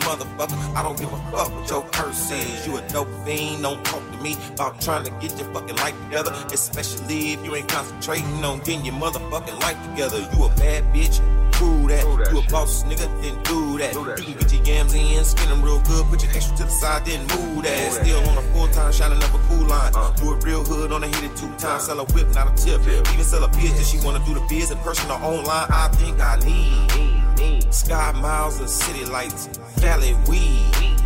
motherfucker. 0.00 0.74
I 0.74 0.82
don't 0.82 0.98
give 0.98 1.12
a 1.12 1.16
fuck 1.30 1.54
what 1.54 1.68
your 1.68 1.82
curse 1.92 2.30
is. 2.30 2.66
You 2.66 2.76
a 2.76 2.88
dope 2.88 3.08
fiend, 3.24 3.62
don't 3.62 3.84
talk 3.84 4.02
to 4.12 4.18
me 4.18 4.36
about 4.54 4.80
trying 4.80 5.04
to 5.04 5.10
get 5.20 5.38
your 5.38 5.52
fucking 5.52 5.76
life 5.76 5.94
together. 6.04 6.32
Especially 6.52 7.34
if 7.34 7.44
you 7.44 7.54
ain't 7.54 7.68
concentrating 7.68 8.44
on 8.44 8.58
getting 8.60 8.84
your 8.84 8.94
motherfucking 8.94 9.60
life 9.60 9.80
together. 9.90 10.18
You 10.18 10.44
a 10.44 10.48
bad 10.56 10.84
bitch. 10.94 11.20
Prove 11.52 11.88
that. 11.88 12.04
you 12.30 12.38
a 12.38 12.42
boss 12.52 12.84
nigga, 12.84 13.08
then 13.20 13.34
do 13.42 13.78
that. 13.78 13.92
you 14.20 14.24
can 14.24 14.38
get 14.38 14.52
your 14.52 14.62
yams 14.62 14.94
in, 14.94 15.24
skin 15.24 15.48
them 15.48 15.60
real 15.60 15.80
good, 15.80 16.06
put 16.06 16.22
your 16.22 16.30
extra 16.32 16.56
to 16.56 16.62
the 16.62 16.70
side, 16.70 17.04
then 17.04 17.18
move 17.34 17.64
that. 17.64 17.92
Still 17.94 18.20
on 18.28 18.38
a 18.38 18.42
full 18.52 18.68
time, 18.68 18.92
shining 18.92 19.20
up 19.20 19.34
a 19.34 19.38
cool 19.48 19.66
line. 19.66 19.92
Do 20.18 20.34
it 20.34 20.44
real 20.44 20.62
hood 20.62 20.92
on 20.92 21.02
a 21.02 21.08
hit 21.08 21.24
it 21.24 21.36
two 21.36 21.52
times, 21.56 21.86
sell 21.86 21.98
a 21.98 22.04
whip, 22.14 22.28
not 22.28 22.46
a 22.46 22.64
tip. 22.64 22.80
Even 22.82 23.24
sell 23.24 23.42
a 23.42 23.48
bitch 23.48 23.74
if 23.74 23.86
she 23.88 23.98
wanna 24.06 24.24
do 24.24 24.34
the 24.34 24.46
biz 24.48 24.70
in 24.70 24.78
person 24.78 25.10
or 25.10 25.14
online. 25.14 25.66
I 25.68 25.88
think 25.94 26.20
I 26.20 26.36
need 26.44 27.18
sky 27.74 28.12
miles 28.12 28.60
and 28.60 28.70
city 28.70 29.04
lights, 29.04 29.48
valley 29.78 30.16
weed. 30.26 30.97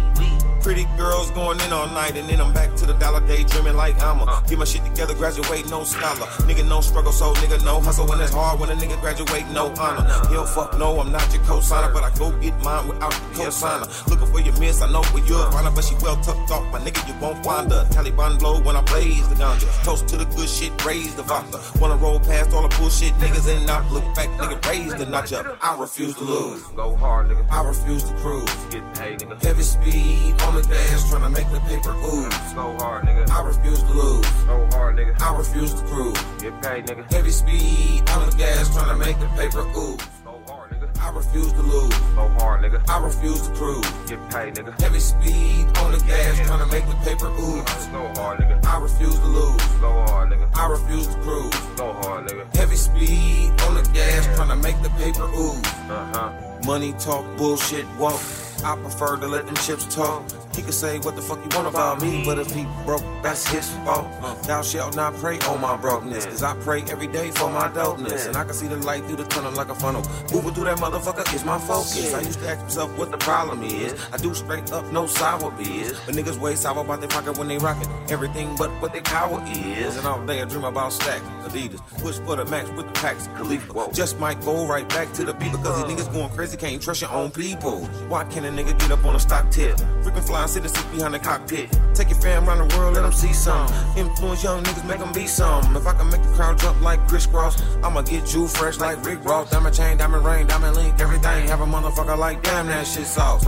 Pretty 0.63 0.87
girls 0.97 1.31
going 1.33 1.59
in 1.61 1.73
all 1.73 1.89
night, 1.89 2.17
and 2.17 2.29
then 2.29 2.41
I'm 2.41 2.53
back 2.53 2.77
to 2.77 2.87
the 2.87 2.93
dollar 2.95 3.21
day 3.27 3.43
dreaming 3.43 3.75
like 3.75 4.01
I'ma 4.01 4.43
get 4.43 4.59
my 4.59 4.65
shit 4.65 4.85
together, 4.85 5.13
graduate, 5.13 5.69
no 5.69 5.83
scholar. 5.83 6.27
Nigga, 6.47 6.67
no 6.69 6.81
struggle, 6.81 7.11
so 7.11 7.35
nigga, 7.35 7.65
no 7.65 7.81
hustle 7.81 8.07
when 8.07 8.21
it's 8.21 8.33
hard. 8.33 8.61
When 8.61 8.71
a 8.71 8.75
nigga 8.75 9.01
graduate, 9.01 9.45
no 9.51 9.75
honor. 9.75 10.03
Hell, 10.29 10.47
fuck 10.47 10.79
no, 10.79 11.01
I'm 11.01 11.11
not 11.11 11.35
your 11.35 11.43
co-signer, 11.43 11.93
but 11.93 12.05
I 12.05 12.17
go 12.17 12.31
get 12.39 12.55
mine 12.63 12.87
without 12.87 13.11
the 13.11 13.43
co-signer. 13.43 13.87
Looking 14.09 14.27
for 14.29 14.41
your 14.41 14.57
miss, 14.61 14.81
I 14.81 14.91
know 14.93 15.03
where 15.11 15.25
you're 15.27 15.51
her, 15.51 15.71
but 15.75 15.83
she 15.83 15.97
well 15.97 16.15
tucked 16.23 16.53
off. 16.53 16.73
My 16.73 16.79
nigga, 16.79 17.09
you 17.09 17.15
won't 17.21 17.45
find 17.45 17.69
her. 17.73 17.85
Taliban 17.91 18.39
blow 18.39 18.61
when 18.61 18.77
I 18.77 18.83
blaze 18.83 19.29
the 19.29 19.35
ganja. 19.35 19.67
Toast 19.85 20.07
to 20.09 20.17
the 20.17 20.27
good 20.27 20.49
shit, 20.49 20.73
raise 20.85 21.13
the 21.17 21.25
vodka. 21.25 21.59
Wanna 21.81 21.97
roll 21.97 22.21
past 22.21 22.53
all 22.53 22.63
the 22.63 22.75
bullshit 22.79 23.13
niggas 23.15 23.53
and 23.53 23.67
not 23.67 23.91
look 23.91 24.05
back, 24.15 24.29
nigga, 24.39 24.65
raise 24.69 24.95
the 24.95 25.07
notch 25.07 25.33
up. 25.33 25.59
I 25.61 25.77
refuse 25.77 26.15
to 26.15 26.25
lose. 26.25 26.63
Go 26.77 26.95
hard, 26.95 27.31
nigga. 27.31 27.45
I 27.51 27.65
refuse 27.65 28.05
to 28.05 28.15
cruise. 28.23 28.55
Get 28.71 28.95
paid, 28.95 29.19
nigga. 29.19 29.43
Heavy 29.43 29.63
speed 29.65 30.41
on 30.43 30.52
the 30.55 30.69
gas, 30.69 31.09
trying 31.09 31.23
to 31.23 31.31
make 31.31 31.51
the 31.51 31.61
paper 31.61 31.95
ooze. 31.95 32.53
Go 32.55 32.77
hard, 32.79 33.05
nigga. 33.05 33.29
I 33.31 33.43
refuse 33.43 33.83
to 33.83 33.93
lose. 33.93 34.31
Go 34.47 34.69
hard, 34.73 34.97
nigga. 34.97 35.21
I 35.21 35.37
refuse 35.37 35.75
to 35.75 35.83
cruise. 35.87 36.23
Get 36.41 36.61
paid, 36.63 36.87
nigga. 36.87 37.11
Heavy 37.13 37.31
speed 37.31 38.09
on 38.11 38.31
the 38.31 38.37
gas, 38.37 38.75
trying 38.75 38.89
to 38.89 38.97
make 38.97 39.19
the 39.19 39.27
paper 39.29 39.65
ooze. 39.77 40.07
Go 40.25 40.41
hard, 40.47 40.71
nigga. 40.71 40.89
I 41.01 41.11
refuse 41.11 41.53
to 41.53 41.63
lose. 41.63 41.97
Go 42.15 42.29
hard, 42.39 42.63
nigga. 42.63 42.89
I 42.89 43.05
refuse 43.05 43.49
to 43.49 43.55
cruise. 43.55 43.91
Get 44.07 44.21
paid, 44.31 44.55
nigga. 44.55 44.81
Heavy 44.81 45.01
speed 45.01 45.79
on 45.79 45.93
the 45.93 45.99
gas, 46.07 46.47
trying 46.47 46.61
to 46.61 46.67
make 46.67 46.87
the 46.87 46.97
paper 47.05 47.29
ooze. 47.29 47.87
Go 47.87 48.13
hard, 48.21 48.41
nigga. 48.41 48.65
I 48.65 48.79
refuse 48.79 49.19
to 49.19 49.27
lose. 49.27 49.63
Go 49.81 49.91
hard, 50.07 50.31
nigga. 50.31 50.49
I 50.55 50.69
refuse 50.69 51.07
to 51.07 51.15
cruise. 51.21 51.55
Go 51.77 51.93
hard, 51.93 52.29
nigga. 52.29 52.55
Heavy 52.57 52.77
speed 52.77 53.51
on 53.63 53.75
the 53.75 53.89
gas, 53.93 54.27
trying 54.37 54.49
to 54.49 54.57
make 54.57 54.81
the 54.83 54.91
paper 54.91 55.25
ooze. 55.25 55.67
Uh 55.89 56.13
huh. 56.15 56.33
Money 56.65 56.93
talk, 56.99 57.25
bullshit 57.37 57.87
walk. 57.97 58.21
I 58.65 58.77
prefer 58.77 59.17
to 59.17 59.27
let 59.27 59.47
them 59.47 59.57
chips 59.57 59.93
talk. 59.93 60.23
He 60.55 60.63
can 60.63 60.73
say 60.73 60.99
what 60.99 61.17
the 61.17 61.23
fuck 61.23 61.39
you 61.39 61.57
want 61.57 61.69
about 61.69 62.03
me, 62.03 62.23
but 62.25 62.39
if 62.39 62.51
he 62.53 62.67
broke, 62.85 63.03
that's 63.23 63.47
his 63.49 63.69
fault. 63.85 64.07
Thou 64.47 64.63
shalt 64.63 64.95
not 64.95 65.15
pray 65.15 65.39
on 65.41 65.61
my 65.61 65.77
brokenness, 65.77 66.27
cause 66.27 66.43
I 66.43 66.55
pray 66.57 66.83
every 66.91 67.07
day 67.07 67.31
for 67.31 67.51
my 67.51 67.69
dopeness. 67.69 68.27
And 68.27 68.37
I 68.37 68.45
can 68.45 68.53
see 68.53 68.69
the 68.69 68.77
light 68.77 69.05
through 69.07 69.17
the 69.17 69.25
tunnel 69.25 69.53
like 69.53 69.71
a 69.71 69.75
funnel. 69.75 70.03
Moving 70.33 70.55
through 70.55 70.65
that 70.65 70.79
motherfucker 70.79 71.35
is 71.35 71.45
my 71.45 71.59
focus. 71.59 72.13
I 72.13 72.21
used 72.21 72.41
to 72.41 72.49
ask 72.49 72.63
myself 72.63 72.97
what 72.99 73.11
the 73.11 73.19
problem 73.19 73.63
is. 73.63 73.95
I 74.13 74.19
do 74.19 74.35
straight 74.35 74.71
up, 74.73 74.85
no 74.93 75.07
sour 75.07 75.51
beers. 75.53 75.99
But 76.05 76.15
niggas 76.15 76.39
way 76.39 76.55
sour 76.55 76.81
about 76.85 77.01
their 77.01 77.09
pocket 77.09 77.39
when 77.39 77.49
they 77.49 77.59
rockin' 77.59 77.89
everything 78.11 78.55
but 78.57 78.71
what 78.83 78.93
their 78.93 79.03
power 79.03 79.43
is. 79.47 79.97
And 79.97 80.07
all 80.07 80.25
day 80.27 80.43
I 80.43 80.45
dream 80.45 80.65
about 80.65 80.93
stack 80.93 81.23
Adidas. 81.45 81.81
Push 82.01 82.19
for 82.19 82.37
the 82.37 82.45
max 82.47 82.69
with 82.71 82.87
the 82.87 82.93
packs, 82.93 83.27
Khalifa. 83.37 83.93
Just 83.93 84.19
might 84.19 84.41
go 84.43 84.67
right 84.67 84.89
back 84.89 85.13
to 85.15 85.25
the 85.25 85.35
beat 85.35 85.53
because 85.53 85.85
these 85.85 85.97
niggas 85.97 86.13
going 86.13 86.31
crazy, 86.31 86.57
can't 86.57 86.83
trust 86.83 87.01
your 87.01 87.11
own 87.11 87.31
people. 87.31 87.85
Why 88.09 88.25
can't 88.25 88.47
a 88.47 88.51
nigga 88.51 88.79
get 88.79 88.91
up 88.91 89.05
on 89.05 89.17
a 89.17 89.21
stock 89.21 89.51
tip? 89.51 89.77
Freaking 90.03 90.23
flying 90.43 90.65
citizens 90.65 90.95
behind 90.95 91.15
the 91.15 91.19
cockpit. 91.19 91.71
Take 91.95 92.11
your 92.11 92.21
fam 92.21 92.49
around 92.49 92.69
the 92.69 92.77
world, 92.77 92.95
let 92.95 93.03
them 93.03 93.13
see 93.13 93.33
some. 93.33 93.69
Influence 93.97 94.43
young 94.43 94.63
niggas, 94.63 94.87
make 94.89 94.99
them 94.99 95.13
be 95.13 95.27
some. 95.27 95.77
If 95.77 95.87
I 95.87 95.93
can 95.95 96.11
make 96.11 96.23
the 96.23 96.33
crowd 96.35 96.59
jump 96.59 96.81
like 96.81 97.07
crisscross, 97.09 97.61
I'ma 97.83 98.03
get 98.03 98.33
you 98.35 98.49
fresh 98.49 98.79
like 98.79 99.05
Rick 99.05 99.25
Ross. 99.25 99.51
Diamond 99.51 99.75
chain, 99.75 99.97
diamond 99.99 100.25
ring, 100.25 100.47
diamond 100.47 100.77
link, 100.77 100.99
everything. 101.01 101.49
Have 101.49 101.61
a 101.61 101.67
motherfucker 101.67 102.19
like 102.19 102.43
damn, 102.43 102.67
that 102.69 102.87
shit 102.87 103.07
sauce. 103.07 103.45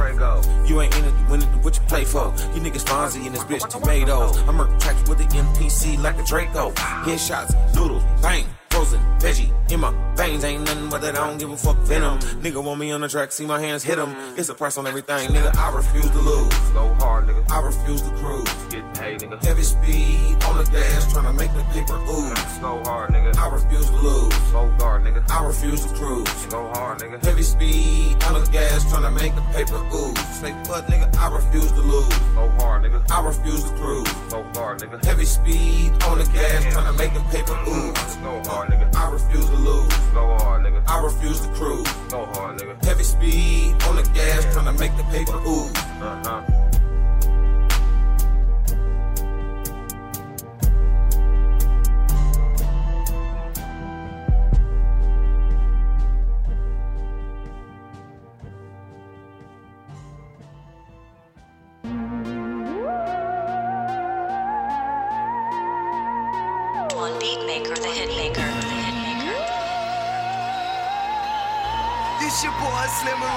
You 0.68 0.80
ain't 0.80 0.96
in 0.96 1.04
it, 1.04 1.14
win 1.30 1.42
it, 1.42 1.48
what 1.64 1.76
you 1.76 1.82
play 1.82 2.04
for? 2.04 2.32
You 2.54 2.60
niggas 2.60 2.84
Fonzie 2.84 3.26
in 3.26 3.32
this 3.32 3.44
bitch, 3.44 3.68
tomatoes. 3.68 4.36
I'm 4.48 4.56
murk 4.56 4.78
tracks 4.80 5.08
with 5.08 5.18
the 5.18 5.24
MPC 5.24 6.00
like 6.02 6.18
a 6.18 6.24
Draco. 6.24 6.70
Headshots, 6.72 7.52
noodles, 7.74 8.04
bang. 8.22 8.46
Frozen 8.70 9.00
veggie 9.20 9.63
in 9.70 9.80
my 9.80 9.92
veins, 10.16 10.44
ain't 10.44 10.64
nothing 10.64 10.88
but 10.88 11.00
that. 11.02 11.18
I 11.18 11.26
don't 11.26 11.38
give 11.38 11.50
a 11.50 11.56
fuck 11.56 11.76
venom. 11.78 12.18
Nigga 12.42 12.62
want 12.62 12.78
me 12.80 12.92
on 12.92 13.00
the 13.00 13.08
track, 13.08 13.32
see 13.32 13.46
my 13.46 13.60
hands 13.60 13.82
hit 13.82 13.98
'em. 13.98 14.14
It's 14.36 14.48
a 14.48 14.54
price 14.54 14.76
on 14.78 14.86
everything, 14.86 15.30
nigga. 15.30 15.56
I 15.56 15.74
refuse 15.74 16.10
to 16.10 16.18
lose. 16.18 16.54
Go 16.72 16.94
hard, 17.00 17.26
nigga. 17.26 17.50
I 17.50 17.60
refuse 17.60 18.02
to 18.02 18.10
cruise. 18.10 18.52
Get 18.70 18.94
paid, 18.94 19.20
nigga. 19.20 19.44
Heavy 19.44 19.62
speed 19.62 20.44
on 20.44 20.58
the 20.58 20.64
gas, 20.70 21.12
trying 21.12 21.26
to 21.26 21.32
make 21.32 21.52
the 21.54 21.64
paper 21.72 21.98
ooze. 22.08 22.58
Go 22.60 22.82
hard, 22.84 23.10
nigga. 23.10 23.36
I 23.36 23.48
refuse 23.48 23.88
to 23.90 23.96
lose. 23.96 24.34
Go 24.52 24.70
hard, 24.78 25.02
nigga. 25.04 25.30
I 25.30 25.44
refuse 25.46 25.84
to 25.86 25.94
cruise. 25.94 26.46
Go 26.46 26.68
hard, 26.74 26.98
nigga. 27.00 27.24
Heavy 27.24 27.42
speed 27.42 28.22
on 28.24 28.34
the 28.34 28.50
gas, 28.50 28.88
trying 28.90 29.02
to 29.02 29.10
make 29.10 29.34
the 29.34 29.42
paper 29.52 29.80
ooze. 29.94 30.18
Say 30.40 30.52
what, 30.68 30.86
nigga? 30.86 31.14
I 31.16 31.34
refuse 31.34 31.72
to 31.72 31.80
lose. 31.80 32.18
Go 32.34 32.48
hard, 32.58 32.82
nigga. 32.84 33.00
I 33.10 33.26
refuse 33.26 33.64
to 33.64 33.70
cruise. 33.76 34.12
Go 34.30 34.44
hard, 34.54 34.80
nigga. 34.80 35.04
Heavy 35.04 35.24
speed 35.24 35.90
on 36.04 36.18
the 36.18 36.24
gas, 36.24 36.72
trying 36.72 36.86
to 36.86 36.92
make 36.92 37.14
the 37.14 37.20
paper 37.34 37.52
mm-hmm. 37.52 37.90
ooze. 37.90 38.16
Go 38.16 38.50
hard, 38.50 38.70
nigga. 38.70 38.94
I 38.96 39.10
refuse 39.10 39.46
to 39.46 39.53
lose. 39.54 39.96
Go 40.12 40.36
hard, 40.38 40.64
nigga. 40.64 40.82
I 40.88 41.02
refuse 41.02 41.40
to 41.40 41.48
cruise. 41.54 41.90
Go 42.10 42.24
hard, 42.26 42.58
nigga. 42.58 42.82
Heavy 42.84 43.04
speed 43.04 43.82
on 43.84 43.96
the 43.96 44.02
gas, 44.14 44.52
trying 44.52 44.66
to 44.66 44.72
make 44.72 44.96
the 44.96 45.04
paper 45.04 45.38
ooze. 45.46 45.76
Uh 46.00 46.63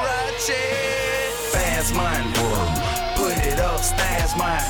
Rache. 0.05 0.61
Fast 1.51 1.95
money. 1.95 2.31
Put 3.15 3.37
it 3.45 3.59
up, 3.59 3.81
stash 3.81 4.35
mine. 4.37 4.61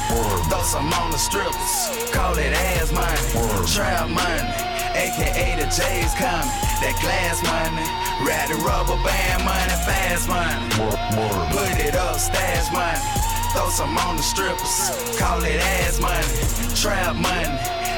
Throw 0.49 0.61
some 0.63 0.91
on 0.93 1.11
the 1.11 1.17
strippers. 1.17 2.11
Call 2.11 2.37
it 2.37 2.53
ass 2.53 2.91
money. 2.91 3.21
Trap 3.67 4.09
money. 4.09 4.47
AKA 4.95 5.61
the 5.61 5.67
J's 5.69 6.13
coming. 6.15 6.49
That 6.81 6.95
glass 7.01 7.37
money. 7.43 7.85
Ride 8.25 8.49
the 8.49 8.57
rubber 8.65 8.97
band 9.03 9.43
money. 9.45 9.75
Fast 9.85 10.27
money. 10.27 10.63
Put 11.51 11.77
it 11.85 11.95
up, 11.95 12.17
stash 12.17 12.71
money. 12.71 13.01
Throw 13.53 13.69
some 13.69 13.97
on 13.97 14.17
the 14.17 14.23
strippers. 14.23 15.17
Call 15.19 15.43
it 15.43 15.59
ass 15.81 15.99
money. 15.99 16.27
Trap 16.73 17.15
money. 17.15 17.57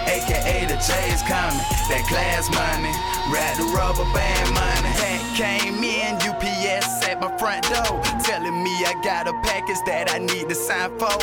AKA 0.09 0.65
the 0.65 0.75
J's 0.81 1.21
coming. 1.23 1.61
That 1.87 2.03
glass 2.09 2.49
money. 2.49 2.91
Ride 3.29 3.55
the 3.61 3.67
rubber 3.75 4.07
band 4.11 4.49
money. 4.51 4.91
Hat 4.97 5.21
came 5.37 5.83
in, 5.83 6.17
my 6.17 6.28
front 7.49 7.65
door. 7.73 7.97
Telling 8.21 8.61
me 8.63 8.73
I 8.85 8.93
got 9.01 9.27
a 9.27 9.33
package 9.41 9.81
that 9.89 10.13
I 10.13 10.19
need 10.19 10.49
to 10.49 10.55
sign 10.55 10.93
for. 11.01 11.17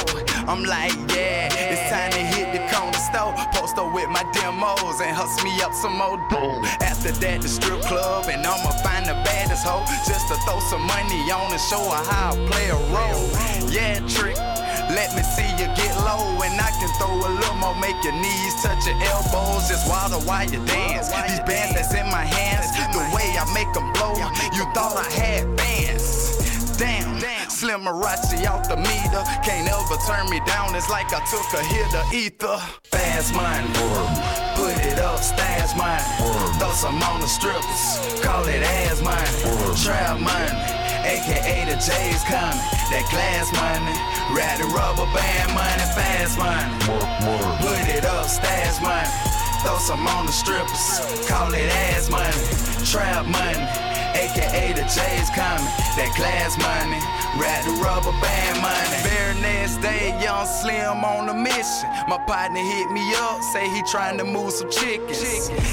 I'm 0.51 0.64
like, 0.64 0.95
yeah, 1.14 1.47
it's 1.55 1.87
time 1.87 2.11
to 2.11 2.22
hit 2.35 2.51
the 2.51 2.62
corner 2.74 2.99
store. 2.99 3.31
Post 3.55 3.79
up 3.79 3.95
with 3.95 4.11
my 4.11 4.27
demos 4.35 4.99
and 4.99 5.14
hustle 5.14 5.47
me 5.47 5.55
up 5.62 5.72
some 5.72 5.95
more 5.95 6.18
dough. 6.31 6.59
After 6.83 7.12
that, 7.22 7.43
the 7.43 7.49
strip 7.49 7.81
club, 7.83 8.27
and 8.27 8.43
I'ma 8.43 8.70
find 8.83 9.07
the 9.07 9.14
baddest 9.22 9.62
hoe. 9.62 9.87
Just 10.03 10.27
to 10.29 10.37
throw 10.43 10.59
some 10.66 10.83
money 10.83 11.31
on 11.31 11.55
and 11.55 11.62
show 11.70 11.83
her 11.95 12.03
how 12.11 12.35
I 12.35 12.39
play 12.51 12.66
a 12.74 12.81
role. 12.91 13.27
Yeah, 13.70 14.03
trick. 14.11 14.39
Let 14.91 15.14
me 15.14 15.22
see 15.22 15.47
you 15.62 15.70
get 15.79 15.95
low, 16.03 16.43
and 16.43 16.59
I 16.59 16.70
can 16.79 16.91
throw 16.99 17.14
a 17.14 17.31
little 17.39 17.59
more. 17.62 17.79
Make 17.79 17.99
your 18.03 18.18
knees 18.18 18.55
touch 18.62 18.83
your 18.87 18.99
elbows, 19.14 19.70
just 19.70 19.87
waddle 19.87 20.22
while 20.27 20.47
you 20.47 20.59
dance. 20.66 21.07
These 21.07 21.43
bands 21.47 21.74
that's 21.74 21.95
in 21.95 22.07
my 22.11 22.27
hands, 22.27 22.66
the 22.95 23.03
way 23.14 23.27
I 23.39 23.47
make 23.55 23.70
them 23.74 23.87
blow, 23.95 24.14
you 24.55 24.64
thought 24.74 24.99
I 24.99 25.07
had 25.11 25.57
bands. 25.57 26.05
Damn, 26.79 27.20
Slim 27.49 27.81
Marachi 27.83 28.45
out 28.45 28.68
the 28.68 28.77
meter, 28.77 29.22
can't 29.43 29.68
ever 29.68 29.97
turn 30.07 30.29
me 30.29 30.41
down. 30.45 30.74
It's 30.74 30.91
like 30.91 31.07
I 31.12 31.24
took 31.24 31.49
a 31.57 31.64
hit 31.64 31.95
of 31.95 32.12
ether. 32.12 32.59
Fast 32.85 33.35
money, 33.35 33.66
put 34.55 34.77
it 34.85 34.99
up, 34.99 35.20
stash 35.20 35.74
mine. 35.77 36.05
Throw 36.59 36.72
some 36.72 37.03
on 37.03 37.20
the 37.20 37.27
strippers, 37.27 38.20
call 38.22 38.45
it 38.45 38.62
ass 38.62 39.01
money. 39.01 39.77
Trap 39.83 40.20
money. 40.20 40.77
AKA 41.07 41.64
the 41.70 41.77
J's 41.79 42.22
coming, 42.27 42.61
that 42.91 43.07
glass 43.14 43.47
money, 43.55 43.95
ride 44.35 44.59
the 44.59 44.66
rubber 44.74 45.07
band 45.14 45.55
money, 45.55 45.87
fast 45.95 46.37
money. 46.37 46.66
Put 47.62 47.89
it 47.95 48.05
up, 48.05 48.27
stash 48.27 48.83
money, 48.83 49.09
throw 49.62 49.79
some 49.79 50.05
on 50.05 50.27
the 50.27 50.33
strippers, 50.33 51.29
call 51.29 51.55
it 51.55 51.70
ass 51.89 52.11
money, 52.11 52.35
trap 52.85 53.24
money. 53.27 53.95
AKA 54.17 54.73
the 54.73 54.85
J's 54.89 55.29
coming, 55.37 55.69
that 56.01 56.11
glass 56.17 56.57
money, 56.57 57.01
ride 57.37 57.64
the 57.69 57.77
rubber 57.85 58.17
band 58.25 58.57
money. 58.64 58.97
Very 59.05 59.37
next 59.45 59.77
day, 59.85 60.17
young 60.25 60.47
Slim 60.47 61.05
on 61.05 61.29
a 61.29 61.35
mission. 61.35 61.89
My 62.09 62.17
partner 62.25 62.61
hit 62.61 62.91
me 62.91 63.05
up, 63.29 63.43
say 63.43 63.69
he 63.69 63.83
trying 63.83 64.17
to 64.19 64.25
move 64.25 64.53
some 64.53 64.71
chickens. 64.71 65.21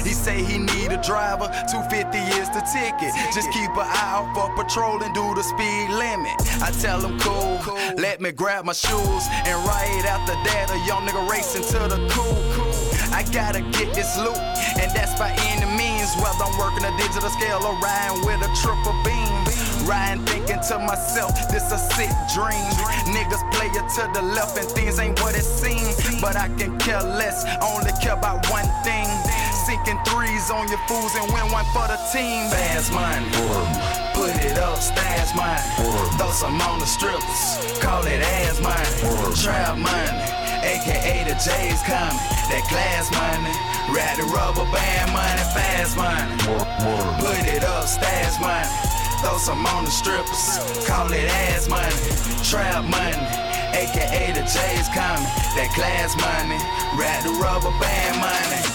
He 0.04 0.12
say 0.12 0.42
he 0.44 0.58
need 0.58 0.92
a 0.92 1.00
driver, 1.00 1.48
250 1.72 2.18
is 2.36 2.48
the 2.52 2.60
ticket. 2.68 3.12
Just 3.32 3.50
keep 3.50 3.70
an 3.72 3.88
eye 3.88 4.12
out 4.12 4.28
for 4.36 4.52
patrol 4.62 5.02
and 5.02 5.14
do 5.14 5.24
the 5.34 5.42
speed 5.42 5.88
limit. 5.88 6.36
I 6.60 6.70
tell 6.84 7.00
him 7.00 7.18
cool, 7.20 7.60
let 7.96 8.20
me 8.20 8.30
grab 8.32 8.64
my 8.64 8.74
shoes. 8.74 9.24
And 9.48 9.56
right 9.64 10.04
after 10.04 10.36
that, 10.36 10.68
a 10.68 10.78
young 10.86 11.06
nigga 11.08 11.28
racing 11.30 11.64
to 11.72 11.88
the 11.88 12.00
cool. 12.12 12.44
I 13.14 13.22
gotta 13.32 13.60
get 13.60 13.94
this 13.94 14.18
loot, 14.18 14.36
and 14.36 14.90
that's 14.92 15.16
by 15.18 15.30
any. 15.48 15.73
Whether 16.20 16.44
I'm 16.44 16.56
working 16.58 16.84
a 16.84 16.92
digital 16.96 17.30
scale 17.30 17.62
or 17.64 17.74
riding 17.78 18.24
with 18.24 18.40
a 18.42 18.50
triple 18.60 18.94
beam. 19.02 19.34
Riding 19.84 20.24
thinking 20.24 20.60
to 20.68 20.78
myself, 20.78 21.34
this 21.50 21.70
a 21.72 21.78
sick 21.78 22.12
dream. 22.32 22.70
Niggas 23.12 23.44
play 23.52 23.68
it 23.68 23.86
to 23.96 24.08
the 24.14 24.22
left 24.22 24.56
and 24.56 24.68
things 24.68 24.98
ain't 24.98 25.20
what 25.20 25.34
it 25.36 25.44
seems. 25.44 26.20
But 26.20 26.36
I 26.36 26.48
can 26.56 26.78
care 26.78 27.02
less, 27.02 27.44
only 27.60 27.92
care 28.00 28.14
about 28.14 28.48
one 28.50 28.68
thing. 28.82 29.06
Sinking 29.66 29.98
threes 30.06 30.50
on 30.50 30.68
your 30.68 30.80
fools 30.88 31.12
and 31.16 31.26
win 31.32 31.52
one 31.52 31.64
for 31.72 31.86
the 31.88 31.98
team. 32.12 32.48
Fast 32.50 32.92
money, 32.92 33.28
put 34.14 34.32
it 34.44 34.58
up, 34.58 34.78
stash 34.78 35.34
mine. 35.34 35.60
Throw 36.16 36.30
some 36.30 36.60
on 36.60 36.78
the 36.78 36.86
strippers, 36.86 37.80
call 37.80 38.04
it 38.06 38.20
ass 38.22 38.60
mine. 38.60 39.34
Trap 39.34 39.78
money. 39.78 40.43
AKA 40.64 41.24
the 41.28 41.36
J's 41.36 41.80
coming, 41.84 42.16
that 42.48 42.64
glass 42.72 43.12
money, 43.12 43.52
ride 43.92 44.16
the 44.16 44.24
rubber 44.32 44.64
band 44.72 45.12
money, 45.12 45.44
fast 45.52 45.96
money. 45.96 46.32
Put 47.20 47.44
it 47.46 47.62
up, 47.64 47.84
stash 47.86 48.40
money, 48.40 48.72
throw 49.20 49.36
some 49.36 49.64
on 49.66 49.84
the 49.84 49.90
strippers, 49.90 50.58
call 50.88 51.12
it 51.12 51.28
ass 51.52 51.68
money, 51.68 51.92
trap 52.42 52.84
money. 52.88 53.20
AKA 53.76 54.32
the 54.32 54.44
J's 54.48 54.88
coming, 54.88 55.28
that 55.52 55.70
glass 55.76 56.16
money, 56.16 56.56
ride 56.96 57.22
the 57.24 57.32
rubber 57.36 57.72
band 57.78 58.16
money. 58.24 58.73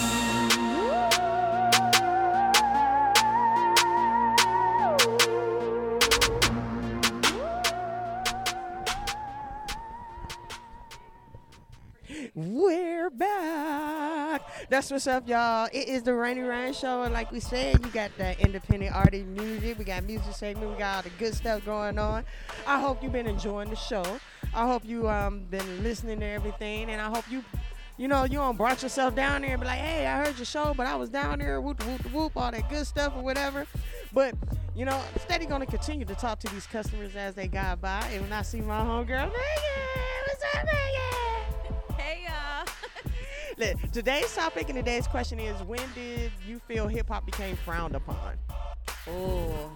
That's 14.69 14.91
what's 14.91 15.07
up, 15.07 15.27
y'all. 15.27 15.67
It 15.73 15.87
is 15.87 16.03
the 16.03 16.13
Rainy 16.13 16.41
Rain 16.41 16.73
Show, 16.73 17.01
and 17.01 17.11
like 17.11 17.31
we 17.31 17.39
said, 17.39 17.83
you 17.83 17.89
got 17.91 18.11
that 18.19 18.39
independent 18.39 18.95
artist 18.95 19.25
music. 19.25 19.79
We 19.79 19.83
got 19.83 20.03
music 20.03 20.35
segment. 20.35 20.71
We 20.71 20.77
got 20.77 20.97
all 20.97 21.01
the 21.01 21.09
good 21.17 21.33
stuff 21.33 21.65
going 21.65 21.97
on. 21.97 22.23
I 22.67 22.79
hope 22.79 23.01
you've 23.01 23.11
been 23.11 23.25
enjoying 23.25 23.71
the 23.71 23.75
show. 23.75 24.05
I 24.53 24.67
hope 24.67 24.85
you 24.85 25.09
um 25.09 25.39
been 25.49 25.81
listening 25.81 26.19
to 26.19 26.25
everything, 26.27 26.91
and 26.91 27.01
I 27.01 27.09
hope 27.09 27.25
you. 27.31 27.43
You 27.97 28.07
know, 28.07 28.23
you 28.23 28.37
don't 28.37 28.55
brought 28.55 28.81
yourself 28.81 29.13
down 29.13 29.41
there 29.41 29.51
and 29.51 29.59
be 29.59 29.67
like, 29.67 29.79
hey, 29.79 30.07
I 30.07 30.23
heard 30.23 30.37
your 30.37 30.45
show, 30.45 30.73
but 30.73 30.85
I 30.87 30.95
was 30.95 31.09
down 31.09 31.39
there, 31.39 31.59
whoop, 31.59 31.83
whoop, 31.83 32.13
whoop, 32.13 32.37
all 32.37 32.49
that 32.49 32.69
good 32.69 32.87
stuff 32.87 33.11
or 33.13 33.21
whatever. 33.21 33.67
But, 34.13 34.35
you 34.73 34.85
know, 34.85 35.01
steady 35.17 35.45
going 35.45 35.59
to 35.59 35.67
continue 35.67 36.05
to 36.05 36.15
talk 36.15 36.39
to 36.39 36.53
these 36.53 36.65
customers 36.65 37.17
as 37.17 37.35
they 37.35 37.49
got 37.49 37.81
by. 37.81 38.07
And 38.13 38.21
when 38.21 38.31
I 38.31 38.43
see 38.43 38.61
my 38.61 38.79
homegirl, 38.79 39.09
Megan, 39.09 39.33
what's 40.27 40.43
up, 40.55 40.65
Megan? 40.65 41.97
Hey 41.97 42.23
y'all. 42.23 42.58
Today's 43.59 44.33
topic 44.33 44.69
and 44.69 44.77
today's 44.77 45.05
question 45.05 45.37
is 45.37 45.61
when 45.63 45.81
did 45.93 46.31
you 46.47 46.59
feel 46.59 46.87
hip 46.87 47.09
hop 47.09 47.25
became 47.25 47.57
frowned 47.57 47.93
upon? 47.93 48.37
Oh. 49.05 49.69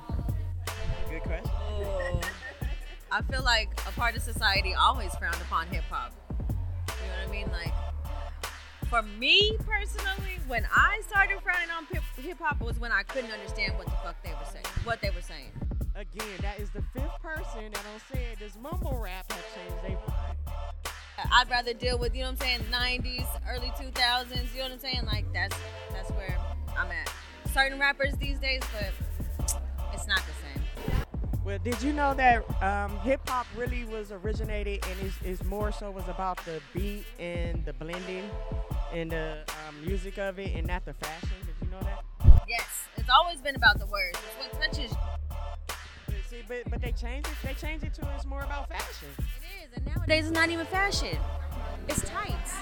Good 1.10 1.22
question. 1.24 1.52
Ooh. 1.82 2.22
I 3.12 3.22
feel 3.24 3.44
like 3.44 3.72
a 3.86 3.92
part 3.92 4.16
of 4.16 4.22
society 4.22 4.74
always 4.74 5.14
frowned 5.16 5.42
upon 5.42 5.68
hip 5.68 5.84
hop. 5.90 6.14
You 6.32 6.46
know 6.94 7.28
what 7.28 7.28
I 7.28 7.32
mean? 7.32 7.52
Like, 7.52 7.74
for 8.90 9.02
me 9.02 9.58
personally, 9.68 10.40
when 10.48 10.66
I 10.74 11.02
started 11.10 11.42
frowning 11.42 11.70
on 11.70 11.86
hip 12.24 12.40
hop 12.40 12.62
was 12.62 12.80
when 12.80 12.94
I 12.94 13.04
couldn't 13.04 13.32
understand 13.32 13.78
what 13.78 13.88
the 13.88 13.98
fuck 14.02 14.16
they 14.24 14.32
were 14.32 14.50
saying. 14.50 14.66
What 14.86 15.02
they 15.02 15.10
were 15.10 15.22
saying. 15.22 15.52
Again, 15.96 16.40
that 16.42 16.58
is 16.58 16.70
the 16.70 16.84
fifth 16.94 17.22
person 17.22 17.70
that 17.74 17.84
I'm 17.94 18.16
saying 18.16 18.38
this 18.40 18.58
mumble 18.62 18.98
rap 19.04 19.30
has 19.30 19.44
changed 19.54 19.84
their. 19.84 20.13
I'd 21.18 21.50
rather 21.50 21.74
deal 21.74 21.98
with, 21.98 22.16
you 22.16 22.22
know 22.22 22.32
what 22.32 22.44
I'm 22.44 22.60
saying, 22.72 23.02
90s, 23.02 23.28
early 23.50 23.72
2000s, 23.80 24.54
you 24.54 24.60
know 24.60 24.64
what 24.64 24.72
I'm 24.72 24.80
saying? 24.80 25.06
Like, 25.06 25.32
that's 25.34 25.56
that's 25.92 26.10
where 26.12 26.38
I'm 26.78 26.92
at. 26.92 27.12
Certain 27.54 27.80
rappers 27.80 28.14
these 28.16 28.40
days, 28.40 28.62
but 28.74 28.92
it's 29.94 30.08
not 30.08 30.18
the 30.20 30.34
same. 30.42 31.04
Well, 31.44 31.60
did 31.60 31.82
you 31.84 31.92
know 31.92 32.14
that 32.14 32.64
um, 32.64 32.98
hip 33.00 33.28
hop 33.28 33.46
really 33.56 33.84
was 33.86 34.12
originated 34.12 34.86
and 34.90 35.00
is, 35.02 35.40
is 35.40 35.44
more 35.46 35.72
so 35.72 35.92
was 35.92 36.08
about 36.08 36.44
the 36.46 36.62
beat 36.74 37.06
and 37.20 37.66
the 37.66 37.74
blending 37.74 38.30
and 38.94 39.12
the 39.12 39.40
um, 39.68 39.86
music 39.86 40.18
of 40.18 40.40
it 40.40 40.56
and 40.56 40.66
not 40.66 40.86
the 40.86 40.94
fashion? 40.94 41.30
Did 41.46 41.56
you 41.62 41.72
know 41.72 41.82
that? 41.82 42.46
Yes, 42.48 42.88
it's 42.96 43.10
always 43.10 43.42
been 43.42 43.56
about 43.56 43.78
the 43.78 43.86
words. 43.88 44.18
It's 44.40 44.54
what 44.54 44.62
touches 44.62 44.94
See, 46.34 46.42
but, 46.48 46.72
but 46.72 46.82
they 46.82 46.92
changed 46.94 47.28
it. 47.28 47.36
They 47.44 47.54
changed 47.54 47.86
it 47.86 47.94
to 47.96 48.10
it's 48.16 48.26
more 48.26 48.42
about 48.42 48.68
fashion. 48.68 49.10
It 49.20 49.68
is, 49.68 49.78
and 49.78 49.86
nowadays 49.86 50.26
it's 50.26 50.34
not 50.34 50.50
even 50.50 50.66
fashion. 50.66 51.16
It's 51.88 52.02
tights 52.10 52.56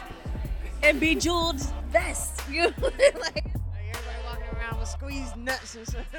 and 0.83 0.99
bejeweled 0.99 1.61
vests. 1.89 2.41
You 2.51 2.63
know, 2.63 2.73
like 2.81 3.45
everybody 3.45 4.19
walking 4.25 4.57
around 4.57 4.77
with 4.77 4.89
squeezed 4.89 5.37
nuts 5.37 5.75
and 5.75 5.87
stuff. 5.87 6.03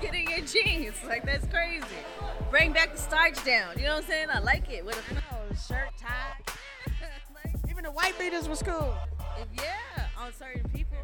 getting 0.00 0.28
your 0.28 0.40
jeans. 0.40 0.96
Like 1.06 1.24
that's 1.24 1.46
crazy. 1.46 1.86
Bring 2.50 2.72
back 2.72 2.94
the 2.94 3.00
starch 3.00 3.44
down. 3.44 3.76
You 3.76 3.84
know 3.84 3.94
what 3.94 4.02
I'm 4.02 4.10
saying? 4.10 4.26
I 4.32 4.40
like 4.40 4.68
it 4.68 4.84
with 4.84 5.00
a 5.08 5.14
no, 5.14 5.20
shirt 5.54 5.90
tie. 6.00 6.34
Even 7.70 7.84
the 7.84 7.92
white 7.92 8.18
beaters 8.18 8.48
was 8.48 8.60
cool. 8.60 8.96
Yeah, 9.56 10.08
on 10.18 10.32
certain 10.32 10.68
people. 10.70 10.98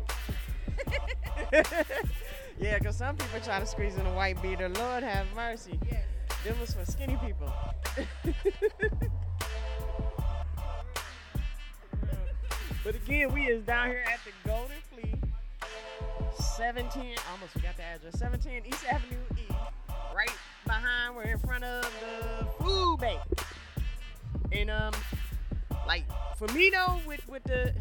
Yeah, 2.58 2.78
because 2.78 2.96
some 2.96 3.16
people 3.16 3.40
try 3.40 3.58
to 3.58 3.66
squeeze 3.66 3.96
in 3.96 4.06
a 4.06 4.14
white 4.14 4.40
beater. 4.40 4.68
Lord 4.68 5.02
have 5.02 5.26
mercy. 5.34 5.78
Yes. 5.90 6.04
Them 6.44 6.58
was 6.60 6.72
for 6.72 6.84
skinny 6.84 7.18
people. 7.24 7.52
but 12.84 12.94
again, 12.94 13.32
we 13.32 13.46
is 13.46 13.64
down 13.64 13.88
here 13.88 14.04
at 14.06 14.20
the 14.24 14.30
Golden 14.48 14.76
Flea, 14.92 15.14
17, 16.56 17.16
almost 17.32 17.52
forgot 17.52 17.76
the 17.76 17.82
address, 17.82 18.18
17 18.18 18.62
East 18.66 18.84
Avenue 18.90 19.16
E, 19.36 19.42
right 20.14 20.30
behind, 20.66 21.16
we're 21.16 21.22
in 21.22 21.38
front 21.38 21.64
of 21.64 21.82
the 22.00 22.46
food 22.62 23.00
bank. 23.00 23.20
And 24.52 24.70
um, 24.70 24.92
like 25.86 26.04
for 26.36 26.48
me 26.48 26.70
though, 26.70 27.00
with 27.06 27.26
with 27.28 27.44
the 27.44 27.74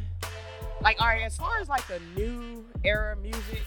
like, 0.82 0.99
all 0.99 1.07
right, 1.07 1.24
as 1.24 1.38
far 1.38 1.59
as 1.59 1.69
like 1.69 1.86
the 1.88 1.99
new 2.15 2.65
era 2.84 3.15
music, 3.15 3.63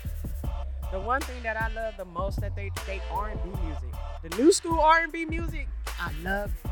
the 0.93 1.01
one 1.01 1.21
thing 1.21 1.43
that 1.43 1.61
I 1.61 1.69
love 1.69 1.95
the 1.97 2.05
most 2.05 2.41
that 2.41 2.55
they 2.55 2.71
they 2.87 3.01
R&B 3.11 3.51
music, 3.65 3.89
the 4.23 4.37
new 4.37 4.53
school 4.53 4.81
R&B 4.81 5.25
music, 5.27 5.69
I 6.01 6.13
love. 6.23 6.53
It. 6.65 6.71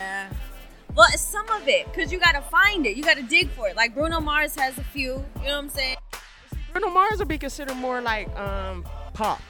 Yeah. 0.00 0.28
Well, 0.94 1.08
it's 1.12 1.22
some 1.22 1.48
of 1.50 1.68
it, 1.68 1.92
cause 1.92 2.10
you 2.10 2.18
gotta 2.18 2.40
find 2.40 2.86
it. 2.86 2.96
You 2.96 3.02
gotta 3.02 3.22
dig 3.22 3.50
for 3.50 3.68
it. 3.68 3.76
Like 3.76 3.94
Bruno 3.94 4.20
Mars 4.20 4.54
has 4.56 4.78
a 4.78 4.84
few. 4.84 5.12
You 5.12 5.14
know 5.14 5.24
what 5.42 5.52
I'm 5.52 5.68
saying? 5.68 5.96
Bruno 6.72 6.88
Mars 6.88 7.18
will 7.18 7.26
be 7.26 7.38
considered 7.38 7.76
more 7.76 8.00
like 8.00 8.34
um 8.38 8.84
pop. 9.12 9.40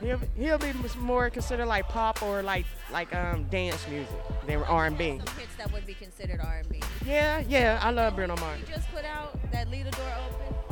He'll, 0.00 0.20
he'll 0.36 0.58
be 0.58 0.72
more 1.00 1.28
considered 1.28 1.66
like 1.66 1.88
pop 1.88 2.22
or 2.22 2.42
like 2.42 2.66
like 2.92 3.12
um 3.14 3.44
dance 3.44 3.84
music 3.88 4.14
than 4.46 4.62
R&B. 4.62 5.20
Some 5.24 5.36
hits 5.36 5.56
that 5.56 5.72
would 5.72 5.86
be 5.86 5.94
considered 5.94 6.40
R&B. 6.40 6.80
Yeah, 7.04 7.42
yeah, 7.48 7.80
I 7.82 7.90
love 7.90 8.14
Bruno 8.14 8.36
Mars. 8.36 8.60
He 8.64 8.72
just 8.72 8.88
put 8.92 9.04
out 9.04 9.36
that 9.50 9.68
"Leave 9.70 9.86
the 9.86 9.90
Door 9.90 10.12
Open." 10.28 10.67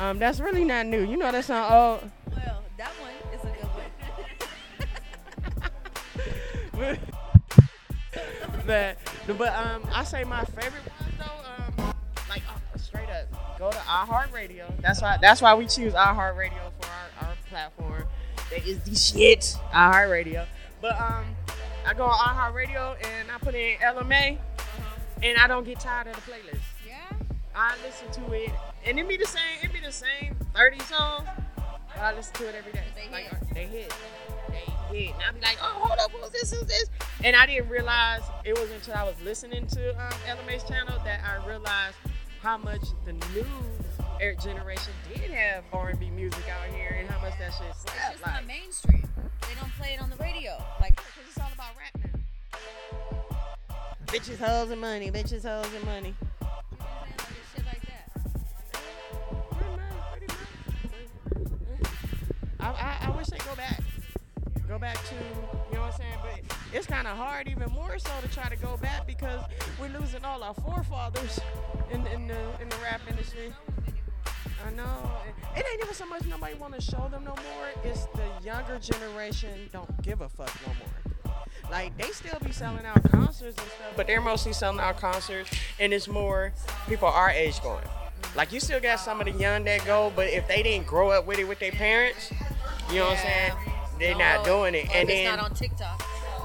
Um, 0.00 0.18
that's 0.18 0.40
really 0.40 0.64
not 0.64 0.86
new. 0.86 1.02
You 1.04 1.18
know 1.18 1.30
that 1.30 1.44
song. 1.44 1.70
old. 1.70 2.10
Well, 2.34 2.62
that 2.78 2.90
one 3.00 3.12
is 3.34 3.40
a 3.44 3.52
good 3.52 3.68
one. 6.72 6.98
but 8.66 8.96
but 9.36 9.54
um, 9.54 9.82
I 9.92 10.04
say 10.04 10.24
my 10.24 10.42
favorite 10.44 10.82
ones 10.98 11.12
though. 11.18 11.84
Um, 11.84 11.94
like 12.30 12.42
uh, 12.48 12.78
straight 12.78 13.10
up, 13.10 13.58
go 13.58 13.70
to 13.70 13.76
iHeartRadio. 13.76 14.80
That's 14.80 15.02
why 15.02 15.18
that's 15.20 15.42
why 15.42 15.54
we 15.54 15.66
choose 15.66 15.92
iHeartRadio 15.92 16.70
for 16.80 16.88
our, 16.88 17.28
our 17.28 17.36
platform. 17.50 18.04
That 18.48 18.66
is 18.66 18.78
the 18.84 18.94
shit. 18.94 19.54
iHeartRadio. 19.74 20.46
But 20.80 20.98
um, 20.98 21.26
I 21.86 21.92
go 21.92 22.04
on 22.04 22.18
iHeartRadio 22.18 22.96
and 23.06 23.30
I 23.30 23.36
put 23.36 23.54
in 23.54 23.76
LMA, 23.80 24.38
and 25.22 25.38
I 25.38 25.46
don't 25.46 25.64
get 25.64 25.78
tired 25.78 26.06
of 26.06 26.14
the 26.16 26.22
playlist. 26.22 26.60
Yeah. 26.86 26.94
I 27.54 27.74
listen 27.84 28.10
to 28.24 28.32
it, 28.32 28.50
and 28.86 28.98
it 28.98 29.06
be 29.06 29.18
the 29.18 29.26
same. 29.26 29.59
It 29.90 30.04
be 30.20 30.26
the 30.26 30.36
same 30.36 30.36
30 30.54 30.78
songs. 30.80 31.28
But 31.56 31.98
I 31.98 32.14
listen 32.14 32.32
to 32.34 32.48
it 32.48 32.54
every 32.54 32.70
day. 32.70 32.84
They 32.94 33.10
like, 33.10 33.24
hit. 33.24 33.54
They 33.54 33.66
hit. 33.66 33.94
They 34.48 34.96
hit. 34.96 35.14
And 35.14 35.22
I 35.28 35.32
be 35.32 35.40
like, 35.40 35.58
oh, 35.60 35.80
hold 35.82 35.98
up, 35.98 36.12
who's 36.12 36.30
this? 36.30 36.52
Who's 36.52 36.66
this? 36.68 36.88
And 37.24 37.34
I 37.34 37.44
didn't 37.44 37.68
realize 37.68 38.22
it 38.44 38.56
was 38.56 38.70
until 38.70 38.94
I 38.94 39.02
was 39.02 39.16
listening 39.24 39.66
to 39.66 39.90
um, 40.00 40.12
LMA's 40.28 40.62
channel 40.62 40.96
that 41.04 41.22
I 41.24 41.44
realized 41.44 41.96
how 42.40 42.56
much 42.56 42.82
the 43.04 43.14
new 43.34 43.46
air 44.20 44.36
generation 44.36 44.92
did 45.12 45.28
have 45.32 45.64
R&B 45.72 46.10
music 46.10 46.44
out 46.48 46.72
here, 46.72 46.96
and 47.00 47.10
how 47.10 47.20
much 47.20 47.36
that 47.40 47.52
shit 47.52 47.66
It's 47.70 47.84
just 47.84 48.22
Like, 48.24 48.34
not 48.34 48.46
mainstream. 48.46 49.08
They 49.16 49.54
don't 49.58 49.72
play 49.72 49.94
it 49.94 50.00
on 50.00 50.08
the 50.08 50.16
radio. 50.16 50.62
Like, 50.80 50.94
because 50.94 51.28
it's 51.28 51.38
all 51.38 51.50
about 51.52 51.72
rap 51.76 51.98
now. 52.04 53.36
Bitches, 54.06 54.38
hoes, 54.38 54.70
and 54.70 54.80
money. 54.80 55.10
Bitches, 55.10 55.42
hoes, 55.42 55.72
and 55.74 55.84
money. 55.84 56.14
I, 62.60 62.70
I, 62.70 63.06
I 63.08 63.16
wish 63.16 63.26
they 63.28 63.38
go 63.38 63.54
back. 63.56 63.80
Go 64.68 64.78
back 64.78 64.96
to, 65.08 65.14
you 65.14 65.74
know 65.74 65.80
what 65.80 65.94
I'm 65.94 65.98
saying? 65.98 66.18
But 66.22 66.56
it's 66.72 66.86
kind 66.86 67.06
of 67.08 67.16
hard, 67.16 67.48
even 67.48 67.68
more 67.72 67.98
so, 67.98 68.10
to 68.22 68.28
try 68.28 68.48
to 68.48 68.56
go 68.56 68.76
back 68.76 69.06
because 69.06 69.42
we're 69.80 69.88
losing 69.88 70.24
all 70.24 70.42
our 70.42 70.54
forefathers 70.54 71.40
in, 71.90 72.06
in 72.06 72.28
the 72.28 72.38
in 72.60 72.68
the 72.68 72.76
rap 72.82 73.00
industry. 73.08 73.52
I 74.64 74.70
know. 74.72 75.10
It 75.56 75.64
ain't 75.68 75.82
even 75.82 75.94
so 75.94 76.06
much 76.06 76.24
nobody 76.26 76.54
want 76.54 76.74
to 76.74 76.80
show 76.80 77.08
them 77.10 77.24
no 77.24 77.34
more. 77.34 77.70
It's 77.82 78.04
the 78.14 78.44
younger 78.44 78.78
generation 78.78 79.68
don't 79.72 80.02
give 80.02 80.20
a 80.20 80.28
fuck 80.28 80.54
no 80.66 80.72
more. 80.74 81.34
Like 81.70 81.96
they 81.96 82.10
still 82.10 82.38
be 82.44 82.52
selling 82.52 82.84
out 82.84 83.02
concerts 83.10 83.58
and 83.58 83.68
stuff, 83.70 83.92
but 83.96 84.06
they're 84.06 84.20
mostly 84.20 84.52
selling 84.52 84.80
out 84.80 84.98
concerts, 84.98 85.50
and 85.78 85.92
it's 85.92 86.08
more 86.08 86.52
people 86.88 87.08
our 87.08 87.30
age 87.30 87.60
going. 87.62 87.84
Like 88.36 88.52
you 88.52 88.60
still 88.60 88.80
got 88.80 89.00
some 89.00 89.20
of 89.20 89.26
the 89.26 89.32
young 89.32 89.64
that 89.64 89.84
go, 89.84 90.12
but 90.14 90.28
if 90.28 90.46
they 90.48 90.62
didn't 90.62 90.86
grow 90.86 91.10
up 91.10 91.26
with 91.26 91.38
it 91.38 91.44
with 91.44 91.58
their 91.58 91.72
parents, 91.72 92.30
you 92.90 92.96
know 93.00 93.06
what 93.06 93.18
I'm 93.18 93.24
saying? 93.24 93.52
They're 93.98 94.16
not 94.16 94.44
doing 94.44 94.74
it. 94.74 94.86
Or 94.88 94.92
And 94.94 95.08
then 95.08 95.16
it's 95.26 95.36
not 95.36 95.50
on 95.50 95.54
TikTok. 95.54 96.02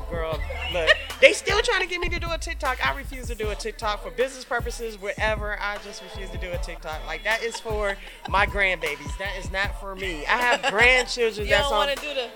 girl. 0.10 0.40
Look, 0.74 0.90
they 1.22 1.32
still 1.34 1.62
trying 1.62 1.82
to 1.82 1.88
get 1.88 2.00
me 2.02 2.10
to 2.10 2.20
do 2.20 2.30
a 2.32 2.38
TikTok. 2.38 2.86
I 2.86 2.96
refuse 2.96 3.28
to 3.28 3.36
do 3.36 3.50
a 3.50 3.56
TikTok 3.56 4.04
for 4.04 4.12
business 4.12 4.44
purposes, 4.44 5.00
whatever. 5.02 5.58
I 5.60 5.78
just 5.78 6.02
refuse 6.04 6.30
to 6.32 6.38
do 6.38 6.52
a 6.52 6.58
TikTok. 6.58 7.06
Like 7.08 7.24
that 7.24 7.44
is 7.44 7.60
for 7.60 7.96
my 8.30 8.46
grandbabies. 8.46 9.18
That 9.20 9.36
is 9.40 9.52
not 9.52 9.80
for 9.80 9.96
me. 9.96 10.26
I 10.26 10.38
have 10.38 10.62
grandchildren 10.72 11.46
You 11.48 11.52
that's 11.54 11.64
don't 11.70 11.74
on. 11.80 11.88
want 11.88 12.00
to 12.00 12.06
do 12.08 12.14
the. 12.14 12.28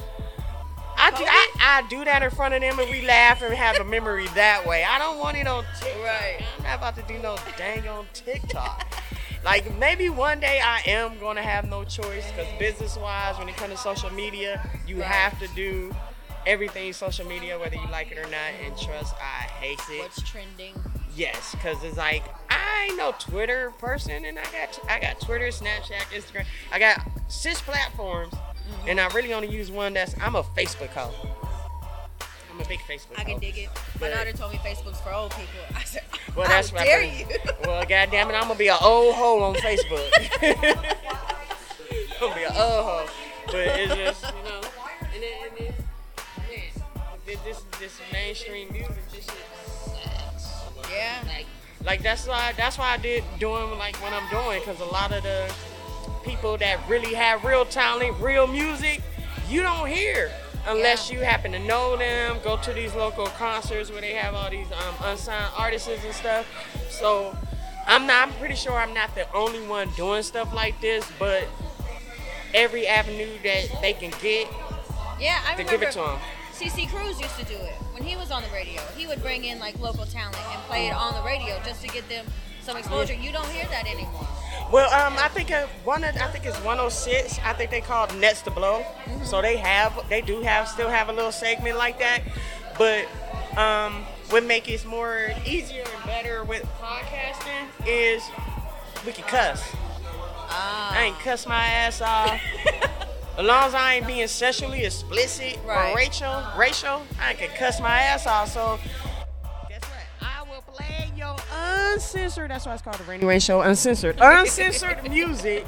I 1.01 1.11
do, 1.11 1.23
I, 1.25 1.47
I 1.61 1.87
do 1.89 2.03
that 2.05 2.23
in 2.23 2.29
front 2.29 2.53
of 2.53 2.59
them 2.61 2.77
and 2.77 2.89
we 2.89 3.05
laugh 3.05 3.41
and 3.41 3.53
have 3.53 3.77
a 3.77 3.85
memory 3.85 4.27
that 4.35 4.65
way. 4.65 4.83
I 4.83 4.99
don't 4.99 5.17
want 5.17 5.37
it 5.37 5.47
on 5.47 5.63
TikTok. 5.79 6.03
Right. 6.03 6.41
I'm 6.57 6.63
not 6.63 6.77
about 6.77 6.95
to 6.97 7.01
do 7.13 7.17
no 7.19 7.37
dang 7.57 7.87
on 7.87 8.05
TikTok. 8.13 8.85
Like 9.43 9.77
maybe 9.77 10.09
one 10.09 10.39
day 10.39 10.59
I 10.63 10.81
am 10.85 11.17
gonna 11.19 11.41
have 11.41 11.67
no 11.69 11.83
choice 11.83 12.29
because 12.31 12.47
business 12.59 12.97
wise, 12.97 13.37
when 13.37 13.47
it 13.49 13.55
comes 13.57 13.71
to 13.71 13.77
social 13.77 14.09
media, 14.11 14.61
you 14.85 15.01
have 15.01 15.39
to 15.39 15.47
do 15.55 15.95
everything 16.45 16.91
social 16.93 17.25
media, 17.27 17.57
whether 17.57 17.75
you 17.75 17.87
like 17.91 18.11
it 18.11 18.17
or 18.17 18.23
not. 18.29 18.51
And 18.65 18.77
trust, 18.77 19.15
I 19.21 19.43
hate 19.43 19.79
it. 19.89 20.01
What's 20.01 20.21
trending? 20.29 20.73
Yes, 21.15 21.53
because 21.53 21.83
it's 21.83 21.97
like 21.97 22.23
I 22.49 22.87
ain't 22.89 22.97
no 22.97 23.13
Twitter 23.17 23.71
person, 23.79 24.25
and 24.25 24.37
I 24.37 24.43
got 24.51 24.79
I 24.89 24.99
got 24.99 25.19
Twitter, 25.21 25.47
Snapchat, 25.47 26.01
Instagram. 26.13 26.45
I 26.71 26.79
got 26.79 26.99
six 27.27 27.61
platforms, 27.61 28.33
Mm-hmm. 28.33 28.89
and 28.89 28.99
I 28.99 29.07
really 29.15 29.33
only 29.33 29.47
use 29.47 29.71
one. 29.71 29.93
That's 29.95 30.13
I'm 30.21 30.35
a 30.35 30.43
Facebook 30.43 30.89
hoe. 30.89 31.11
I'm 32.59 32.65
a 32.65 32.67
big 32.67 32.79
Facebook. 32.79 33.17
I 33.17 33.23
can 33.23 33.39
dig 33.39 33.57
it. 33.57 33.69
My 34.01 34.09
daughter 34.09 34.33
told 34.33 34.51
me 34.51 34.57
Facebook's 34.57 34.99
for 34.99 35.13
old 35.13 35.31
people. 35.31 35.47
I 35.75 35.83
said, 35.83 36.03
Well, 36.35 36.45
how 36.45 36.53
that's 36.55 36.73
I 36.73 36.83
dare 36.83 37.03
you? 37.03 37.25
Well, 37.65 37.85
goddamn 37.85 38.29
it, 38.29 38.33
I'm 38.33 38.43
gonna 38.43 38.55
be 38.55 38.67
an 38.67 38.77
old 38.81 39.15
hoe 39.15 39.43
on 39.43 39.55
Facebook. 39.55 40.09
I'm 40.41 40.59
gonna 42.19 42.35
be 42.35 42.43
an 42.43 42.51
old 42.51 42.85
hoe, 42.85 43.05
but 43.45 43.55
it's 43.55 43.95
just 43.95 44.25
you 44.25 44.43
know, 44.43 44.61
and 45.13 45.23
it, 45.23 45.33
and 45.49 45.67
it, 45.67 45.73
man, 46.37 46.85
this 47.25 47.39
this 47.45 47.61
this 47.79 47.99
mainstream 48.11 48.67
music, 48.73 49.09
this 49.11 49.23
shit 49.25 49.33
sucks. 49.85 50.91
Yeah. 50.91 51.23
Like, 51.27 51.45
like 51.85 52.03
that's 52.03 52.27
why 52.27 52.53
that's 52.57 52.77
why 52.77 52.93
I 52.93 52.97
did 52.97 53.23
doing 53.39 53.77
like 53.77 53.95
what 53.97 54.11
I'm 54.11 54.29
doing, 54.29 54.61
cause 54.63 54.81
a 54.81 54.85
lot 54.85 55.13
of 55.13 55.23
the 55.23 55.53
people 56.25 56.57
that 56.57 56.79
really 56.89 57.13
have 57.13 57.45
real 57.45 57.63
talent, 57.63 58.19
real 58.19 58.47
music, 58.47 59.01
you 59.47 59.61
don't 59.61 59.87
hear 59.87 60.31
unless 60.67 61.11
you 61.11 61.19
happen 61.19 61.51
to 61.53 61.59
know 61.59 61.97
them. 61.97 62.37
Go 62.43 62.57
to 62.57 62.73
these 62.73 62.93
local 62.95 63.25
concerts 63.27 63.91
where 63.91 64.01
they 64.01 64.13
have 64.13 64.33
all 64.35 64.49
these 64.49 64.67
um, 64.71 64.95
unsigned 65.03 65.51
artists 65.57 65.87
and 65.89 66.13
stuff. 66.13 66.45
So 66.89 67.35
I'm 67.87 68.05
not. 68.05 68.27
I'm 68.27 68.33
pretty 68.35 68.55
sure 68.55 68.73
I'm 68.73 68.93
not 68.93 69.13
the 69.15 69.31
only 69.33 69.65
one 69.67 69.89
doing 69.95 70.23
stuff 70.23 70.53
like 70.53 70.79
this, 70.81 71.09
but 71.17 71.45
every 72.53 72.87
avenue 72.87 73.29
that 73.43 73.67
they 73.81 73.93
can 73.93 74.11
get 74.21 74.47
Yeah, 75.19 75.39
I 75.45 75.55
to 75.55 75.63
remember. 75.63 75.71
give 75.71 75.81
it 75.83 75.91
to 75.93 75.99
them. 75.99 76.19
CC 76.53 76.89
Cruz 76.89 77.19
used 77.21 77.37
to 77.39 77.45
do 77.45 77.53
it 77.55 77.73
when 77.93 78.03
he 78.03 78.15
was 78.17 78.31
on 78.31 78.41
the 78.43 78.49
radio. 78.49 78.81
He 78.97 79.07
would 79.07 79.21
bring 79.21 79.45
in 79.45 79.59
like 79.59 79.79
local 79.79 80.05
talent 80.05 80.35
and 80.51 80.61
play 80.63 80.87
it 80.87 80.93
on 80.93 81.13
the 81.13 81.21
radio 81.21 81.57
just 81.63 81.81
to 81.83 81.87
get 81.87 82.07
them 82.09 82.25
some 82.69 82.77
exposure. 82.77 83.13
You 83.15 83.31
don't 83.31 83.49
hear 83.49 83.65
that 83.67 83.87
anymore. 83.87 84.27
Well, 84.71 84.93
um, 84.93 85.15
I 85.17 85.27
think 85.29 85.49
uh, 85.49 85.65
one 85.83 86.03
of, 86.03 86.15
I 86.17 86.27
think 86.27 86.45
it's 86.45 86.57
106. 86.57 87.39
I 87.43 87.53
think 87.53 87.71
they 87.71 87.81
called 87.81 88.15
Nets 88.17 88.43
to 88.43 88.51
Blow. 88.51 88.85
So 89.23 89.41
they 89.41 89.57
have, 89.57 90.07
they 90.07 90.21
do 90.21 90.41
have, 90.41 90.67
still 90.67 90.89
have 90.89 91.09
a 91.09 91.11
little 91.11 91.31
segment 91.31 91.77
like 91.77 91.97
that. 91.97 92.21
But 92.77 93.07
um, 93.57 94.03
what 94.29 94.43
make 94.45 94.69
it 94.69 94.85
more 94.85 95.29
easier 95.47 95.83
and 95.95 96.05
better 96.05 96.43
with 96.43 96.63
podcasting 96.79 97.65
is 97.87 98.21
we 99.03 99.13
can 99.13 99.23
cuss. 99.23 99.67
I 100.51 101.05
ain't 101.05 101.19
cuss 101.19 101.47
my 101.47 101.65
ass 101.65 102.01
off. 102.01 102.39
as 103.37 103.45
long 103.45 103.63
as 103.63 103.73
I 103.73 103.95
ain't 103.95 104.05
being 104.05 104.27
sexually 104.27 104.83
explicit 104.85 105.57
Right. 105.65 105.91
or 105.91 105.95
racial, 105.97 106.43
racial, 106.55 107.01
I 107.19 107.33
can 107.33 107.49
cuss 107.57 107.81
my 107.81 107.99
ass 107.99 108.27
off. 108.27 108.49
So 108.51 108.79
uncensored. 111.93 112.51
That's 112.51 112.65
why 112.65 112.73
it's 112.73 112.81
called 112.81 112.97
the 112.97 113.03
Rainy 113.03 113.25
Rain 113.25 113.39
Show. 113.39 113.61
Uncensored, 113.61 114.17
uncensored 114.21 115.09
music 115.09 115.65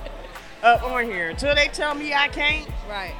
up 0.63 0.83
on 0.83 1.05
here 1.05 1.29
until 1.29 1.55
they 1.55 1.67
tell 1.67 1.95
me 1.95 2.13
I 2.13 2.27
can't. 2.27 2.69
Right. 2.89 3.15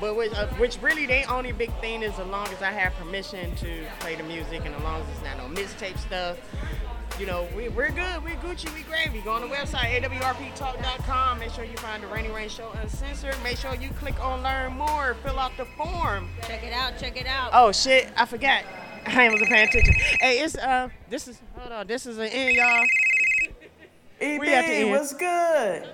But 0.00 0.16
which, 0.16 0.32
uh, 0.32 0.46
which 0.54 0.80
really 0.80 1.04
they 1.06 1.24
only 1.24 1.52
big 1.52 1.72
thing 1.80 2.02
is 2.02 2.18
as 2.18 2.26
long 2.26 2.48
as 2.48 2.62
I 2.62 2.70
have 2.70 2.94
permission 2.94 3.54
to 3.56 3.86
play 3.98 4.16
the 4.16 4.22
music 4.22 4.64
and 4.64 4.74
as 4.74 4.82
long 4.82 5.02
as 5.02 5.06
it's 5.10 5.22
not 5.22 5.36
no 5.36 5.62
mixtape 5.62 5.98
stuff. 5.98 6.38
You 7.18 7.26
know, 7.26 7.46
we, 7.54 7.68
we're 7.68 7.90
good. 7.90 8.24
We 8.24 8.30
Gucci. 8.30 8.72
We 8.74 8.80
gravy. 8.82 9.20
Go 9.20 9.32
on 9.32 9.42
the 9.42 9.54
website, 9.54 10.02
awrptalk.com. 10.02 11.38
Make 11.38 11.50
sure 11.50 11.64
you 11.64 11.76
find 11.76 12.02
the 12.02 12.06
Rainy 12.06 12.30
Rain 12.30 12.48
Show 12.48 12.72
Uncensored. 12.80 13.36
Make 13.44 13.58
sure 13.58 13.74
you 13.74 13.90
click 13.90 14.18
on 14.24 14.42
Learn 14.42 14.72
More. 14.72 15.14
Fill 15.22 15.38
out 15.38 15.54
the 15.58 15.66
form. 15.76 16.30
Check 16.46 16.64
it 16.64 16.72
out. 16.72 16.98
Check 16.98 17.20
it 17.20 17.26
out. 17.26 17.50
Oh 17.52 17.72
shit, 17.72 18.10
I 18.16 18.24
forgot. 18.24 18.64
I 19.06 19.28
wasn't 19.30 19.48
paying 19.50 19.68
attention. 19.68 19.94
Hey, 20.20 20.40
it's 20.40 20.56
uh, 20.56 20.88
this 21.08 21.28
is 21.28 21.40
hold 21.56 21.72
on, 21.72 21.86
this 21.86 22.06
is 22.06 22.18
an 22.18 22.26
end, 22.26 22.56
y'all. 22.56 22.84
we 24.20 24.54
at 24.54 24.66
the 24.66 24.72
end. 24.74 24.90
what's 24.90 25.14
good? 25.14 25.88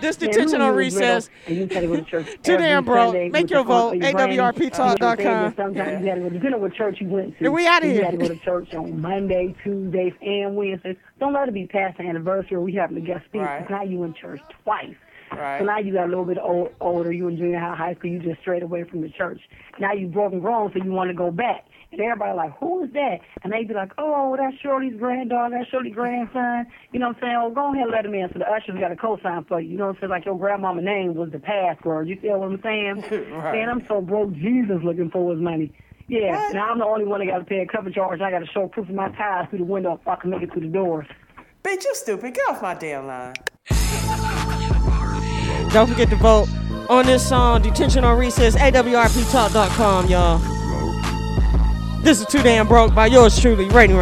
This 0.00 0.16
detention 0.16 0.60
on 0.62 0.74
recess. 0.74 1.28
You 1.46 1.66
gotta 1.66 1.86
go 1.86 1.96
to 1.96 2.04
church. 2.04 2.26
Too 2.42 2.56
damn 2.56 2.84
broke. 2.84 3.08
Sunday 3.08 3.28
Make 3.28 3.50
your 3.50 3.58
your 3.58 3.64
vote. 3.66 3.96
your 3.96 4.12
granny. 4.12 4.36
AWRPtalk.com. 4.36 5.18
You 5.18 5.24
know 5.24 5.32
what 5.32 5.44
I'm? 5.44 5.56
Sometimes 5.56 6.00
you 6.00 6.06
gotta 6.06 6.20
go, 6.20 6.28
depending 6.28 6.54
on 6.54 6.60
what 6.60 6.74
church 6.74 6.98
you 7.00 7.08
went 7.08 7.38
to. 7.38 7.44
And 7.44 7.52
we 7.54 7.66
outta 7.66 7.86
You 7.86 7.92
here. 7.92 8.04
You 8.04 8.04
gotta 8.06 8.16
go 8.16 8.28
to 8.28 8.40
church 8.40 8.74
on 8.74 9.00
Monday, 9.00 9.54
Tuesdays, 9.62 10.14
and 10.22 10.56
Wednesdays. 10.56 10.96
Don't 11.20 11.32
let 11.32 11.48
it 11.48 11.54
be 11.54 11.66
past 11.66 11.98
the 11.98 12.04
anniversary 12.04 12.56
or 12.56 12.60
we 12.60 12.72
having 12.74 12.96
a 12.96 13.00
guest 13.00 13.24
speaker. 13.26 13.44
Right. 13.44 13.68
Now 13.68 13.82
you 13.82 14.04
in 14.04 14.14
church 14.14 14.40
twice. 14.64 14.94
Right. 15.32 15.58
So 15.58 15.64
now 15.66 15.78
you 15.78 15.92
got 15.92 16.06
a 16.06 16.08
little 16.08 16.24
bit 16.24 16.38
old, 16.40 16.70
older. 16.80 17.12
You 17.12 17.28
in 17.28 17.36
junior 17.36 17.58
high, 17.58 17.74
high 17.74 17.94
school. 17.96 18.10
You 18.10 18.20
just 18.20 18.40
straight 18.40 18.62
away 18.62 18.84
from 18.84 19.02
the 19.02 19.10
church. 19.10 19.40
Now 19.78 19.92
you 19.92 20.06
broke 20.06 20.32
and 20.32 20.40
grown, 20.40 20.72
so 20.72 20.82
you 20.82 20.90
want 20.90 21.10
to 21.10 21.14
go 21.14 21.30
back. 21.30 21.64
And 21.90 22.00
everybody 22.02 22.36
like, 22.36 22.58
who 22.58 22.84
is 22.84 22.92
that? 22.92 23.20
And 23.42 23.52
they'd 23.52 23.66
be 23.66 23.72
like, 23.72 23.92
oh, 23.96 24.36
that's 24.38 24.54
Shirley's 24.60 24.98
granddaughter, 24.98 25.56
that's 25.56 25.70
Shirley's 25.70 25.94
grandson. 25.94 26.66
You 26.92 26.98
know 27.00 27.08
what 27.08 27.16
I'm 27.16 27.22
saying? 27.22 27.36
Oh, 27.40 27.50
go 27.50 27.72
ahead 27.72 27.84
and 27.84 27.90
let 27.92 28.04
him 28.04 28.14
in. 28.14 28.28
So 28.32 28.40
the 28.40 28.46
ushers 28.46 28.78
got 28.78 28.92
a 28.92 28.96
cosign 28.96 29.48
for 29.48 29.58
you. 29.60 29.70
You 29.70 29.78
know 29.78 29.86
what 29.86 29.96
I'm 29.96 30.00
saying? 30.00 30.10
Like 30.10 30.24
your 30.26 30.38
grandmama 30.38 30.82
name 30.82 31.14
was 31.14 31.30
the 31.30 31.38
password. 31.38 32.08
You 32.08 32.18
feel 32.20 32.40
what 32.40 32.50
I'm 32.52 32.60
saying? 32.62 33.04
Right. 33.38 33.54
Man, 33.54 33.68
I'm 33.68 33.86
so 33.86 34.00
broke. 34.00 34.32
Jesus 34.34 34.78
looking 34.82 35.10
for 35.10 35.32
his 35.32 35.40
money. 35.40 35.72
Yeah, 36.08 36.48
and 36.50 36.58
I'm 36.58 36.78
the 36.78 36.84
only 36.84 37.04
one 37.04 37.20
that 37.20 37.26
got 37.26 37.38
to 37.38 37.44
pay 37.44 37.60
a 37.60 37.66
cover 37.66 37.90
charge. 37.90 38.20
I 38.20 38.30
got 38.30 38.40
to 38.40 38.46
show 38.46 38.66
proof 38.68 38.88
of 38.88 38.94
my 38.94 39.08
ties 39.10 39.46
through 39.50 39.60
the 39.60 39.64
window 39.64 39.98
if 40.00 40.08
I 40.08 40.16
can 40.16 40.30
make 40.30 40.42
it 40.42 40.52
through 40.52 40.62
the 40.62 40.68
doors. 40.68 41.06
Bitch, 41.62 41.84
you 41.84 41.94
stupid. 41.94 42.34
Get 42.34 42.48
off 42.48 42.62
my 42.62 42.74
damn 42.74 43.06
line. 43.06 43.34
Don't 45.72 45.88
forget 45.88 46.08
to 46.10 46.16
vote 46.16 46.48
on 46.88 47.06
this 47.06 47.28
song, 47.28 47.62
Detention 47.62 48.04
on 48.04 48.18
Recess, 48.18 48.56
AWRPtalk.com, 48.56 50.06
y'all. 50.06 50.38
This 52.00 52.20
is 52.20 52.26
Too 52.26 52.42
Damn 52.42 52.68
Broke 52.68 52.94
by 52.94 53.06
yours 53.06 53.38
truly, 53.38 53.68
Rain. 53.68 53.92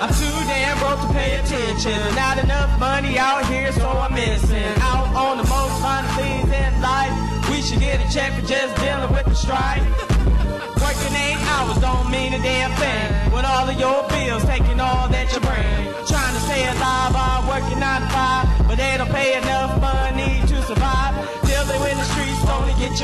I'm 0.00 0.12
too 0.14 0.34
damn 0.48 0.78
broke 0.78 1.00
to 1.00 1.12
pay 1.12 1.38
attention. 1.38 2.14
Not 2.16 2.42
enough 2.42 2.80
money 2.80 3.18
out 3.18 3.46
here, 3.46 3.70
so 3.72 3.86
I'm 3.86 4.14
missing 4.14 4.62
out 4.80 5.14
on 5.14 5.36
the 5.36 5.44
most 5.44 5.80
fun 5.82 6.04
things 6.16 6.50
in 6.50 6.80
life. 6.80 7.50
We 7.50 7.60
should 7.62 7.80
get 7.80 8.00
a 8.00 8.12
check 8.12 8.32
for 8.32 8.46
just 8.46 8.74
dealing 8.80 9.12
with 9.12 9.26
the 9.26 9.34
strife. 9.34 9.84
Working 10.80 11.14
eight 11.16 11.38
hours 11.52 11.78
don't 11.78 12.10
mean 12.10 12.32
a 12.32 12.38
damn 12.38 12.72
thing. 12.72 13.32
With 13.32 13.44
all 13.44 13.68
of 13.68 13.78
your 13.78 14.08
bills 14.08 14.44
taking 14.44 14.73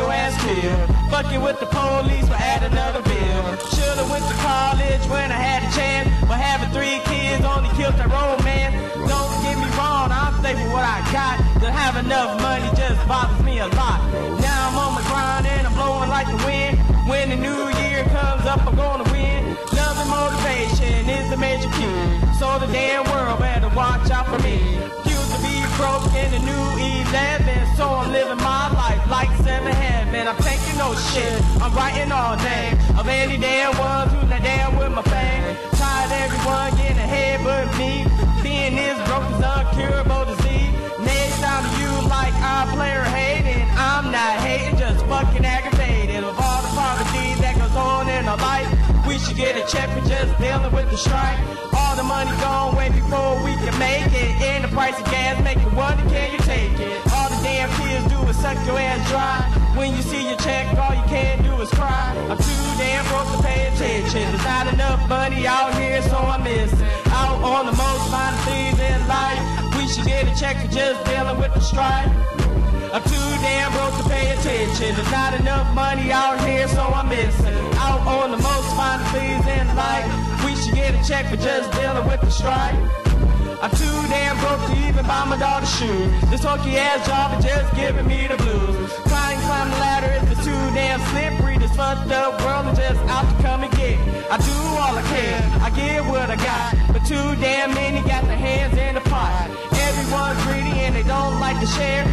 your 0.01 0.13
ass 0.13 0.33
killed. 0.41 0.89
Fucking 1.13 1.43
with 1.43 1.61
the 1.61 1.67
police 1.67 2.25
will 2.25 2.41
add 2.41 2.65
another 2.65 3.03
bill. 3.05 3.41
Should've 3.77 4.09
went 4.09 4.25
to 4.25 4.37
college 4.41 5.05
when 5.13 5.29
I 5.29 5.37
had 5.37 5.61
a 5.61 5.71
chance, 5.77 6.09
but 6.25 6.41
having 6.41 6.73
three 6.73 7.05
kids 7.05 7.45
only 7.45 7.69
killed 7.77 7.97
the 8.01 8.09
romance. 8.09 8.73
Don't 8.97 9.33
get 9.45 9.57
me 9.61 9.69
wrong, 9.77 10.09
I'm 10.09 10.35
thankful 10.41 10.73
what 10.73 10.87
I 10.89 11.05
got. 11.13 11.37
To 11.61 11.69
have 11.69 12.01
enough 12.01 12.41
money 12.41 12.69
just 12.81 12.97
bothers 13.07 13.45
me 13.45 13.61
a 13.61 13.69
lot. 13.77 14.01
Now 14.41 14.73
I'm 14.73 14.77
on 14.81 14.91
my 14.97 15.05
grind 15.05 15.45
and 15.47 15.67
I'm 15.69 15.75
blowing 15.77 16.09
like 16.09 16.29
the 16.33 16.41
wind. 16.49 16.81
When 17.05 17.29
the 17.29 17.37
new 17.37 17.63
year 17.85 18.05
comes 18.17 18.47
up, 18.49 18.65
I'm 18.65 18.77
gonna 18.77 19.09
win. 19.13 19.53
Love 19.77 19.97
and 20.01 20.09
motivation 20.09 21.05
is 21.13 21.29
the 21.29 21.37
major 21.37 21.69
key. 21.77 22.01
So 22.41 22.47
the 22.57 22.69
damn 22.73 23.05
world 23.13 23.41
better 23.41 23.69
watch 23.77 24.09
out 24.11 24.27
for 24.33 24.41
me. 24.41 25.10
Broke 25.81 26.13
in 26.13 26.31
the 26.31 26.39
new 26.45 26.67
11, 27.09 27.77
so 27.77 27.89
I'm 27.89 28.13
living 28.13 28.37
my 28.45 28.69
life 28.77 29.01
like 29.09 29.33
seven 29.41 29.73
heaven. 29.73 30.29
I'm 30.29 30.37
taking 30.45 30.77
no 30.77 30.93
shit, 31.09 31.41
I'm 31.63 31.73
writing 31.73 32.13
all 32.13 32.37
day 32.37 32.77
of 32.99 33.09
any 33.09 33.39
damn 33.39 33.73
ones 33.79 34.13
who's 34.13 34.29
not 34.29 34.43
down 34.43 34.77
with 34.77 34.93
my 34.93 35.01
fame. 35.01 35.57
Tired 35.81 36.13
everyone 36.13 36.77
getting 36.77 37.01
ahead 37.01 37.41
but 37.43 37.65
me. 37.81 38.05
Being 38.43 38.77
this 38.77 38.99
broke 39.09 39.25
is 39.33 39.41
uncurable 39.41 40.29
disease. 40.29 40.69
Next 41.01 41.41
time 41.41 41.65
you 41.81 41.89
like 42.13 42.35
I 42.45 42.69
play 42.77 42.93
or 43.01 43.09
hating, 43.17 43.65
I'm 43.73 44.13
not 44.13 44.37
hating, 44.45 44.77
just 44.77 45.01
fucking 45.07 45.47
aggravated. 45.47 46.25
Of 46.25 46.37
all 46.39 46.61
the 46.61 46.73
poverty 46.77 47.41
that 47.41 47.57
goes 47.57 47.75
on 47.75 48.07
in 48.09 48.29
our 48.29 48.37
life, 48.37 48.70
we 49.21 49.27
should 49.27 49.37
get 49.37 49.57
a 49.57 49.65
check 49.71 49.91
for 49.91 50.01
just 50.09 50.33
dealing 50.41 50.73
with 50.73 50.91
the 50.91 50.97
strike. 50.97 51.39
All 51.75 51.95
the 51.95 52.03
money 52.03 52.31
gone 52.41 52.75
way 52.75 52.89
before 52.89 53.37
we 53.45 53.53
can 53.61 53.77
make 53.79 54.09
it. 54.17 54.33
And 54.41 54.65
the 54.65 54.69
price 54.69 54.99
of 54.99 55.05
gas 55.07 55.43
make 55.45 55.59
you 55.59 55.69
wonder, 55.77 56.03
can 56.09 56.33
you 56.33 56.39
take 56.39 56.73
it? 56.81 56.97
All 57.13 57.29
the 57.29 57.37
damn 57.43 57.69
kids 57.77 58.09
do 58.09 58.19
is 58.29 58.37
suck 58.39 58.57
your 58.67 58.79
ass 58.79 59.01
dry. 59.11 59.45
When 59.77 59.95
you 59.95 60.03
see 60.03 60.27
your 60.29 60.39
check, 60.39 60.73
all 60.79 60.95
you 60.95 61.05
can 61.05 61.43
do 61.45 61.53
is 61.61 61.69
cry. 61.71 62.17
I'm 62.31 62.39
too 62.39 62.65
damn 62.81 63.05
broke 63.13 63.29
to 63.37 63.43
pay 63.43 63.69
attention. 63.69 64.25
There's 64.33 64.45
not 64.45 64.73
enough 64.73 65.07
money 65.09 65.47
out 65.47 65.75
here, 65.75 66.01
so 66.03 66.17
I'm 66.17 66.43
missing 66.43 66.81
out 67.13 67.43
on 67.45 67.67
the 67.67 67.77
most 67.77 68.05
fun 68.09 68.33
things 68.49 68.81
in 68.81 69.07
life. 69.07 69.43
We 69.77 69.87
should 69.87 70.07
get 70.07 70.33
a 70.33 70.35
check 70.41 70.57
for 70.65 70.73
just 70.73 71.05
dealing 71.05 71.39
with 71.39 71.53
the 71.53 71.61
strife. 71.61 72.11
I'm 72.93 73.03
too 73.05 73.31
damn 73.39 73.71
broke 73.71 74.03
to 74.03 74.09
pay 74.11 74.33
attention. 74.33 74.97
There's 74.97 75.13
not 75.13 75.39
enough 75.39 75.73
money 75.77 76.11
out 76.11 76.41
here, 76.45 76.67
so 76.67 76.83
I'm 76.83 77.09
missing 77.09 77.55
out 77.79 78.03
on 78.03 78.33
the 78.33 78.37
most 78.37 78.67
fun 78.75 78.99
things 79.15 79.47
in 79.47 79.77
life. 79.77 80.11
We 80.45 80.57
should 80.57 80.75
get 80.75 80.99
a 80.99 81.03
check 81.07 81.27
for 81.27 81.37
just 81.37 81.71
dealing 81.71 82.05
with 82.09 82.21
the 82.21 82.31
strike. 82.31 82.75
I'm 83.63 83.71
too 83.79 83.99
damn 84.11 84.35
broke 84.43 84.67
to 84.67 84.89
even 84.89 85.07
buy 85.07 85.25
my 85.25 85.39
daughter 85.39 85.67
shoes. 85.67 86.11
This 86.31 86.43
hokey 86.43 86.79
ass 86.79 87.07
job 87.07 87.39
is 87.39 87.45
just 87.45 87.73
giving 87.77 88.09
me 88.09 88.27
the 88.27 88.37
blues. 88.39 88.91
Climb, 89.07 89.39
climb 89.47 89.71
the 89.71 89.79
ladder, 89.79 90.11
it's 90.27 90.45
too 90.45 90.63
damn 90.75 90.99
slippery. 91.15 91.59
This 91.59 91.71
fucked 91.77 92.11
up 92.11 92.43
world 92.43 92.73
is 92.73 92.79
just 92.79 92.99
out 93.07 93.23
to 93.31 93.43
come 93.43 93.63
and 93.63 93.73
get. 93.79 94.01
I 94.35 94.37
do 94.43 94.57
all 94.83 94.99
I 94.99 95.03
can, 95.07 95.63
I 95.63 95.71
give 95.71 96.09
what 96.09 96.29
I 96.29 96.35
got. 96.35 96.75
But 96.93 97.07
too 97.07 97.39
damn 97.39 97.73
many 97.73 98.03
got 98.09 98.25
their 98.25 98.37
hands 98.37 98.77
in 98.77 98.97
the 98.97 99.01
pot. 99.03 99.47
Everyone's 99.79 100.43
greedy 100.43 100.75
and 100.83 100.97
they 100.97 101.05
don't 101.05 101.39
like 101.39 101.61
to 101.61 101.67
share. 101.67 102.10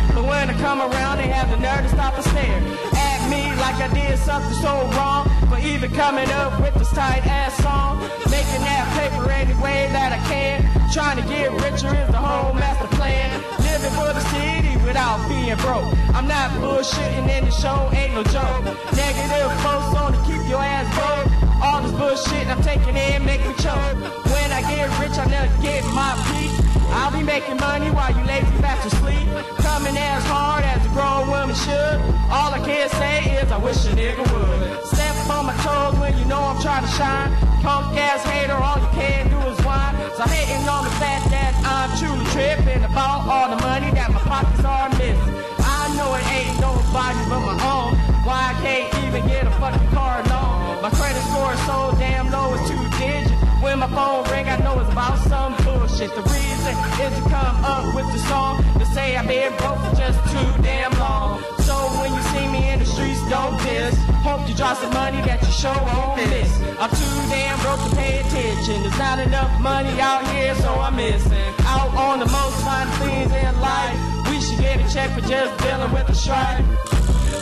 But 0.68 0.76
come 0.76 0.91
around, 0.91 1.20
they 1.20 1.28
have 1.28 1.49
the 1.49 1.55
nerve 1.63 1.80
to 1.84 1.88
stop 1.88 2.13
and 2.15 2.26
stare 2.26 2.59
at 2.99 3.22
me 3.32 3.55
like 3.63 3.80
I 3.80 3.88
did 3.88 4.20
something 4.20 4.51
so 4.59 4.84
wrong. 4.99 5.24
For 5.47 5.57
even 5.63 5.89
coming 5.95 6.30
up 6.32 6.59
with 6.59 6.74
this 6.74 6.91
tight 6.91 7.26
ass 7.26 7.55
song. 7.63 8.03
Making 8.28 8.68
that 8.68 8.84
paper 8.99 9.32
any 9.32 9.55
way 9.63 9.88
that 9.95 10.11
I 10.11 10.20
can. 10.28 10.68
Trying 10.91 11.24
to 11.24 11.26
get 11.32 11.55
richer 11.63 11.88
is 11.95 12.11
the 12.11 12.20
whole 12.20 12.51
master 12.51 12.91
plan. 12.99 13.39
Living 13.63 13.95
for 13.95 14.11
the 14.11 14.20
city 14.36 14.76
without 14.84 15.24
being 15.32 15.55
broke. 15.63 15.88
I'm 16.11 16.28
not 16.28 16.51
bullshitting 16.59 17.32
and 17.32 17.47
the 17.47 17.51
show 17.55 17.88
ain't 17.95 18.20
no 18.20 18.24
joke. 18.28 18.68
Negative 18.91 19.47
posts 19.63 19.95
on 19.95 20.11
to 20.11 20.20
keep 20.28 20.43
your 20.51 20.59
ass 20.59 20.88
broke. 20.99 21.32
All 21.63 21.80
this 21.80 21.95
bullshit 21.95 22.45
I'm 22.51 22.61
taking 22.61 22.97
in 22.97 23.24
make 23.24 23.39
me 23.39 23.55
choke. 23.63 23.95
When 24.36 24.51
I 24.51 24.59
get 24.68 24.91
rich, 24.99 25.15
I 25.15 25.32
never 25.32 25.47
get 25.63 25.88
my 25.95 26.11
peak. 26.28 26.76
I'll 26.92 27.12
be 27.12 27.24
making 27.24 27.58
money 27.58 27.90
while 27.92 28.12
you 28.12 28.24
lazy 28.26 28.52
bastards 28.62 28.98
sleep. 28.98 29.28
Coming 29.60 29.98
as 29.98 30.24
hard 30.26 30.64
as 30.64 30.86
a 30.86 30.90
grown 30.90 31.28
woman 31.30 31.56
should. 31.56 31.98
All 32.32 32.52
I 32.54 32.60
can 32.64 32.90
say 32.90 33.42
is 33.42 33.52
I 33.52 33.58
wish 33.58 33.86
a 33.86 33.94
nigga 33.96 34.24
would. 34.32 34.86
Step 34.88 35.16
on 35.30 35.46
my 35.46 35.56
toes 35.64 36.00
when 36.00 36.18
you 36.18 36.26
know 36.26 36.40
I'm 36.40 36.62
trying 36.62 36.84
to 36.84 36.92
shine. 36.96 37.32
Punk 37.62 37.98
ass 37.98 38.24
hater, 38.24 38.54
all 38.54 38.80
you 38.80 38.92
can 38.96 39.30
do 39.30 39.40
is 39.50 39.60
whine. 39.66 39.96
So 40.16 40.24
hating 40.24 40.68
on 40.68 40.84
the 40.84 40.94
fact 41.02 41.30
that 41.30 41.52
I'm 41.66 41.92
truly 42.00 42.26
tripping 42.32 42.84
about 42.84 43.28
all 43.28 43.50
the 43.52 43.62
money 43.62 43.92
that 43.92 44.12
my 44.12 44.22
pockets 44.24 44.64
are 44.64 44.90
missing. 44.98 45.36
I 45.60 45.92
know 45.96 46.16
it 46.16 46.26
ain't 46.32 46.60
nobody 46.60 47.20
but 47.28 47.42
my 47.44 47.58
own. 47.64 47.96
Why 48.28 48.52
I 48.52 48.54
can't 48.62 48.88
even 49.06 49.28
get 49.28 49.48
a 49.48 49.52
fucking 49.60 49.88
car 49.92 50.24
loan? 50.28 50.82
My 50.82 50.90
credit 50.92 51.22
score 51.28 51.54
is 51.54 51.64
so 51.66 51.96
damn 52.00 52.32
low, 52.32 52.54
it's 52.56 52.68
two 52.70 52.80
digits. 53.00 53.26
When 53.68 53.80
my 53.80 53.89
phone 53.91 54.24
ring, 54.32 54.47
I 54.47 54.55
know 54.63 54.80
it's 54.80 54.89
about 54.89 55.20
some 55.28 55.51
bullshit. 55.68 56.15
The 56.15 56.24
reason 56.24 56.74
is 57.03 57.13
to 57.20 57.24
come 57.28 57.55
up 57.68 57.84
with 57.93 58.07
the 58.13 58.20
song 58.32 58.63
to 58.80 58.86
say 58.95 59.18
I've 59.18 59.28
been 59.28 59.51
broke 59.57 59.76
for 59.84 59.93
just 59.93 60.24
too 60.32 60.63
damn 60.63 60.93
long. 60.97 61.43
So 61.68 61.76
when 61.99 62.15
you 62.15 62.22
see 62.32 62.47
me 62.47 62.72
in 62.72 62.80
the 62.80 62.86
streets, 62.86 63.20
don't 63.28 63.59
diss. 63.68 63.93
Hope 64.24 64.47
you 64.47 64.55
drop 64.55 64.78
some 64.78 64.93
money 64.93 65.20
that 65.28 65.43
you 65.43 65.51
show 65.51 65.76
won't 65.91 66.15
miss. 66.15 66.47
I'm 66.80 66.89
too 66.95 67.20
damn 67.28 67.59
broke 67.59 67.84
to 67.84 67.95
pay 67.97 68.24
attention. 68.24 68.88
There's 68.88 68.97
not 68.97 69.20
enough 69.20 69.51
money 69.59 69.99
out 69.99 70.26
here, 70.32 70.55
so 70.55 70.72
I'm 70.72 70.95
missing 70.95 71.51
out 71.68 71.91
on 71.93 72.20
the 72.20 72.30
most 72.32 72.55
fun 72.63 72.88
things 73.03 73.34
in 73.36 73.59
life. 73.59 73.99
We 74.32 74.39
should 74.39 74.59
get 74.63 74.80
a 74.80 74.88
check 74.93 75.11
for 75.11 75.28
just 75.28 75.51
dealing 75.59 75.91
with 75.91 76.07
the 76.07 76.15
strife. 76.15 76.63